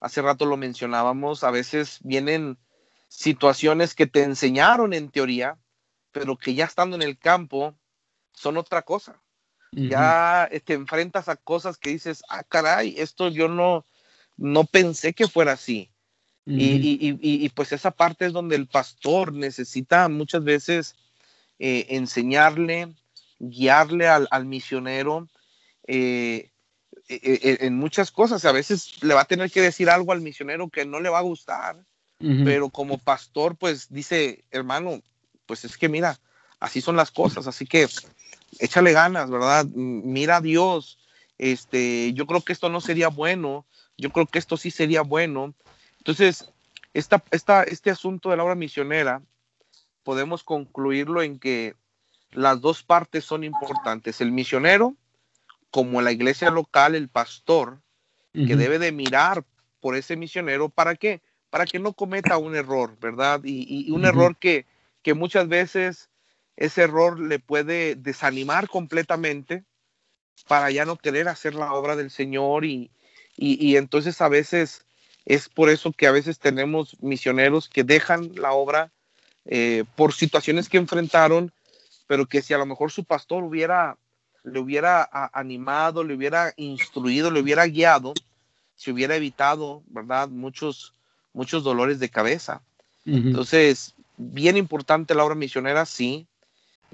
hace 0.00 0.22
rato 0.22 0.46
lo 0.46 0.56
mencionábamos, 0.56 1.44
a 1.44 1.50
veces 1.50 1.98
vienen 2.02 2.56
situaciones 3.08 3.94
que 3.94 4.06
te 4.06 4.22
enseñaron 4.22 4.94
en 4.94 5.10
teoría, 5.10 5.58
pero 6.12 6.36
que 6.36 6.54
ya 6.54 6.64
estando 6.64 6.96
en 6.96 7.02
el 7.02 7.18
campo 7.18 7.74
son 8.32 8.56
otra 8.56 8.82
cosa 8.82 9.20
ya 9.74 10.48
te 10.64 10.74
enfrentas 10.74 11.28
a 11.28 11.36
cosas 11.36 11.78
que 11.78 11.90
dices, 11.90 12.22
ah, 12.28 12.42
caray, 12.42 12.94
esto 12.98 13.28
yo 13.28 13.48
no, 13.48 13.84
no 14.36 14.64
pensé 14.64 15.12
que 15.12 15.28
fuera 15.28 15.52
así. 15.52 15.90
y, 16.46 17.48
pues 17.50 17.72
esa 17.72 17.90
parte 17.90 18.26
es 18.26 18.32
donde 18.32 18.56
el 18.56 18.66
pastor 18.66 19.32
necesita 19.32 20.08
muchas 20.08 20.44
veces 20.44 20.94
eh, 21.58 21.86
enseñarle, 21.90 22.94
guiarle 23.38 24.08
al, 24.08 24.44
misionero 24.44 25.28
eh, 25.86 26.50
e, 27.08 27.16
e, 27.16 27.66
en 27.66 27.76
muchas 27.76 28.10
cosas. 28.10 28.44
A 28.44 28.52
veces 28.52 29.02
le 29.02 29.14
va 29.14 29.22
a 29.22 29.26
tener 29.26 29.50
que 29.50 29.62
decir 29.62 29.88
algo 29.88 30.12
al 30.12 30.20
misionero 30.20 30.68
que 30.68 30.84
no 30.84 31.00
le 31.00 31.08
va 31.08 31.18
a 31.18 31.22
gustar, 31.22 31.84
pero 32.18 32.70
como 32.70 32.96
pastor, 32.96 33.54
pues 33.54 33.92
dice, 33.92 34.44
hermano, 34.50 35.02
pues 35.44 35.64
es 35.66 35.76
que 35.76 35.90
mira, 35.90 36.18
así 36.58 36.80
son 36.80 36.96
las 36.96 37.10
cosas, 37.10 37.46
así 37.46 37.66
que 37.66 37.86
échale 38.58 38.92
ganas, 38.92 39.30
¿verdad? 39.30 39.66
Mira 39.66 40.36
a 40.36 40.40
Dios. 40.40 40.98
Este, 41.38 42.12
yo 42.12 42.26
creo 42.26 42.40
que 42.42 42.52
esto 42.52 42.68
no 42.68 42.80
sería 42.80 43.08
bueno, 43.08 43.66
yo 43.98 44.10
creo 44.10 44.26
que 44.26 44.38
esto 44.38 44.56
sí 44.56 44.70
sería 44.70 45.02
bueno. 45.02 45.54
Entonces, 45.98 46.50
esta, 46.92 47.22
esta, 47.30 47.64
este 47.64 47.90
asunto 47.90 48.30
de 48.30 48.36
la 48.36 48.44
obra 48.44 48.54
misionera, 48.54 49.22
podemos 50.02 50.44
concluirlo 50.44 51.22
en 51.22 51.38
que 51.38 51.74
las 52.30 52.60
dos 52.60 52.82
partes 52.82 53.24
son 53.24 53.44
importantes. 53.44 54.20
El 54.20 54.32
misionero, 54.32 54.94
como 55.70 56.02
la 56.02 56.12
iglesia 56.12 56.50
local, 56.50 56.94
el 56.94 57.08
pastor, 57.08 57.80
que 58.32 58.56
debe 58.56 58.80
de 58.80 58.90
mirar 58.90 59.44
por 59.78 59.94
ese 59.94 60.16
misionero, 60.16 60.68
¿para 60.68 60.96
qué? 60.96 61.22
Para 61.50 61.66
que 61.66 61.78
no 61.78 61.92
cometa 61.92 62.36
un 62.36 62.56
error, 62.56 62.96
¿verdad? 63.00 63.40
Y, 63.44 63.88
un 63.92 64.04
error 64.04 64.36
que, 64.36 64.66
que 65.02 65.14
muchas 65.14 65.46
veces 65.46 66.10
ese 66.56 66.82
error 66.82 67.18
le 67.18 67.38
puede 67.38 67.96
desanimar 67.96 68.68
completamente 68.68 69.64
para 70.46 70.70
ya 70.70 70.84
no 70.84 70.96
querer 70.96 71.28
hacer 71.28 71.54
la 71.54 71.72
obra 71.72 71.96
del 71.96 72.10
Señor 72.10 72.64
y, 72.64 72.90
entonces 73.36 74.20
a 74.20 74.28
veces 74.28 74.84
es 75.24 75.48
por 75.48 75.70
eso 75.70 75.92
que 75.92 76.06
a 76.06 76.12
veces 76.12 76.38
tenemos 76.38 76.96
misioneros 77.00 77.68
que 77.68 77.82
dejan 77.82 78.32
la 78.36 78.52
obra 78.52 78.92
eh, 79.46 79.84
por 79.96 80.12
situaciones 80.12 80.68
que 80.68 80.76
enfrentaron, 80.76 81.52
pero 82.06 82.26
que 82.26 82.42
si 82.42 82.54
a 82.54 82.58
lo 82.58 82.66
mejor 82.66 82.92
su 82.92 83.04
pastor 83.04 83.42
hubiera, 83.42 83.96
le 84.44 84.60
hubiera 84.60 85.08
animado, 85.32 86.04
le 86.04 86.14
hubiera 86.14 86.52
instruido, 86.56 87.30
le 87.30 87.40
hubiera 87.40 87.66
guiado, 87.66 88.14
se 88.76 88.92
hubiera 88.92 89.16
evitado, 89.16 89.82
¿verdad? 89.86 90.28
Muchos, 90.28 90.92
muchos 91.32 91.64
dolores 91.64 91.98
de 91.98 92.10
cabeza. 92.10 92.62
Entonces, 93.06 93.94
bien 94.16 94.56
importante 94.56 95.14
la 95.14 95.24
obra 95.24 95.34
misionera, 95.34 95.84
sí, 95.84 96.26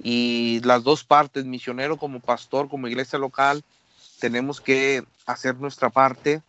y 0.02 0.60
las 0.64 0.82
dos 0.82 1.04
partes, 1.04 1.44
misionero 1.44 1.96
como 1.96 2.20
pastor, 2.20 2.68
como 2.68 2.88
iglesia 2.88 3.18
local, 3.18 3.62
tenemos 4.18 4.60
que 4.60 5.04
hacer 5.26 5.56
nuestra 5.56 5.90
parte. 5.90 6.42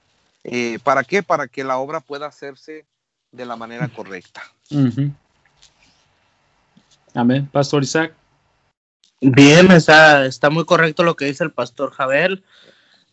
Eh, 0.44 0.80
¿Para 0.84 1.04
qué? 1.04 1.22
Para 1.22 1.48
que 1.48 1.64
la 1.64 1.78
obra 1.78 2.00
pueda 2.00 2.28
hacerse 2.28 2.86
de 3.32 3.46
la 3.46 3.56
manera 3.56 3.88
correcta. 3.90 4.42
Amén. 7.14 7.48
Pastor 7.52 7.84
Isaac. 7.84 8.14
Bien, 9.20 9.72
está, 9.72 10.26
está 10.26 10.50
muy 10.50 10.66
correcto 10.66 11.04
lo 11.04 11.16
que 11.16 11.26
dice 11.26 11.44
el 11.44 11.52
pastor 11.52 11.92
Javel. 11.92 12.44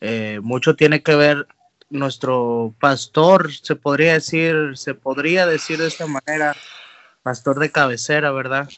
Eh, 0.01 0.41
mucho 0.43 0.77
tiene 0.77 1.03
que 1.03 1.15
ver 1.15 1.47
nuestro 1.91 2.75
pastor, 2.81 3.53
se 3.53 3.75
podría 3.75 4.15
decir, 4.15 4.73
se 4.77 4.95
podría 4.95 5.47
decir 5.47 5.79
de 5.79 5.89
esta 5.89 6.07
manera, 6.07 6.55
pastor 7.23 7.59
de 7.59 7.71
cabecera, 7.71 8.31
¿verdad? 8.31 8.69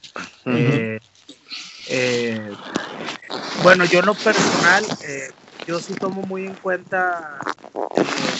Eh, 0.47 1.01
eh, 1.89 2.53
bueno, 3.63 3.85
yo 3.85 4.01
en 4.01 4.07
lo 4.07 4.15
personal, 4.15 4.85
yo 5.67 5.79
sí 5.81 5.95
tomo 5.95 6.23
muy 6.23 6.47
en 6.47 6.55
cuenta 6.55 7.39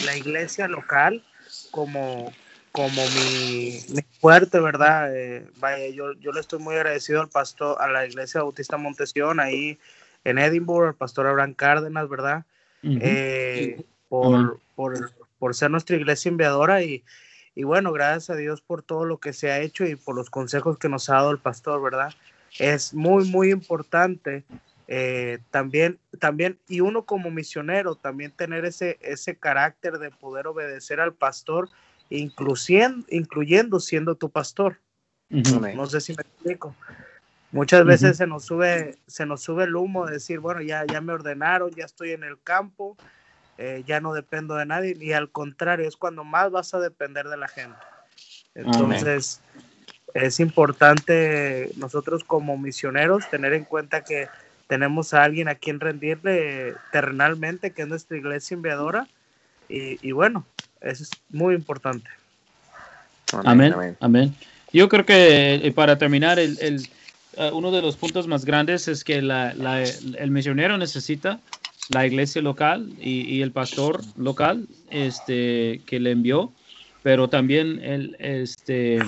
la 0.05 0.17
iglesia 0.17 0.67
local 0.67 1.23
como, 1.71 2.31
como 2.71 3.01
mi, 3.09 3.79
fuerte, 4.19 4.59
¿verdad? 4.59 5.15
Eh, 5.15 5.47
vaya, 5.57 5.87
yo, 5.89 6.13
yo 6.13 6.31
le 6.31 6.39
estoy 6.39 6.59
muy 6.59 6.75
agradecido 6.75 7.21
al 7.21 7.29
pastor, 7.29 7.77
a 7.81 7.87
la 7.87 8.05
iglesia 8.05 8.41
Bautista 8.41 8.77
Montesión, 8.77 9.39
ahí 9.39 9.79
en 10.23 10.37
Edinburgh, 10.37 10.89
al 10.89 10.95
pastor 10.95 11.27
Abraham 11.27 11.53
Cárdenas, 11.53 12.07
¿verdad? 12.09 12.43
Eh, 12.83 13.83
por, 14.09 14.59
por, 14.75 15.11
por, 15.37 15.55
ser 15.55 15.69
nuestra 15.69 15.95
iglesia 15.95 16.29
enviadora 16.29 16.81
y, 16.81 17.03
y 17.53 17.63
bueno, 17.63 17.91
gracias 17.91 18.31
a 18.31 18.35
Dios 18.35 18.61
por 18.61 18.81
todo 18.81 19.05
lo 19.05 19.19
que 19.19 19.33
se 19.33 19.51
ha 19.51 19.59
hecho 19.59 19.85
y 19.85 19.95
por 19.95 20.15
los 20.15 20.29
consejos 20.29 20.77
que 20.77 20.89
nos 20.89 21.09
ha 21.09 21.15
dado 21.15 21.31
el 21.31 21.37
pastor, 21.37 21.81
¿verdad? 21.81 22.11
Es 22.59 22.93
muy, 22.93 23.25
muy 23.25 23.51
importante 23.51 24.43
eh, 24.87 25.39
también, 25.51 25.99
también, 26.19 26.59
y 26.67 26.81
uno 26.81 27.05
como 27.05 27.31
misionero, 27.31 27.95
también 27.95 28.31
tener 28.31 28.65
ese, 28.65 28.97
ese 29.01 29.35
carácter 29.37 29.99
de 29.99 30.11
poder 30.11 30.47
obedecer 30.47 30.99
al 30.99 31.13
pastor 31.13 31.69
incluyendo, 32.09 33.05
incluyendo 33.09 33.79
siendo 33.79 34.15
tu 34.15 34.29
pastor. 34.29 34.79
No 35.29 35.85
sé 35.85 36.01
si 36.01 36.13
me 36.13 36.21
explico. 36.21 36.75
Muchas 37.53 37.85
veces 37.85 38.17
se 38.17 38.27
nos 38.27 38.45
sube, 38.45 38.97
se 39.07 39.25
nos 39.25 39.41
sube 39.41 39.63
el 39.63 39.75
humo 39.75 40.05
de 40.05 40.13
decir, 40.13 40.39
bueno, 40.39 40.61
ya, 40.61 40.85
ya 40.85 41.01
me 41.01 41.13
ordenaron, 41.13 41.71
ya 41.71 41.85
estoy 41.85 42.11
en 42.11 42.23
el 42.23 42.41
campo, 42.41 42.97
eh, 43.57 43.83
ya 43.85 43.99
no 43.99 44.13
dependo 44.13 44.55
de 44.55 44.65
nadie, 44.65 44.95
y 44.99 45.13
al 45.13 45.31
contrario, 45.31 45.87
es 45.87 45.97
cuando 45.97 46.23
más 46.23 46.51
vas 46.51 46.73
a 46.73 46.79
depender 46.79 47.27
de 47.27 47.37
la 47.37 47.47
gente. 47.47 47.77
Entonces, 48.55 49.41
es 50.13 50.39
importante 50.39 51.71
nosotros 51.77 52.23
como 52.23 52.57
misioneros 52.57 53.29
tener 53.29 53.53
en 53.53 53.65
cuenta 53.65 54.03
que 54.03 54.27
tenemos 54.67 55.13
a 55.13 55.23
alguien 55.23 55.47
a 55.47 55.55
quien 55.55 55.79
rendirle 55.79 56.75
terrenalmente, 56.91 57.71
que 57.71 57.81
es 57.81 57.87
nuestra 57.87 58.17
iglesia 58.17 58.55
enviadora, 58.55 59.07
y, 59.67 60.05
y 60.07 60.11
bueno, 60.11 60.45
eso 60.81 61.03
es 61.03 61.11
muy 61.29 61.55
importante. 61.55 62.09
Amén, 63.43 63.97
amén. 63.99 64.35
Yo 64.73 64.87
creo 64.89 65.05
que 65.05 65.71
para 65.75 65.97
terminar, 65.97 66.39
el, 66.39 66.57
el 66.61 66.87
uh, 67.37 67.55
uno 67.55 67.71
de 67.71 67.81
los 67.81 67.97
puntos 67.97 68.27
más 68.27 68.45
grandes 68.45 68.87
es 68.87 69.03
que 69.03 69.21
la, 69.21 69.53
la, 69.53 69.83
el 69.83 70.31
misionero 70.31 70.77
necesita 70.77 71.39
la 71.89 72.05
iglesia 72.05 72.41
local 72.41 72.89
y, 72.99 73.21
y, 73.21 73.41
el 73.41 73.51
pastor 73.51 74.01
local 74.15 74.67
este, 74.89 75.81
que 75.85 75.99
le 75.99 76.11
envió, 76.11 76.53
pero 77.03 77.27
también 77.27 77.83
el, 77.83 78.15
este, 78.19 78.99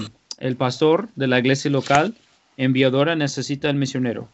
el 0.44 0.58
pastor 0.58 1.08
de 1.16 1.28
la 1.28 1.40
iglesia 1.40 1.72
local 1.72 2.14
enviadora 2.58 3.16
necesita 3.16 3.70
el 3.70 3.78
misionero. 3.78 4.28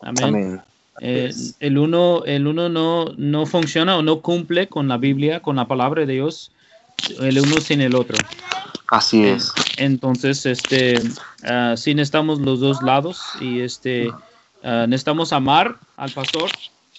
Amén. 0.00 0.24
amén. 0.24 0.60
Eh, 1.00 1.30
el 1.60 1.78
uno, 1.78 2.24
el 2.24 2.46
uno 2.46 2.68
no, 2.68 3.06
no 3.16 3.46
funciona 3.46 3.96
o 3.96 4.02
no 4.02 4.20
cumple 4.20 4.68
con 4.68 4.88
la 4.88 4.96
Biblia, 4.96 5.40
con 5.40 5.56
la 5.56 5.68
palabra 5.68 6.04
de 6.06 6.12
Dios 6.14 6.52
el 7.20 7.38
uno 7.38 7.60
sin 7.60 7.80
el 7.80 7.94
otro. 7.94 8.16
Así 8.88 9.24
es. 9.24 9.52
Entonces, 9.76 10.46
este, 10.46 11.00
uh, 11.44 11.76
sí 11.76 11.94
necesitamos 11.94 12.40
los 12.40 12.60
dos 12.60 12.82
lados 12.82 13.22
y 13.40 13.60
este, 13.60 14.08
uh, 14.08 14.86
necesitamos 14.86 15.32
amar 15.32 15.76
al 15.96 16.10
pastor, 16.12 16.50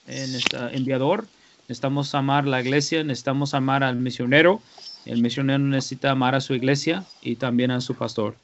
en 0.08 0.36
esta, 0.36 0.72
enviador, 0.72 1.26
necesitamos 1.68 2.14
amar 2.16 2.46
la 2.46 2.62
iglesia, 2.62 3.04
necesitamos 3.04 3.54
amar 3.54 3.84
al 3.84 3.98
misionero. 3.98 4.62
El 5.06 5.22
misionero 5.22 5.60
necesita 5.60 6.12
amar 6.12 6.36
a 6.36 6.42
su 6.42 6.54
iglesia 6.54 7.04
y 7.22 7.36
también 7.36 7.72
a 7.72 7.82
su 7.82 7.94
pastor. 7.96 8.36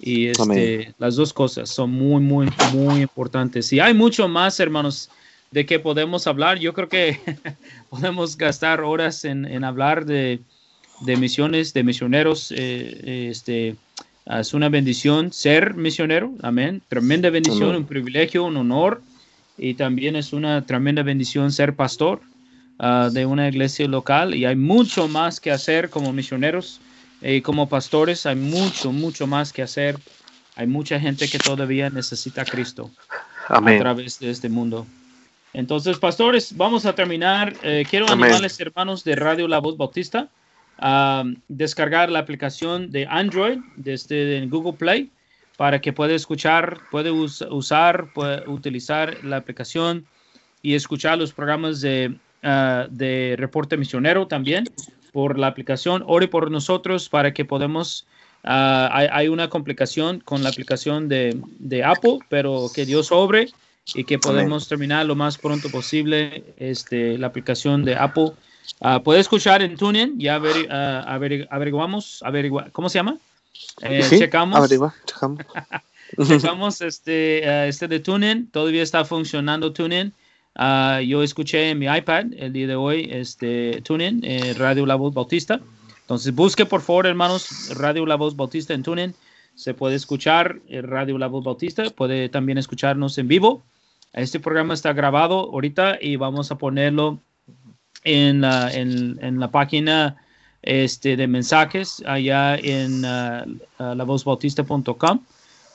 Y 0.00 0.28
este, 0.28 0.94
las 0.98 1.16
dos 1.16 1.32
cosas 1.32 1.70
son 1.70 1.90
muy, 1.90 2.20
muy, 2.20 2.48
muy 2.72 3.02
importantes. 3.02 3.72
Y 3.72 3.80
hay 3.80 3.94
mucho 3.94 4.28
más, 4.28 4.60
hermanos, 4.60 5.10
de 5.50 5.66
que 5.66 5.78
podemos 5.78 6.26
hablar. 6.26 6.58
Yo 6.58 6.72
creo 6.72 6.88
que 6.88 7.18
podemos 7.90 8.36
gastar 8.36 8.80
horas 8.80 9.24
en, 9.24 9.44
en 9.44 9.64
hablar 9.64 10.04
de, 10.04 10.40
de 11.00 11.16
misiones, 11.16 11.72
de 11.74 11.82
misioneros. 11.82 12.52
Eh, 12.56 13.28
este, 13.30 13.76
es 14.26 14.54
una 14.54 14.68
bendición 14.68 15.32
ser 15.32 15.74
misionero, 15.74 16.32
amén. 16.42 16.82
Tremenda 16.88 17.30
bendición, 17.30 17.74
un 17.74 17.86
privilegio, 17.86 18.44
un 18.44 18.56
honor. 18.56 19.02
Y 19.56 19.74
también 19.74 20.14
es 20.14 20.32
una 20.32 20.64
tremenda 20.64 21.02
bendición 21.02 21.50
ser 21.50 21.74
pastor 21.74 22.20
uh, 22.78 23.10
de 23.10 23.26
una 23.26 23.48
iglesia 23.48 23.88
local. 23.88 24.34
Y 24.34 24.44
hay 24.44 24.54
mucho 24.54 25.08
más 25.08 25.40
que 25.40 25.50
hacer 25.50 25.90
como 25.90 26.12
misioneros 26.12 26.80
y 27.20 27.40
como 27.40 27.68
pastores. 27.68 28.26
Hay 28.26 28.36
mucho, 28.36 28.92
mucho 28.92 29.26
más 29.26 29.52
que 29.52 29.62
hacer. 29.62 29.98
Hay 30.56 30.66
mucha 30.66 30.98
gente 30.98 31.28
que 31.28 31.38
todavía 31.38 31.90
necesita 31.90 32.42
a 32.42 32.44
Cristo 32.44 32.90
a 33.48 33.60
través 33.60 34.18
de 34.18 34.30
este 34.30 34.48
mundo. 34.48 34.86
Entonces, 35.52 35.98
pastores, 35.98 36.56
vamos 36.56 36.84
a 36.84 36.94
terminar. 36.94 37.54
Eh, 37.62 37.84
quiero 37.88 38.10
animarles, 38.10 38.60
hermanos 38.60 39.04
de 39.04 39.16
Radio 39.16 39.48
La 39.48 39.60
Voz 39.60 39.76
Bautista, 39.76 40.28
descargar 41.48 42.10
la 42.10 42.18
aplicación 42.18 42.90
de 42.90 43.06
Android 43.06 43.58
desde 43.76 44.44
Google 44.46 44.74
Play 44.74 45.10
para 45.56 45.80
que 45.80 45.92
pueda 45.92 46.14
escuchar, 46.14 46.78
puede 46.90 47.10
usar, 47.10 48.12
puede 48.12 48.48
utilizar 48.48 49.24
la 49.24 49.38
aplicación 49.38 50.06
y 50.62 50.74
escuchar 50.74 51.18
los 51.18 51.32
programas 51.32 51.80
de, 51.80 52.16
ah, 52.42 52.86
de 52.90 53.34
reporte 53.38 53.76
misionero 53.76 54.26
también 54.26 54.64
por 55.18 55.36
la 55.36 55.48
aplicación. 55.48 56.04
Ore 56.06 56.28
por 56.28 56.48
nosotros 56.48 57.08
para 57.08 57.34
que 57.34 57.44
podamos. 57.44 58.06
Ah, 58.44 58.88
hay, 58.92 59.26
una 59.26 59.48
complicación 59.50 60.20
con 60.20 60.44
la 60.44 60.48
aplicación 60.48 61.08
de, 61.08 61.36
de, 61.58 61.82
Apple, 61.82 62.20
pero 62.28 62.70
que 62.72 62.86
Dios 62.86 63.10
obre 63.10 63.50
y 63.96 64.04
que 64.04 64.20
podemos 64.20 64.68
terminar 64.68 65.06
lo 65.06 65.16
más 65.16 65.36
pronto 65.36 65.70
posible 65.70 66.44
este, 66.56 67.18
la 67.18 67.26
aplicación 67.26 67.84
de 67.84 67.96
Apple 67.96 68.30
Uh, 68.80 69.02
puede 69.02 69.20
escuchar 69.20 69.62
en 69.62 69.76
TuneIn, 69.76 70.20
ya 70.20 70.38
ver, 70.38 70.68
uh, 70.68 71.08
aver, 71.08 71.48
averiguamos, 71.50 72.22
averigua, 72.22 72.68
¿cómo 72.70 72.90
se 72.90 72.98
llama? 72.98 73.16
Eh, 73.80 74.02
sí, 74.02 74.18
checamos. 74.18 74.56
Averigua, 74.56 74.94
checamos. 75.06 75.40
checamos 76.28 76.80
este, 76.82 77.66
este 77.66 77.88
de 77.88 77.98
TuneIn, 77.98 78.50
todavía 78.50 78.82
está 78.82 79.06
funcionando 79.06 79.72
TuneIn. 79.72 80.12
Yo 81.04 81.22
escuché 81.22 81.70
en 81.70 81.78
mi 81.78 81.86
iPad 81.86 82.32
el 82.36 82.52
día 82.52 82.66
de 82.66 82.74
hoy 82.74 83.08
este, 83.10 83.80
TuneIn, 83.82 84.20
eh, 84.24 84.54
Radio 84.58 84.86
La 84.86 84.96
Voz 84.96 85.14
Bautista. 85.14 85.60
Entonces 86.00 86.34
busque 86.34 86.66
por 86.66 86.80
favor, 86.80 87.06
hermanos, 87.06 87.72
Radio 87.76 88.06
La 88.06 88.16
Voz 88.16 88.34
Bautista 88.34 88.74
en 88.74 88.82
TuneIn. 88.82 89.14
Se 89.54 89.74
puede 89.74 89.96
escuchar 89.96 90.60
eh, 90.68 90.82
Radio 90.82 91.18
La 91.18 91.26
Voz 91.26 91.44
Bautista, 91.44 91.84
puede 91.90 92.28
también 92.28 92.58
escucharnos 92.58 93.18
en 93.18 93.28
vivo. 93.28 93.62
Este 94.12 94.40
programa 94.40 94.74
está 94.74 94.92
grabado 94.92 95.50
ahorita 95.52 95.98
y 96.00 96.16
vamos 96.16 96.50
a 96.50 96.58
ponerlo 96.58 97.20
en 98.04 98.40
la, 98.40 98.72
en, 98.72 99.18
en 99.22 99.38
la 99.38 99.50
página 99.50 100.16
este, 100.62 101.16
de 101.16 101.26
mensajes 101.26 102.02
allá 102.06 102.56
en 102.56 103.04
uh, 103.04 103.44
uh 103.78 103.94
lavozbautista.com. 103.94 105.20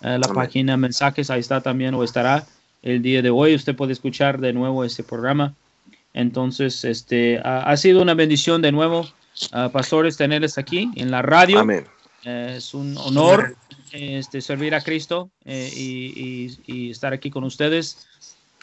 Uh, 0.02 0.18
la 0.18 0.28
página 0.34 0.76
mensajes, 0.76 1.30
ahí 1.30 1.40
está 1.40 1.62
también 1.62 1.94
o 1.94 2.04
estará 2.04 2.46
el 2.84 3.02
día 3.02 3.22
de 3.22 3.30
hoy. 3.32 3.56
Usted 3.56 3.76
puede 3.76 3.94
escuchar 3.94 4.40
de 4.40 4.54
nuevo 4.54 4.84
este 4.84 5.04
programa. 5.04 5.56
Entonces, 6.14 6.86
este, 6.86 7.40
ha 7.44 7.76
sido 7.76 8.02
una 8.02 8.14
bendición 8.14 8.62
de 8.62 8.72
nuevo, 8.72 9.08
uh, 9.52 9.72
pastores, 9.72 10.16
tenerles 10.16 10.60
aquí 10.60 10.92
en 10.96 11.10
la 11.10 11.24
radio. 11.24 11.60
Amén. 11.60 11.86
es 12.24 12.76
un 12.76 12.96
honor 12.98 13.56
este, 13.92 14.42
servir 14.42 14.76
a 14.76 14.82
Cristo 14.82 15.32
eh, 15.46 15.72
y, 15.76 16.14
y, 16.16 16.58
y, 16.68 16.92
estar 16.92 17.14
aquí 17.14 17.32
con 17.32 17.44
ustedes. 17.44 18.08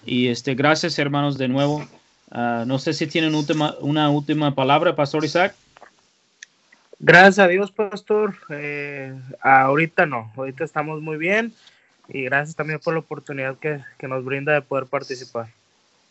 Y 0.06 0.28
este, 0.28 0.54
gracias, 0.54 0.98
hermanos, 0.98 1.38
de 1.38 1.48
nuevo. 1.48 1.84
Uh, 2.30 2.64
no 2.66 2.78
sé 2.78 2.92
si 2.92 3.08
tienen 3.08 3.34
última, 3.34 3.74
una 3.80 4.10
última 4.10 4.54
palabra, 4.54 4.94
Pastor 4.94 5.24
Isaac. 5.24 5.54
Gracias 7.00 7.40
a 7.40 7.48
Dios, 7.48 7.72
Pastor. 7.72 8.36
Eh, 8.50 9.12
ahorita 9.40 10.06
no, 10.06 10.30
ahorita 10.36 10.62
estamos 10.62 11.00
muy 11.00 11.16
bien 11.16 11.52
y 12.12 12.24
gracias 12.24 12.56
también 12.56 12.80
por 12.80 12.94
la 12.94 13.00
oportunidad 13.00 13.58
que, 13.58 13.84
que 13.98 14.08
nos 14.08 14.24
brinda 14.24 14.52
de 14.52 14.62
poder 14.62 14.86
participar. 14.86 15.48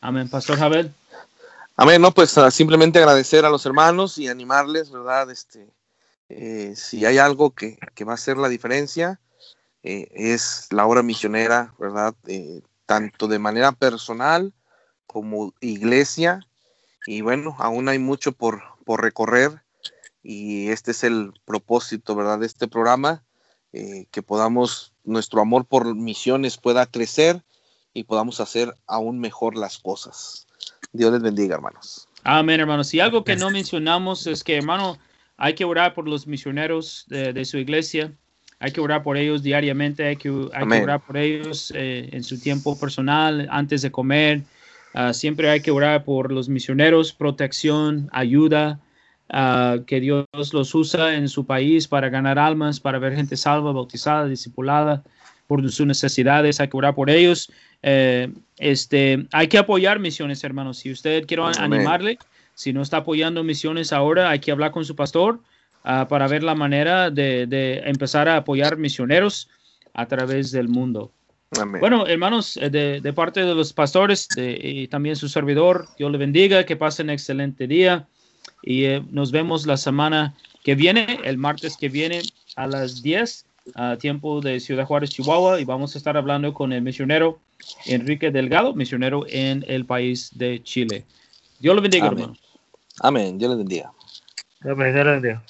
Amén, 0.02 0.30
Pastor 0.30 0.58
Javel. 0.58 0.94
Amén, 1.76 2.02
no, 2.02 2.12
pues 2.12 2.36
uh, 2.38 2.52
simplemente 2.52 3.00
agradecer 3.00 3.46
a 3.46 3.50
los 3.50 3.66
hermanos 3.66 4.18
y 4.18 4.28
animarles, 4.28 4.92
¿verdad? 4.92 5.30
Este, 5.32 5.68
eh, 6.30 6.74
si 6.76 7.06
hay 7.06 7.18
algo 7.18 7.52
que, 7.52 7.78
que, 7.96 8.04
va 8.04 8.14
a 8.14 8.16
hacer 8.16 8.38
la 8.38 8.50
diferencia, 8.50 9.20
eh, 9.84 10.08
es 10.12 10.68
la 10.72 10.86
obra 10.86 11.04
misionera, 11.04 11.74
¿verdad? 11.80 12.16
Eh, 12.28 12.62
tanto 12.86 13.28
de 13.28 13.40
manera 13.40 13.72
personal 13.72 14.54
como 15.06 15.54
iglesia. 15.62 16.46
Y 17.06 17.22
bueno, 17.22 17.56
aún 17.60 17.88
hay 17.88 18.00
mucho 18.00 18.32
por, 18.32 18.62
por 18.86 19.02
recorrer 19.02 19.64
y 20.22 20.70
este 20.70 20.92
es 20.92 21.04
el 21.04 21.34
propósito, 21.46 22.16
¿verdad? 22.16 22.40
De 22.40 22.46
este 22.46 22.68
programa, 22.68 23.24
eh, 23.72 24.08
que 24.12 24.22
podamos, 24.22 24.94
nuestro 25.10 25.42
amor 25.42 25.66
por 25.66 25.96
misiones 25.96 26.58
pueda 26.58 26.86
crecer 26.86 27.42
y 27.94 28.04
podamos 28.04 28.40
hacer 28.40 28.74
aún 28.88 29.20
mejor 29.20 29.58
las 29.58 29.78
cosas. 29.78 30.48
Dios 30.94 31.12
les 31.12 31.22
bendiga, 31.22 31.56
hermanos. 31.56 32.08
Amén, 32.24 32.60
hermanos. 32.60 32.94
Y 32.94 33.00
algo 33.00 33.24
que 33.24 33.36
no 33.36 33.50
mencionamos 33.50 34.28
es 34.28 34.44
que, 34.44 34.58
hermano, 34.58 34.98
hay 35.38 35.54
que 35.54 35.66
orar 35.66 35.94
por 35.94 36.08
los 36.08 36.28
misioneros 36.28 37.06
de, 37.08 37.46
su 37.46 37.58
iglesia. 37.58 38.12
Hay 38.60 38.72
que 38.72 38.82
orar 38.82 39.04
por 39.04 39.18
ellos 39.18 39.42
diariamente. 39.42 40.06
Hay 40.06 40.18
que, 40.18 40.30
orar 40.30 41.06
por 41.06 41.18
ellos 41.18 41.72
eh, 41.76 42.10
en 42.12 42.24
su 42.24 42.40
tiempo 42.40 42.78
personal, 42.78 43.48
antes 43.52 43.82
de 43.82 43.92
comer. 43.92 44.44
Ah, 44.94 45.14
siempre 45.14 45.50
hay 45.50 45.62
que 45.62 45.72
orar 45.72 46.04
por 46.04 46.32
los 46.32 46.50
misioneros, 46.50 47.14
protección, 47.14 48.10
ayuda. 48.12 48.80
Ah, 49.32 49.78
que 49.86 50.00
Dios 50.00 50.26
los 50.54 50.74
usa 50.74 51.16
en 51.16 51.30
su 51.30 51.46
país 51.46 51.88
para 51.88 52.10
ganar 52.10 52.40
almas, 52.40 52.80
para 52.80 52.98
ver 52.98 53.16
gente 53.16 53.38
salva, 53.38 53.72
bautizada, 53.72 54.28
discipulada 54.28 55.04
por 55.46 55.62
sus 55.72 55.86
necesidades. 55.86 56.60
Hay 56.60 56.68
que 56.68 56.78
orar 56.78 56.96
por 56.96 57.12
ellos. 57.12 57.52
Eh, 57.84 58.32
este, 58.58 59.28
hay 59.32 59.48
que 59.48 59.60
apoyar 59.60 60.00
misiones, 60.00 60.44
hermanos. 60.44 60.80
Si 60.80 60.92
usted 60.92 61.28
quiere 61.28 61.44
animarle, 61.60 62.18
si 62.56 62.74
no 62.74 62.82
está 62.82 62.98
apoyando 62.98 63.44
misiones 63.44 63.94
ahora, 63.94 64.32
hay 64.32 64.40
que 64.40 64.52
hablar 64.52 64.72
con 64.72 64.84
su 64.84 64.96
pastor 64.96 65.40
ah, 65.84 66.08
para 66.10 66.28
ver 66.28 66.42
la 66.42 66.56
manera 66.56 67.12
de, 67.12 67.84
empezar 67.86 68.28
a 68.28 68.38
apoyar 68.38 68.78
misioneros 68.78 69.48
a 69.94 70.08
través 70.08 70.52
del 70.52 70.70
mundo. 70.70 71.12
Bueno, 71.80 72.08
hermanos, 72.08 72.58
eh, 72.58 72.70
de, 72.70 73.14
parte 73.14 73.44
de 73.44 73.54
los 73.54 73.74
pastores 73.74 74.28
y 74.38 74.88
también 74.88 75.16
su 75.16 75.30
servidor, 75.30 75.88
Dios 75.98 76.12
le 76.12 76.18
bendiga, 76.18 76.64
que 76.64 76.76
pasen 76.76 77.12
excelente 77.12 77.68
día 77.68 78.08
y 78.62 78.86
eh, 78.86 79.04
nos 79.12 79.32
vemos 79.32 79.66
la 79.66 79.78
semana 79.78 80.36
que 80.64 80.76
viene, 80.76 81.20
el 81.24 81.38
martes 81.38 81.78
que 81.78 81.90
viene 81.90 82.22
a 82.56 82.68
las 82.68 83.02
10 83.02 83.46
a 83.76 83.98
tiempo 83.98 84.42
de 84.42 84.60
Ciudad 84.60 84.86
Juárez, 84.86 85.12
Chihuahua, 85.12 85.60
y 85.62 85.66
vamos 85.66 85.96
a 85.96 85.98
estar 85.98 86.18
hablando 86.18 86.54
con 86.54 86.74
el 86.74 86.82
misionero 86.82 87.40
Enrique 87.86 88.32
Delgado, 88.32 88.74
misionero 88.74 89.26
en 89.28 89.64
el 89.68 89.86
país 89.86 90.32
de 90.36 90.62
Chile. 90.64 91.06
Dios 91.60 91.76
lo 91.76 91.82
bendiga, 91.82 92.08
Amén. 92.08 92.20
hermano. 92.20 92.40
Amén. 93.02 93.38
Dios 93.38 93.52
le 93.52 93.58
bendiga. 93.58 93.94
Dios 94.62 94.78
le 94.78 94.92
bendiga. 94.92 95.44